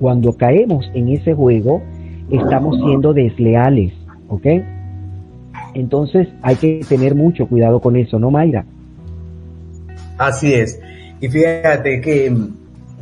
Cuando 0.00 0.36
caemos 0.36 0.90
en 0.94 1.08
ese 1.08 1.32
juego, 1.34 1.82
estamos 2.30 2.76
siendo 2.84 3.12
desleales, 3.12 3.92
¿ok? 4.28 4.46
Entonces 5.74 6.28
hay 6.42 6.56
que 6.56 6.80
tener 6.88 7.14
mucho 7.14 7.46
cuidado 7.46 7.80
con 7.80 7.96
eso, 7.96 8.18
¿no, 8.18 8.30
Mayra? 8.30 8.64
Así 10.18 10.52
es. 10.52 10.80
Y 11.20 11.28
fíjate 11.28 12.00
que, 12.00 12.36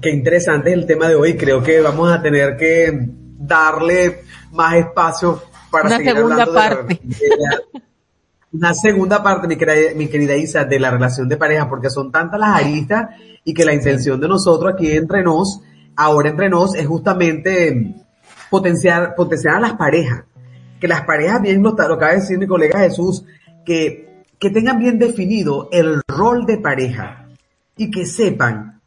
que 0.00 0.10
interesante 0.10 0.70
es 0.70 0.76
el 0.76 0.86
tema 0.86 1.08
de 1.08 1.14
hoy. 1.14 1.34
Creo 1.34 1.62
que 1.62 1.80
vamos 1.80 2.12
a 2.12 2.22
tener 2.22 2.56
que 2.56 3.08
darle 3.38 4.18
más 4.52 4.74
espacio 4.76 5.40
para 5.70 5.86
una 5.86 5.98
segunda 5.98 6.46
parte 6.46 7.00
una 8.52 8.74
segunda 8.74 9.22
parte, 9.22 9.46
mi 9.46 9.56
querida, 9.56 9.94
mi 9.94 10.08
querida 10.08 10.36
Isa, 10.36 10.64
de 10.64 10.80
la 10.80 10.90
relación 10.90 11.28
de 11.28 11.36
pareja, 11.36 11.68
porque 11.68 11.90
son 11.90 12.10
tantas 12.10 12.40
las 12.40 12.60
aristas 12.60 13.10
y 13.44 13.54
que 13.54 13.64
la 13.64 13.74
intención 13.74 14.20
de 14.20 14.28
nosotros 14.28 14.74
aquí 14.74 14.90
entre 14.90 15.22
nos, 15.22 15.60
ahora 15.96 16.30
entre 16.30 16.48
nos, 16.48 16.74
es 16.74 16.86
justamente 16.86 17.94
potenciar, 18.50 19.14
potenciar 19.14 19.56
a 19.56 19.60
las 19.60 19.74
parejas. 19.74 20.24
Que 20.80 20.88
las 20.88 21.02
parejas, 21.02 21.42
bien 21.42 21.62
lo, 21.62 21.70
lo 21.70 21.94
acaba 21.94 22.12
de 22.12 22.20
decir 22.20 22.38
mi 22.38 22.46
colega 22.46 22.80
Jesús, 22.80 23.24
que, 23.64 24.24
que 24.38 24.50
tengan 24.50 24.78
bien 24.78 24.98
definido 24.98 25.68
el 25.70 26.00
rol 26.08 26.44
de 26.46 26.58
pareja 26.58 27.28
y 27.76 27.90
que 27.90 28.04
sepan 28.04 28.80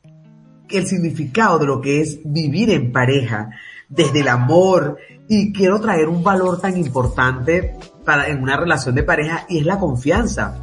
el 0.70 0.88
significado 0.88 1.60
de 1.60 1.68
lo 1.68 1.80
que 1.82 2.02
es 2.02 2.20
vivir 2.26 2.70
en 2.72 2.92
pareja, 2.92 3.52
desde 3.88 4.22
el 4.22 4.28
amor, 4.28 4.98
y 5.30 5.54
quiero 5.54 5.80
traer 5.80 6.10
un 6.10 6.24
valor 6.24 6.60
tan 6.60 6.78
importante 6.78 7.76
para, 8.06 8.28
en 8.28 8.42
una 8.42 8.58
relación 8.58 8.96
de 8.96 9.04
pareja 9.04 9.46
y 9.50 9.60
es 9.60 9.66
la 9.66 9.80
confianza. 9.80 10.60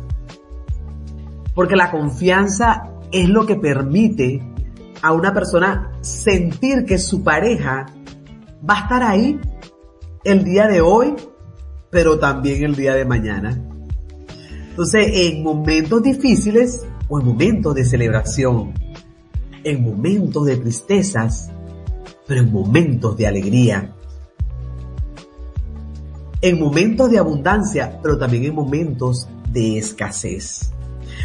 Porque 1.54 1.76
la 1.76 1.90
confianza 1.90 2.90
es 3.10 3.28
lo 3.28 3.46
que 3.46 3.56
permite 3.56 4.42
a 5.02 5.12
una 5.12 5.32
persona 5.32 5.92
sentir 6.00 6.84
que 6.84 6.98
su 6.98 7.22
pareja 7.22 7.86
va 8.68 8.74
a 8.74 8.80
estar 8.82 9.02
ahí 9.02 9.40
el 10.24 10.44
día 10.44 10.66
de 10.66 10.80
hoy, 10.80 11.14
pero 11.90 12.18
también 12.18 12.64
el 12.64 12.76
día 12.76 12.94
de 12.94 13.04
mañana. 13.04 13.58
Entonces, 14.70 15.08
en 15.12 15.42
momentos 15.42 16.02
difíciles 16.02 16.86
o 17.08 17.20
en 17.20 17.26
momentos 17.26 17.74
de 17.74 17.84
celebración, 17.84 18.72
en 19.64 19.82
momentos 19.82 20.46
de 20.46 20.56
tristezas, 20.56 21.50
pero 22.26 22.42
en 22.42 22.52
momentos 22.52 23.16
de 23.16 23.26
alegría, 23.26 23.94
en 26.42 26.58
momentos 26.58 27.10
de 27.10 27.18
abundancia, 27.18 27.98
pero 28.02 28.18
también 28.18 28.44
en 28.44 28.54
momentos 28.54 29.28
de 29.52 29.78
escasez. 29.78 30.72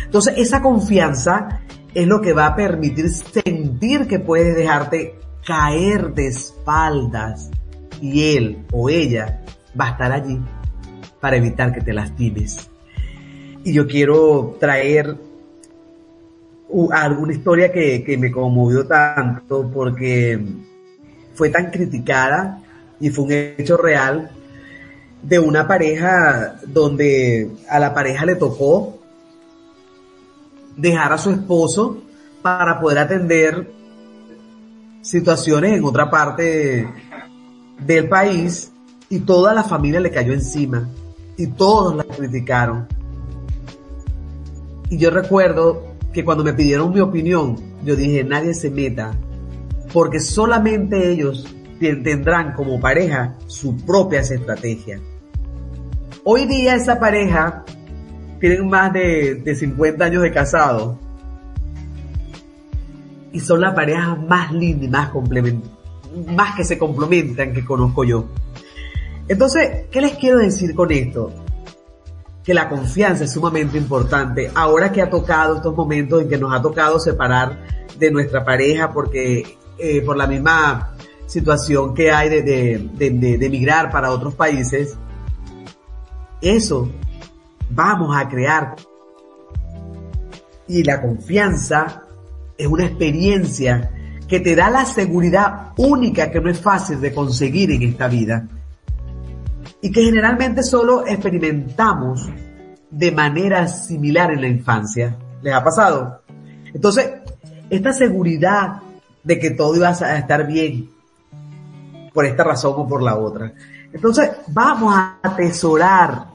Entonces, 0.05 0.33
esa 0.37 0.61
confianza 0.61 1.61
es 1.93 2.07
lo 2.07 2.21
que 2.21 2.33
va 2.33 2.47
a 2.47 2.55
permitir 2.55 3.09
sentir 3.09 4.07
que 4.07 4.19
puedes 4.19 4.55
dejarte 4.55 5.15
caer 5.45 6.13
de 6.13 6.27
espaldas 6.27 7.49
y 8.01 8.35
él 8.35 8.65
o 8.71 8.89
ella 8.89 9.41
va 9.79 9.87
a 9.87 9.91
estar 9.91 10.11
allí 10.11 10.39
para 11.21 11.37
evitar 11.37 11.71
que 11.71 11.81
te 11.81 11.93
lastimes. 11.93 12.69
Y 13.63 13.73
yo 13.73 13.87
quiero 13.87 14.57
traer 14.59 15.15
alguna 16.91 17.33
historia 17.33 17.71
que, 17.71 18.03
que 18.03 18.17
me 18.17 18.31
conmovió 18.31 18.85
tanto 18.85 19.69
porque 19.71 20.43
fue 21.33 21.49
tan 21.49 21.71
criticada 21.71 22.61
y 22.99 23.09
fue 23.09 23.25
un 23.25 23.31
hecho 23.31 23.77
real 23.77 24.31
de 25.27 25.39
una 25.39 25.67
pareja 25.67 26.59
donde 26.67 27.51
a 27.67 27.79
la 27.79 27.93
pareja 27.95 28.25
le 28.25 28.35
tocó 28.35 28.99
dejar 30.77 31.13
a 31.13 31.17
su 31.17 31.31
esposo 31.31 32.03
para 32.43 32.79
poder 32.79 32.99
atender 32.99 33.71
situaciones 35.01 35.73
en 35.73 35.83
otra 35.83 36.11
parte 36.11 36.87
del 37.79 38.07
país 38.07 38.71
y 39.09 39.19
toda 39.19 39.55
la 39.55 39.63
familia 39.63 39.99
le 39.99 40.11
cayó 40.11 40.31
encima 40.33 40.87
y 41.37 41.47
todos 41.47 41.95
la 41.95 42.03
criticaron. 42.03 42.87
Y 44.91 44.99
yo 44.99 45.09
recuerdo 45.09 45.95
que 46.13 46.23
cuando 46.23 46.43
me 46.43 46.53
pidieron 46.53 46.93
mi 46.93 46.99
opinión, 46.99 47.57
yo 47.83 47.95
dije, 47.95 48.23
nadie 48.23 48.53
se 48.53 48.69
meta, 48.69 49.15
porque 49.91 50.19
solamente 50.19 51.09
ellos 51.09 51.47
tendrán 51.79 52.53
como 52.53 52.79
pareja 52.79 53.35
su 53.47 53.75
propia 53.77 54.19
estrategia. 54.19 54.99
Hoy 56.27 56.47
día 56.47 56.73
esa 56.73 56.99
pareja 56.99 57.63
tienen 58.39 58.67
más 58.67 58.91
de, 58.91 59.35
de 59.35 59.55
50 59.55 60.05
años 60.05 60.23
de 60.23 60.31
casado 60.31 60.97
y 63.31 63.39
son 63.39 63.61
la 63.61 63.75
pareja 63.75 64.15
más 64.15 64.51
linda 64.51 64.85
y 64.85 64.87
más 64.87 65.11
más 66.35 66.55
que 66.55 66.63
se 66.63 66.79
complementan 66.79 67.53
que 67.53 67.63
conozco 67.63 68.03
yo. 68.05 68.25
Entonces, 69.27 69.85
¿qué 69.91 70.01
les 70.01 70.13
quiero 70.13 70.39
decir 70.39 70.73
con 70.73 70.91
esto? 70.91 71.31
Que 72.43 72.55
la 72.55 72.69
confianza 72.69 73.25
es 73.25 73.31
sumamente 73.31 73.77
importante. 73.77 74.49
Ahora 74.55 74.91
que 74.91 75.03
ha 75.03 75.11
tocado 75.11 75.57
estos 75.57 75.75
momentos 75.75 76.23
en 76.23 76.27
que 76.27 76.39
nos 76.39 76.51
ha 76.51 76.59
tocado 76.59 76.99
separar 76.99 77.67
de 77.99 78.09
nuestra 78.09 78.43
pareja 78.43 78.91
porque 78.91 79.59
eh, 79.77 80.01
por 80.01 80.17
la 80.17 80.25
misma 80.25 80.95
situación 81.27 81.93
que 81.93 82.11
hay 82.11 82.29
de, 82.29 82.41
de, 82.41 83.09
de, 83.11 83.37
de 83.37 83.45
emigrar 83.45 83.91
para 83.91 84.09
otros 84.09 84.33
países, 84.33 84.97
eso 86.41 86.89
vamos 87.69 88.15
a 88.15 88.27
crear. 88.27 88.75
Y 90.67 90.83
la 90.83 91.01
confianza 91.01 92.03
es 92.57 92.67
una 92.67 92.85
experiencia 92.85 93.91
que 94.27 94.39
te 94.39 94.55
da 94.55 94.69
la 94.69 94.85
seguridad 94.85 95.73
única 95.77 96.31
que 96.31 96.41
no 96.41 96.49
es 96.49 96.59
fácil 96.59 96.99
de 96.99 97.13
conseguir 97.13 97.71
en 97.71 97.83
esta 97.83 98.07
vida 98.07 98.47
y 99.81 99.91
que 99.91 100.03
generalmente 100.03 100.63
solo 100.63 101.05
experimentamos 101.05 102.27
de 102.89 103.11
manera 103.11 103.67
similar 103.67 104.31
en 104.31 104.41
la 104.41 104.47
infancia. 104.47 105.15
¿Les 105.41 105.53
ha 105.53 105.63
pasado? 105.63 106.21
Entonces, 106.73 107.11
esta 107.69 107.93
seguridad 107.93 108.81
de 109.23 109.39
que 109.39 109.51
todo 109.51 109.75
iba 109.75 109.89
a 109.89 110.17
estar 110.17 110.47
bien 110.47 110.89
por 112.13 112.25
esta 112.25 112.43
razón 112.43 112.73
o 112.77 112.87
por 112.87 113.03
la 113.03 113.17
otra. 113.17 113.53
Entonces, 113.95 114.29
vamos 114.47 114.93
a 114.93 115.19
atesorar 115.23 116.25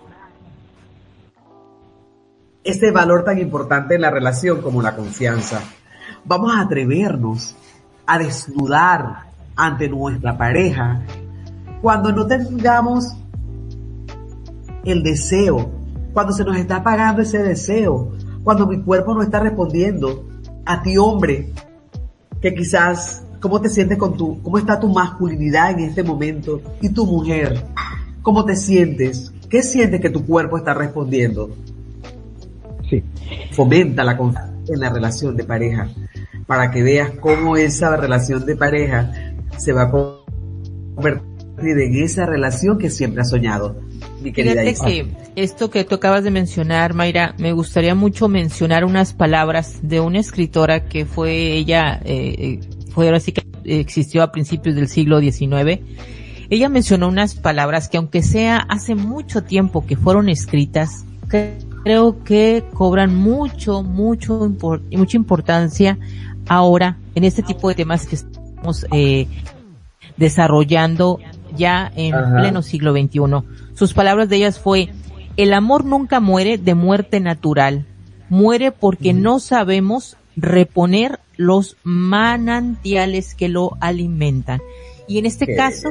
ese 2.65 2.91
valor 2.91 3.23
tan 3.23 3.39
importante 3.39 3.97
en 3.97 4.01
la 4.01 4.11
relación 4.11 4.63
como 4.63 4.81
la 4.81 4.97
confianza. 4.97 5.61
Vamos 6.25 6.57
a 6.57 6.63
atrevernos 6.63 7.55
a 8.07 8.19
desnudar 8.19 9.27
ante 9.57 9.91
nuestra 9.91 10.39
pareja 10.39 11.03
cuando 11.83 12.13
no 12.13 12.27
tengamos 12.27 13.15
el 14.87 15.03
deseo, 15.03 15.71
cuando 16.15 16.33
se 16.33 16.45
nos 16.45 16.57
está 16.57 16.77
apagando 16.77 17.21
ese 17.21 17.43
deseo, 17.43 18.13
cuando 18.43 18.67
mi 18.67 18.81
cuerpo 18.81 19.13
no 19.13 19.21
está 19.21 19.39
respondiendo 19.39 20.27
a 20.65 20.83
ti 20.83 20.97
hombre, 20.97 21.53
que 22.41 22.55
quizás 22.55 23.23
cómo 23.41 23.61
te 23.61 23.69
sientes 23.69 23.99
con 23.99 24.17
tu, 24.17 24.41
cómo 24.43 24.59
está 24.59 24.79
tu 24.79 24.89
masculinidad 24.89 25.73
en 25.73 25.81
este 25.81 26.03
momento 26.03 26.61
y 26.81 26.91
tu 26.91 27.07
mujer, 27.07 27.65
cómo 28.23 28.45
te 28.45 28.55
sientes, 28.55 29.33
qué 29.49 29.63
sientes 29.63 30.01
que 30.01 30.11
tu 30.11 30.25
cuerpo 30.27 30.59
está 30.59 30.75
respondiendo. 30.75 31.51
Sí. 32.89 33.03
Fomenta 33.53 34.05
la 34.05 34.17
confianza 34.17 34.51
en 34.69 34.81
la 34.81 34.91
relación 34.91 35.37
de 35.37 35.45
pareja 35.45 35.89
para 36.47 36.71
que 36.71 36.83
veas 36.83 37.11
cómo 37.21 37.57
esa 37.57 37.97
relación 37.97 38.45
de 38.45 38.57
pareja 38.57 39.13
se 39.57 39.73
va 39.73 39.83
a 39.83 39.91
convertir 39.91 41.79
en 41.79 42.03
esa 42.03 42.27
relación 42.27 42.79
que 42.79 42.91
siempre 42.91 43.23
has 43.23 43.31
soñado. 43.31 43.77
Mi 44.23 44.33
querida 44.33 44.63
Fíjate 44.63 44.85
que 44.85 45.07
esto 45.37 45.71
que 45.71 45.85
tú 45.85 45.95
acabas 45.95 46.25
de 46.25 46.31
mencionar, 46.31 46.95
Mayra, 46.95 47.35
me 47.39 47.53
gustaría 47.53 47.95
mucho 47.95 48.29
mencionar 48.29 48.85
unas 48.85 49.13
palabras 49.13 49.79
de 49.83 50.01
una 50.01 50.19
escritora 50.19 50.85
que 50.85 51.07
fue 51.07 51.53
ella, 51.53 52.01
eh, 52.05 52.35
eh 52.39 52.61
fue 52.91 53.07
ahora 53.07 53.21
sí 53.21 53.33
que 53.33 53.45
existió 53.65 54.23
a 54.23 54.33
principios 54.33 54.75
del 54.75 54.89
siglo 54.89 55.21
XIX. 55.21 55.81
Ella 56.51 56.69
mencionó 56.69 57.09
unas 57.09 57.35
palabras 57.35 57.89
que 57.89 57.97
aunque 57.97 58.23
sea 58.23 58.59
hace 58.59 58.95
mucho 58.95 59.43
tiempo 59.43 59.87
que 59.87 59.97
fueron 59.97 60.29
escritas, 60.29 61.05
creo 61.85 62.25
que 62.25 62.65
cobran 62.75 63.15
mucho, 63.15 63.83
mucho, 63.83 64.51
mucha 64.91 65.17
importancia 65.17 65.99
ahora 66.49 66.99
en 67.15 67.25
este 67.25 67.43
tipo 67.43 67.69
de 67.69 67.77
temas 67.77 68.07
que 68.07 68.17
estamos 68.17 68.87
eh, 68.93 69.27
desarrollando 70.17 71.21
ya 71.57 71.93
en 71.95 72.15
pleno 72.37 72.63
siglo 72.63 72.93
XXI. 72.93 73.21
Sus 73.75 73.95
palabras 73.95 74.29
de 74.29 74.37
ellas 74.37 74.59
fue, 74.59 74.91
el 75.37 75.53
amor 75.53 75.85
nunca 75.85 76.21
muere 76.21 76.59
de 76.59 76.75
muerte 76.75 77.21
natural, 77.21 77.87
muere 78.29 78.73
porque 78.73 79.13
no 79.13 79.39
sabemos 79.39 80.17
reponer 80.37 81.21
los 81.41 81.79
manantiales 81.85 83.35
que 83.35 83.49
lo 83.49 83.79
alimentan. 83.81 84.61
Y 85.09 85.17
en 85.19 85.25
este 85.25 85.57
caso, 85.57 85.89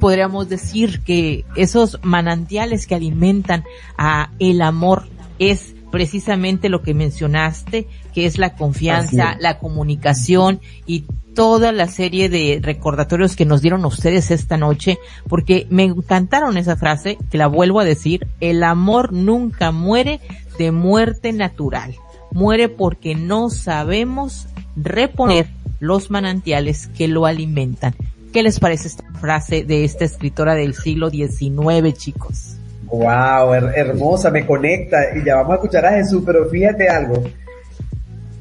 podríamos 0.00 0.48
decir 0.48 1.02
que 1.04 1.44
esos 1.54 2.00
manantiales 2.02 2.88
que 2.88 2.96
alimentan 2.96 3.62
a 3.96 4.32
el 4.40 4.60
amor 4.60 5.04
es 5.38 5.76
precisamente 5.92 6.68
lo 6.68 6.82
que 6.82 6.94
mencionaste, 6.94 7.86
que 8.12 8.26
es 8.26 8.38
la 8.38 8.56
confianza, 8.56 9.36
la 9.38 9.60
comunicación 9.60 10.60
y 10.84 11.04
toda 11.34 11.70
la 11.70 11.86
serie 11.86 12.28
de 12.28 12.58
recordatorios 12.60 13.36
que 13.36 13.46
nos 13.46 13.62
dieron 13.62 13.84
ustedes 13.84 14.32
esta 14.32 14.56
noche, 14.56 14.98
porque 15.28 15.68
me 15.70 15.84
encantaron 15.84 16.56
esa 16.56 16.76
frase, 16.76 17.18
que 17.30 17.38
la 17.38 17.46
vuelvo 17.46 17.78
a 17.78 17.84
decir, 17.84 18.26
el 18.40 18.64
amor 18.64 19.12
nunca 19.12 19.70
muere 19.70 20.18
de 20.58 20.72
muerte 20.72 21.32
natural, 21.32 21.94
muere 22.32 22.68
porque 22.68 23.14
no 23.14 23.50
sabemos 23.50 24.48
reponer 24.76 25.46
los 25.80 26.10
manantiales 26.10 26.88
que 26.88 27.08
lo 27.08 27.26
alimentan. 27.26 27.94
¿Qué 28.32 28.42
les 28.42 28.60
parece 28.60 28.88
esta 28.88 29.04
frase 29.20 29.64
de 29.64 29.84
esta 29.84 30.04
escritora 30.04 30.54
del 30.54 30.74
siglo 30.74 31.10
XIX, 31.10 31.92
chicos? 31.94 32.56
Wow, 32.84 33.54
hermosa, 33.54 34.30
me 34.30 34.46
conecta 34.46 35.16
y 35.16 35.24
ya 35.24 35.36
vamos 35.36 35.52
a 35.52 35.54
escuchar 35.56 35.86
a 35.86 35.92
Jesús, 35.92 36.22
pero 36.24 36.48
fíjate 36.48 36.88
algo, 36.88 37.22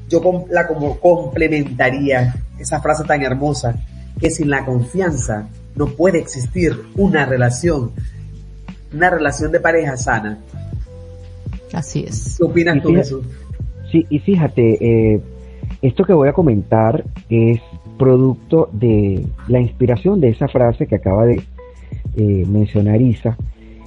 yo 0.10 0.22
la 0.50 0.68
como 0.68 1.00
complementaría 1.00 2.36
esa 2.60 2.82
frase 2.82 3.04
tan 3.06 3.22
hermosa, 3.22 3.76
que 4.20 4.30
sin 4.30 4.50
la 4.50 4.66
confianza 4.66 5.48
no 5.76 5.88
puede 5.88 6.20
existir 6.20 6.80
una 6.96 7.26
relación, 7.26 7.92
una 8.94 9.10
relación 9.10 9.52
de 9.52 9.60
pareja 9.60 9.98
sana. 9.98 10.38
Así 11.74 12.06
es. 12.08 12.36
¿Qué 12.38 12.44
opinas 12.44 12.82
tú, 12.84 12.94
Jesús? 12.94 13.26
Sí, 13.92 14.06
y 14.10 14.20
fíjate, 14.20 15.14
eh, 15.14 15.22
esto 15.82 16.04
que 16.04 16.14
voy 16.14 16.30
a 16.30 16.34
comentar 16.34 17.04
es 17.30 17.60
producto 17.98 18.70
de 18.72 19.26
la 19.48 19.60
inspiración 19.60 20.22
de 20.22 20.30
esa 20.30 20.48
frase 20.48 20.88
que 20.88 20.96
acaba 20.96 21.26
de 21.26 21.42
eh, 22.16 22.46
mencionar 22.48 23.02
Isa, 23.02 23.38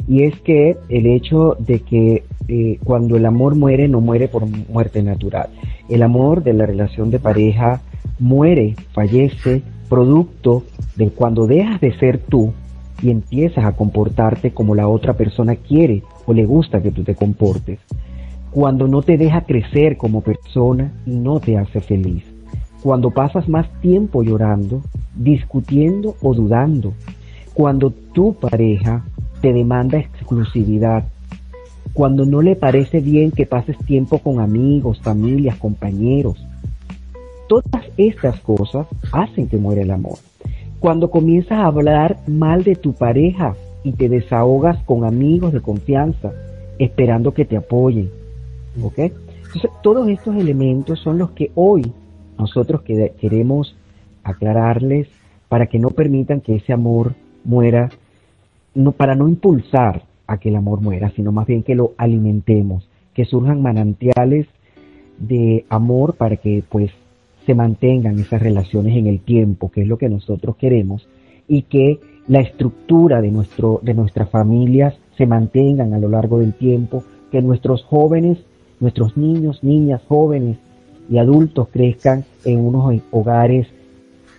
y 0.07 0.25
es 0.25 0.39
que 0.41 0.77
el 0.89 1.07
hecho 1.07 1.57
de 1.59 1.81
que 1.81 2.25
eh, 2.49 2.79
cuando 2.85 3.17
el 3.17 3.25
amor 3.25 3.55
muere 3.55 3.89
no 3.89 4.01
muere 4.01 4.29
por 4.29 4.47
muerte 4.47 5.03
natural. 5.03 5.49
El 5.89 6.03
amor 6.03 6.43
de 6.43 6.53
la 6.53 6.67
relación 6.67 7.11
de 7.11 7.19
pareja 7.19 7.81
muere, 8.19 8.75
fallece, 8.93 9.63
producto 9.89 10.63
de 10.97 11.09
cuando 11.09 11.47
dejas 11.47 11.81
de 11.81 11.97
ser 11.99 12.19
tú 12.19 12.53
y 13.03 13.11
empiezas 13.11 13.65
a 13.65 13.73
comportarte 13.73 14.53
como 14.53 14.75
la 14.75 14.89
otra 14.89 15.15
persona 15.15 15.57
quiere 15.57 16.03
o 16.27 16.33
le 16.33 16.45
gusta 16.45 16.83
que 16.83 16.91
tú 16.91 17.03
te 17.03 17.15
comportes. 17.15 17.79
Cuando 18.55 18.87
no 18.87 19.03
te 19.03 19.17
deja 19.17 19.41
crecer 19.41 19.97
como 19.97 20.21
persona 20.21 20.93
y 21.05 21.11
no 21.17 21.41
te 21.41 21.59
hace 21.59 21.81
feliz. 21.81 22.23
Cuando 22.85 23.11
pasas 23.11 23.49
más 23.49 23.69
tiempo 23.81 24.23
llorando, 24.23 24.81
discutiendo 25.17 26.15
o 26.23 26.35
dudando. 26.35 26.93
Cuando 27.53 27.91
tu 27.91 28.35
pareja 28.35 29.03
te 29.41 29.53
demanda 29.53 29.99
exclusividad, 29.99 31.03
cuando 31.95 32.27
no 32.27 32.43
le 32.43 32.55
parece 32.55 33.01
bien 33.01 33.33
que 33.33 33.45
pases 33.45 33.77
tiempo 33.79 34.21
con 34.21 34.39
amigos, 34.39 35.01
familias, 35.01 35.57
compañeros. 35.57 36.47
Todas 37.49 37.83
estas 37.97 38.39
cosas 38.39 38.87
hacen 39.11 39.49
que 39.49 39.57
muera 39.57 39.83
el 39.83 39.91
amor. 39.91 40.19
Cuando 40.79 41.11
comienzas 41.11 41.59
a 41.59 41.67
hablar 41.67 42.19
mal 42.29 42.63
de 42.63 42.77
tu 42.77 42.93
pareja 42.93 43.57
y 43.83 43.91
te 43.91 44.09
desahogas 44.09 44.81
con 44.85 45.05
amigos 45.05 45.53
de 45.53 45.61
confianza, 45.61 46.33
esperando 46.79 47.35
que 47.35 47.45
te 47.45 47.57
apoyen. 47.57 48.11
¿Ok? 48.83 48.99
Entonces, 48.99 49.71
todos 49.83 50.09
estos 50.09 50.35
elementos 50.37 51.01
son 51.01 51.19
los 51.19 51.31
que 51.31 51.51
hoy 51.55 51.93
nosotros 52.39 52.83
queremos 52.83 53.77
aclararles 54.25 55.09
para 55.49 55.67
que 55.67 55.79
no 55.79 55.91
permitan 55.91 56.41
que 56.41 56.57
ese 56.57 56.73
amor 56.73 57.15
muera 57.45 57.91
no, 58.75 58.93
para 58.93 59.15
no 59.15 59.29
impulsar 59.29 60.03
a 60.27 60.39
que 60.39 60.49
el 60.49 60.57
amor 60.57 60.81
muera, 60.81 61.11
sino 61.15 61.33
más 61.33 61.47
bien 61.47 61.63
que 61.63 61.75
lo 61.75 61.93
alimentemos, 61.97 62.89
que 63.13 63.25
surjan 63.25 63.63
manantiales 63.63 64.47
de 65.19 65.65
amor 65.69 66.15
para 66.15 66.37
que 66.37 66.65
pues 66.69 66.91
se 67.47 67.55
mantengan 67.55 68.19
esas 68.19 68.43
relaciones 68.43 68.97
en 68.97 69.07
el 69.07 69.21
tiempo, 69.21 69.71
que 69.71 69.83
es 69.83 69.89
lo 69.89 69.99
que 69.99 70.09
nosotros 70.09 70.57
queremos, 70.57 71.07
y 71.47 71.63
que 71.63 72.01
la 72.27 72.41
estructura 72.41 73.21
de, 73.21 73.31
nuestro, 73.31 73.81
de 73.83 73.95
nuestras 73.95 74.31
familias 74.31 74.95
se 75.17 75.27
mantengan 75.27 75.93
a 75.93 75.99
lo 75.99 76.09
largo 76.09 76.39
del 76.39 76.55
tiempo, 76.55 77.05
que 77.31 77.43
nuestros 77.43 77.85
jóvenes, 77.85 78.39
nuestros 78.81 79.17
niños, 79.17 79.63
niñas, 79.63 80.03
jóvenes 80.09 80.59
y 81.11 81.19
adultos 81.19 81.69
crezcan 81.73 82.25
en 82.45 82.61
unos 82.61 83.01
hogares 83.11 83.69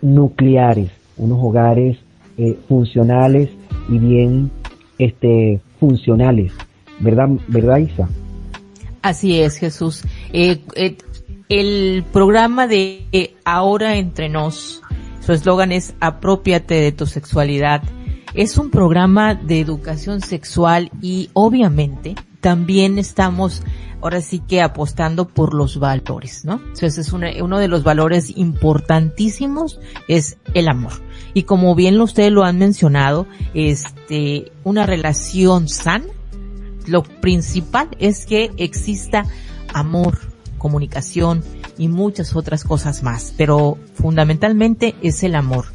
nucleares, 0.01 0.91
unos 1.17 1.39
hogares 1.41 1.97
eh, 2.37 2.57
funcionales 2.67 3.49
y 3.89 3.97
bien 3.97 4.51
este, 4.97 5.61
funcionales. 5.79 6.51
¿Verdad, 6.99 7.29
¿Verdad, 7.47 7.77
Isa? 7.77 8.09
Así 9.01 9.39
es, 9.39 9.57
Jesús. 9.57 10.03
Eh, 10.33 10.59
eh, 10.75 10.97
el 11.49 12.03
programa 12.11 12.67
de 12.67 13.35
Ahora 13.43 13.97
entre 13.97 14.29
nos, 14.29 14.81
su 15.23 15.33
eslogan 15.33 15.71
es 15.71 15.93
Apropiate 15.99 16.75
de 16.75 16.91
tu 16.91 17.05
sexualidad. 17.05 17.83
Es 18.33 18.57
un 18.57 18.69
programa 18.69 19.35
de 19.35 19.59
educación 19.61 20.21
sexual 20.21 20.91
y 21.01 21.29
obviamente 21.33 22.15
también 22.45 22.99
estamos 22.99 23.63
ahora 24.03 24.21
sí 24.21 24.37
que 24.37 24.61
apostando 24.61 25.27
por 25.27 25.55
los 25.55 25.79
valores, 25.79 26.45
¿no? 26.45 26.57
Entonces 26.57 26.99
es 26.99 27.11
uno 27.11 27.57
de 27.57 27.67
los 27.67 27.83
valores 27.83 28.37
importantísimos 28.37 29.79
es 30.07 30.37
el 30.53 30.67
amor. 30.67 30.91
Y 31.33 31.41
como 31.41 31.73
bien 31.73 31.99
ustedes 31.99 32.31
lo 32.31 32.43
han 32.43 32.59
mencionado, 32.59 33.25
este, 33.55 34.51
una 34.63 34.85
relación 34.85 35.67
sana, 35.67 36.05
lo 36.85 37.01
principal 37.01 37.89
es 37.97 38.27
que 38.27 38.51
exista 38.57 39.25
amor, 39.73 40.19
comunicación 40.65 41.43
y 41.77 41.89
muchas 41.89 42.35
otras 42.35 42.63
cosas 42.63 43.03
más, 43.03 43.35
pero 43.37 43.77
fundamentalmente 43.93 44.95
es 45.03 45.21
el 45.21 45.35
amor. 45.35 45.65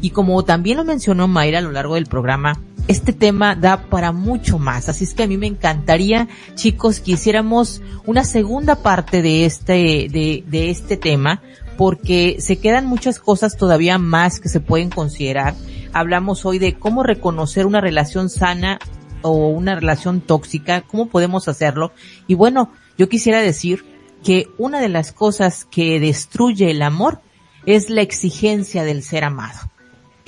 Y 0.00 0.10
como 0.10 0.44
también 0.44 0.76
lo 0.76 0.84
mencionó 0.84 1.26
Mayra 1.26 1.58
a 1.58 1.62
lo 1.62 1.72
largo 1.72 1.96
del 1.96 2.06
programa, 2.06 2.52
este 2.86 3.12
tema 3.12 3.56
da 3.56 3.88
para 3.90 4.12
mucho 4.12 4.60
más. 4.60 4.88
Así 4.88 5.02
es 5.02 5.14
que 5.14 5.24
a 5.24 5.26
mí 5.26 5.36
me 5.36 5.48
encantaría, 5.48 6.28
chicos, 6.54 7.00
que 7.00 7.10
hiciéramos 7.12 7.82
una 8.04 8.22
segunda 8.22 8.76
parte 8.84 9.20
de 9.20 9.46
este, 9.46 10.06
de, 10.12 10.44
de 10.46 10.70
este 10.70 10.96
tema, 10.96 11.42
porque 11.76 12.36
se 12.38 12.58
quedan 12.58 12.86
muchas 12.86 13.18
cosas 13.18 13.56
todavía 13.56 13.98
más 13.98 14.38
que 14.38 14.48
se 14.48 14.60
pueden 14.60 14.90
considerar. 14.90 15.56
Hablamos 15.92 16.46
hoy 16.46 16.60
de 16.60 16.74
cómo 16.74 17.02
reconocer 17.02 17.66
una 17.66 17.80
relación 17.80 18.30
sana 18.30 18.78
o 19.22 19.48
una 19.48 19.74
relación 19.74 20.20
tóxica, 20.20 20.82
cómo 20.82 21.08
podemos 21.08 21.48
hacerlo. 21.48 21.90
Y 22.28 22.34
bueno, 22.34 22.70
yo 22.96 23.08
quisiera 23.08 23.40
decir 23.40 23.95
que 24.24 24.48
una 24.58 24.80
de 24.80 24.88
las 24.88 25.12
cosas 25.12 25.64
que 25.64 26.00
destruye 26.00 26.70
el 26.70 26.82
amor 26.82 27.20
es 27.66 27.90
la 27.90 28.02
exigencia 28.02 28.84
del 28.84 29.02
ser 29.02 29.24
amado. 29.24 29.58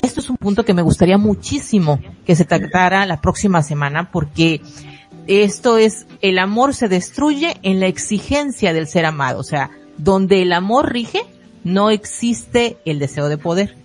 Esto 0.01 0.21
es 0.21 0.31
un 0.31 0.37
punto 0.37 0.65
que 0.65 0.75
me 0.75 0.83
gustaría 0.83 1.19
muchísimo 1.19 2.01
que 2.25 2.37
se 2.37 2.45
tratara 2.45 3.07
la 3.07 3.21
próxima 3.21 3.63
semana 3.63 4.11
porque 4.11 4.61
esto 5.27 5.77
es, 5.77 6.07
el 6.23 6.39
amor 6.39 6.75
se 6.75 6.89
destruye 6.89 7.57
en 7.63 7.81
la 7.81 7.87
exigencia 7.87 8.73
del 8.73 8.87
ser 8.87 9.05
amado. 9.05 9.41
O 9.41 9.45
sea, 9.45 9.71
donde 9.97 10.43
el 10.43 10.53
amor 10.53 10.93
rige, 10.93 11.23
no 11.65 11.91
existe 11.91 12.79
el 12.85 12.99
deseo 12.99 13.29
de 13.29 13.39
poder. 13.39 13.77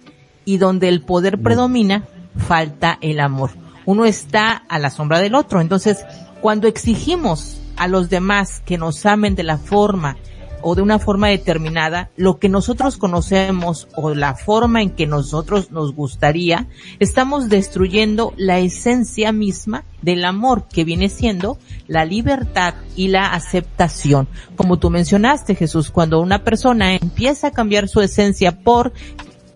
Y 0.45 0.57
donde 0.57 0.87
el 0.87 1.01
poder 1.01 1.41
predomina, 1.41 2.05
falta 2.47 2.97
el 3.01 3.19
amor. 3.19 3.51
Uno 3.85 4.05
está 4.05 4.51
a 4.51 4.79
la 4.79 4.89
sombra 4.89 5.19
del 5.19 5.35
otro. 5.35 5.61
Entonces, 5.61 6.05
cuando 6.41 6.67
exigimos 6.67 7.59
a 7.77 7.87
los 7.87 8.09
demás 8.09 8.61
que 8.65 8.77
nos 8.77 9.05
amen 9.05 9.35
de 9.35 9.43
la 9.43 9.57
forma 9.57 10.17
o 10.63 10.75
de 10.75 10.81
una 10.81 10.97
forma 10.97 11.27
determinada, 11.27 12.09
lo 12.15 12.39
que 12.39 12.49
nosotros 12.49 12.97
conocemos 12.97 13.87
o 13.95 14.15
la 14.15 14.33
forma 14.33 14.81
en 14.81 14.91
que 14.91 15.05
nosotros 15.05 15.71
nos 15.71 15.93
gustaría, 15.93 16.67
estamos 16.99 17.49
destruyendo 17.49 18.33
la 18.37 18.59
esencia 18.59 19.31
misma 19.31 19.83
del 20.01 20.23
amor 20.25 20.67
que 20.69 20.85
viene 20.85 21.09
siendo 21.09 21.57
la 21.87 22.05
libertad 22.05 22.75
y 22.95 23.09
la 23.09 23.33
aceptación. 23.33 24.27
Como 24.55 24.79
tú 24.79 24.89
mencionaste, 24.89 25.55
Jesús, 25.55 25.91
cuando 25.91 26.21
una 26.21 26.43
persona 26.43 26.95
empieza 26.95 27.47
a 27.47 27.51
cambiar 27.51 27.89
su 27.89 28.01
esencia 28.01 28.63
por 28.63 28.93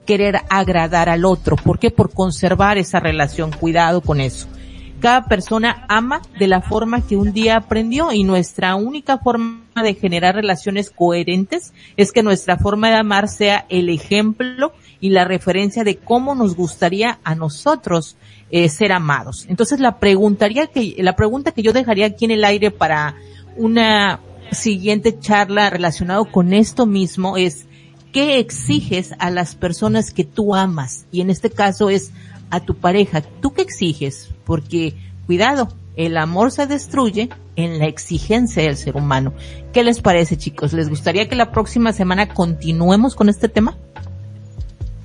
querer 0.06 0.42
agradar 0.50 1.10
al 1.10 1.26
otro. 1.26 1.56
¿Por 1.56 1.80
qué? 1.80 1.92
Por 1.92 2.12
conservar 2.12 2.78
esa 2.78 3.00
relación. 3.00 3.52
Cuidado 3.52 4.02
con 4.02 4.20
eso. 4.22 4.48
Cada 5.00 5.26
persona 5.26 5.86
ama 5.90 6.22
de 6.40 6.48
la 6.48 6.62
forma 6.62 7.06
que 7.06 7.18
un 7.18 7.32
día 7.32 7.58
aprendió 7.58 8.12
y 8.12 8.24
nuestra 8.24 8.76
única 8.76 9.20
forma 9.20 9.62
de 9.76 9.94
generar 9.94 10.34
relaciones 10.34 10.90
coherentes 10.90 11.72
es 11.98 12.12
que 12.12 12.24
nuestra 12.24 12.58
forma 12.58 12.90
de 12.90 12.96
amar 12.96 13.28
sea 13.28 13.66
el 13.70 13.90
ejemplo 13.90 14.74
y 15.00 15.10
la 15.10 15.24
referencia 15.24 15.84
de 15.84 15.98
cómo 15.98 16.34
nos 16.34 16.56
gustaría 16.56 17.20
a 17.24 17.36
nosotros 17.36 18.18
eh, 18.50 18.70
ser 18.70 18.92
amados. 18.92 19.46
Entonces 19.50 19.80
la 19.80 20.00
preguntaría 20.00 20.66
que, 20.66 20.96
la 20.98 21.16
pregunta 21.16 21.52
que 21.52 21.62
yo 21.62 21.74
dejaría 21.74 22.08
aquí 22.08 22.26
en 22.26 22.32
el 22.32 22.44
aire 22.44 22.72
para 22.72 23.16
una 23.56 24.20
siguiente 24.52 25.20
charla 25.20 25.70
relacionado 25.70 26.26
con 26.26 26.54
esto 26.54 26.88
mismo 26.88 27.38
es, 27.38 27.66
¿qué 28.14 28.40
exiges 28.40 29.14
a 29.20 29.30
las 29.30 29.56
personas 29.56 30.12
que 30.12 30.24
tú 30.24 30.56
amas? 30.56 31.06
Y 31.12 31.22
en 31.22 31.30
este 31.30 31.50
caso 31.50 31.90
es 31.90 32.12
a 32.50 32.60
tu 32.60 32.76
pareja, 32.76 33.22
¿tú 33.22 33.54
qué 33.54 33.62
exiges? 33.62 34.30
Porque, 34.46 34.94
cuidado, 35.26 35.70
el 35.96 36.18
amor 36.18 36.52
se 36.52 36.68
destruye 36.68 37.30
en 37.56 37.80
la 37.80 37.88
exigencia 37.88 38.64
del 38.64 38.78
ser 38.78 38.96
humano. 38.96 39.34
¿Qué 39.74 39.84
les 39.84 40.00
parece, 40.02 40.38
chicos? 40.38 40.74
¿Les 40.74 40.90
gustaría 40.90 41.28
que 41.28 41.36
la 41.36 41.52
próxima 41.52 41.92
semana 41.94 42.30
continuemos 42.30 43.16
con 43.16 43.30
este 43.30 43.50
tema? 43.50 43.78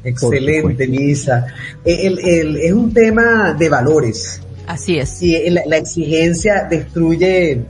Excelente, 0.05 0.87
Lisa. 0.87 1.47
es 1.85 2.73
un 2.73 2.93
tema 2.93 3.55
de 3.55 3.69
valores. 3.69 4.43
Así 4.67 4.99
es. 4.99 5.23
Y 5.23 5.51
la, 5.51 5.77
exigencia 5.77 6.67
destruye, 6.69 7.61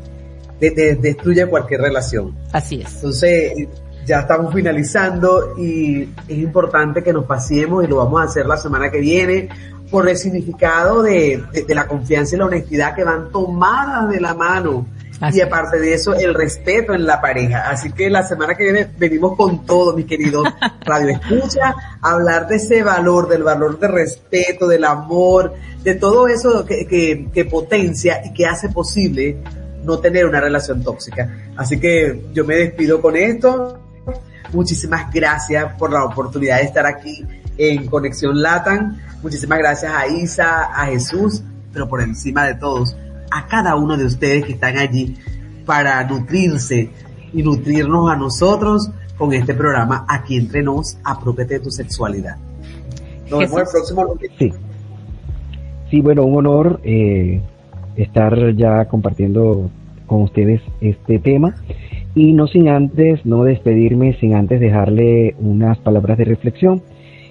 destruye 0.60 1.46
cualquier 1.46 1.80
relación. 1.80 2.34
Así 2.52 2.80
es. 2.80 2.94
Entonces, 2.94 3.52
ya 4.04 4.20
estamos 4.20 4.54
finalizando 4.54 5.54
y 5.58 6.02
es 6.02 6.38
importante 6.38 7.02
que 7.02 7.12
nos 7.12 7.24
paseemos 7.24 7.84
y 7.84 7.86
lo 7.86 7.96
vamos 7.96 8.20
a 8.20 8.24
hacer 8.24 8.46
la 8.46 8.56
semana 8.56 8.90
que 8.90 9.00
viene 9.00 9.48
por 9.90 10.08
el 10.08 10.16
significado 10.16 11.02
de, 11.02 11.44
la 11.68 11.86
confianza 11.86 12.34
y 12.34 12.38
la 12.38 12.46
honestidad 12.46 12.94
que 12.94 13.04
van 13.04 13.30
tomadas 13.30 14.08
de 14.08 14.20
la 14.20 14.34
mano. 14.34 14.86
y 15.32 15.40
aparte 15.40 15.78
de 15.78 15.94
eso, 15.94 16.14
el 16.14 16.34
respeto 16.34 16.94
en 16.94 17.06
la 17.06 17.20
pareja. 17.20 17.70
Así 17.70 17.92
que 17.92 18.10
la 18.10 18.26
semana 18.26 18.54
que 18.54 18.64
viene 18.64 18.88
venimos 18.98 19.36
con 19.36 19.64
todo, 19.66 19.94
mi 19.94 20.04
querido 20.04 20.42
Radio 20.80 21.10
Escucha, 21.10 21.74
a 22.00 22.10
hablar 22.10 22.48
de 22.48 22.56
ese 22.56 22.82
valor, 22.82 23.28
del 23.28 23.44
valor 23.44 23.78
de 23.78 23.86
respeto, 23.86 24.66
del 24.66 24.84
amor, 24.84 25.52
de 25.84 25.94
todo 25.94 26.26
eso 26.26 26.64
que, 26.64 26.86
que, 26.86 27.28
que 27.32 27.44
potencia 27.44 28.22
y 28.24 28.32
que 28.32 28.46
hace 28.46 28.70
posible 28.70 29.36
no 29.84 29.98
tener 29.98 30.26
una 30.26 30.40
relación 30.40 30.82
tóxica. 30.82 31.28
Así 31.56 31.78
que 31.78 32.22
yo 32.32 32.44
me 32.44 32.56
despido 32.56 33.00
con 33.00 33.14
esto. 33.14 33.81
Muchísimas 34.52 35.12
gracias 35.12 35.74
por 35.78 35.92
la 35.92 36.04
oportunidad 36.04 36.58
de 36.58 36.64
estar 36.64 36.86
aquí 36.86 37.24
en 37.56 37.86
Conexión 37.86 38.40
Latan. 38.40 39.00
Muchísimas 39.22 39.58
gracias 39.58 39.92
a 39.92 40.06
Isa, 40.06 40.64
a 40.64 40.86
Jesús, 40.86 41.42
pero 41.72 41.88
por 41.88 42.02
encima 42.02 42.44
de 42.44 42.54
todos, 42.54 42.96
a 43.30 43.46
cada 43.46 43.76
uno 43.76 43.96
de 43.96 44.04
ustedes 44.04 44.44
que 44.44 44.52
están 44.52 44.76
allí 44.76 45.16
para 45.64 46.02
nutrirse 46.04 46.90
y 47.32 47.42
nutrirnos 47.42 48.10
a 48.10 48.16
nosotros 48.16 48.90
con 49.16 49.32
este 49.32 49.54
programa 49.54 50.04
Aquí 50.08 50.36
entre 50.36 50.62
nos, 50.62 50.98
apropiate 51.04 51.54
de 51.54 51.60
tu 51.60 51.70
sexualidad. 51.70 52.36
Nos 53.30 53.40
vemos 53.40 53.60
el 53.60 53.66
próximo 53.70 54.04
lunes. 54.04 54.30
Sí. 54.38 54.52
sí, 55.90 56.00
bueno, 56.00 56.24
un 56.24 56.38
honor 56.38 56.80
eh, 56.84 57.40
estar 57.96 58.54
ya 58.54 58.84
compartiendo 58.86 59.70
con 60.06 60.22
ustedes 60.22 60.60
este 60.80 61.18
tema. 61.18 61.54
Y 62.14 62.32
no 62.32 62.46
sin 62.46 62.68
antes, 62.68 63.24
no 63.24 63.44
despedirme, 63.44 64.14
sin 64.14 64.34
antes 64.34 64.60
dejarle 64.60 65.34
unas 65.38 65.78
palabras 65.78 66.18
de 66.18 66.24
reflexión. 66.24 66.82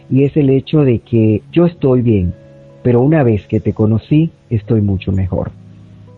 Y 0.09 0.23
es 0.23 0.35
el 0.35 0.49
hecho 0.49 0.83
de 0.83 0.99
que 0.99 1.41
yo 1.51 1.65
estoy 1.65 2.01
bien, 2.01 2.33
pero 2.83 3.01
una 3.01 3.23
vez 3.23 3.47
que 3.47 3.59
te 3.59 3.73
conocí, 3.73 4.31
estoy 4.49 4.81
mucho 4.81 5.11
mejor. 5.11 5.51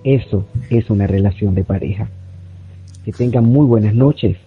Eso 0.04 0.46
es 0.70 0.90
una 0.90 1.08
relación 1.08 1.56
de 1.56 1.64
pareja. 1.64 2.10
Que 3.06 3.12
tengan 3.12 3.46
muy 3.46 3.66
buenas 3.66 3.94
noches 3.94 4.38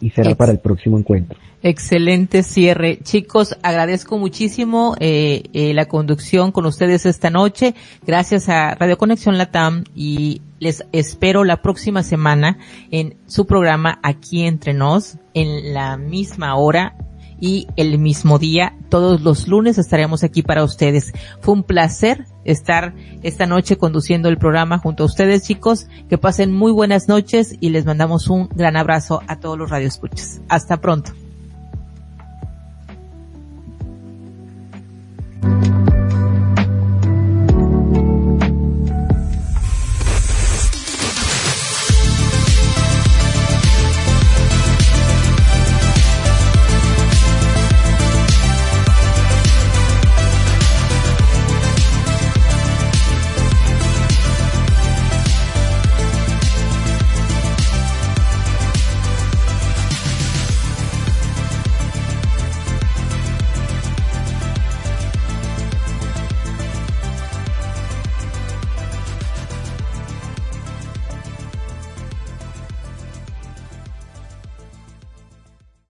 y 0.00 0.10
será 0.10 0.34
para 0.34 0.52
el 0.52 0.58
próximo 0.58 0.98
encuentro. 0.98 1.38
Excelente 1.62 2.44
cierre. 2.44 3.00
Chicos, 3.02 3.56
agradezco 3.62 4.16
muchísimo 4.16 4.94
eh, 5.00 5.42
eh, 5.52 5.74
la 5.74 5.86
conducción 5.86 6.52
con 6.52 6.66
ustedes 6.66 7.04
esta 7.04 7.30
noche. 7.30 7.74
Gracias 8.06 8.48
a 8.48 8.74
Radio 8.76 8.96
Conexión 8.96 9.38
Latam 9.38 9.82
y 9.94 10.42
les 10.60 10.84
espero 10.92 11.42
la 11.42 11.60
próxima 11.62 12.02
semana 12.04 12.58
en 12.90 13.16
su 13.26 13.46
programa 13.46 13.98
Aquí 14.02 14.44
Entre 14.44 14.72
Nos 14.72 15.18
en 15.34 15.74
la 15.74 15.96
misma 15.96 16.54
hora 16.56 16.94
y 17.40 17.68
el 17.76 17.98
mismo 17.98 18.38
día, 18.38 18.74
todos 18.88 19.20
los 19.20 19.48
lunes 19.48 19.78
estaremos 19.78 20.24
aquí 20.24 20.42
para 20.42 20.64
ustedes. 20.64 21.12
Fue 21.40 21.54
un 21.54 21.62
placer 21.62 22.26
estar 22.44 22.94
esta 23.22 23.46
noche 23.46 23.76
conduciendo 23.76 24.28
el 24.28 24.38
programa 24.38 24.78
junto 24.78 25.02
a 25.04 25.06
ustedes, 25.06 25.44
chicos. 25.44 25.86
Que 26.08 26.18
pasen 26.18 26.52
muy 26.52 26.72
buenas 26.72 27.08
noches 27.08 27.56
y 27.60 27.70
les 27.70 27.84
mandamos 27.84 28.28
un 28.28 28.48
gran 28.48 28.76
abrazo 28.76 29.22
a 29.26 29.38
todos 29.38 29.58
los 29.58 29.70
radioescuchas. 29.70 30.40
Hasta 30.48 30.80
pronto. 30.80 31.12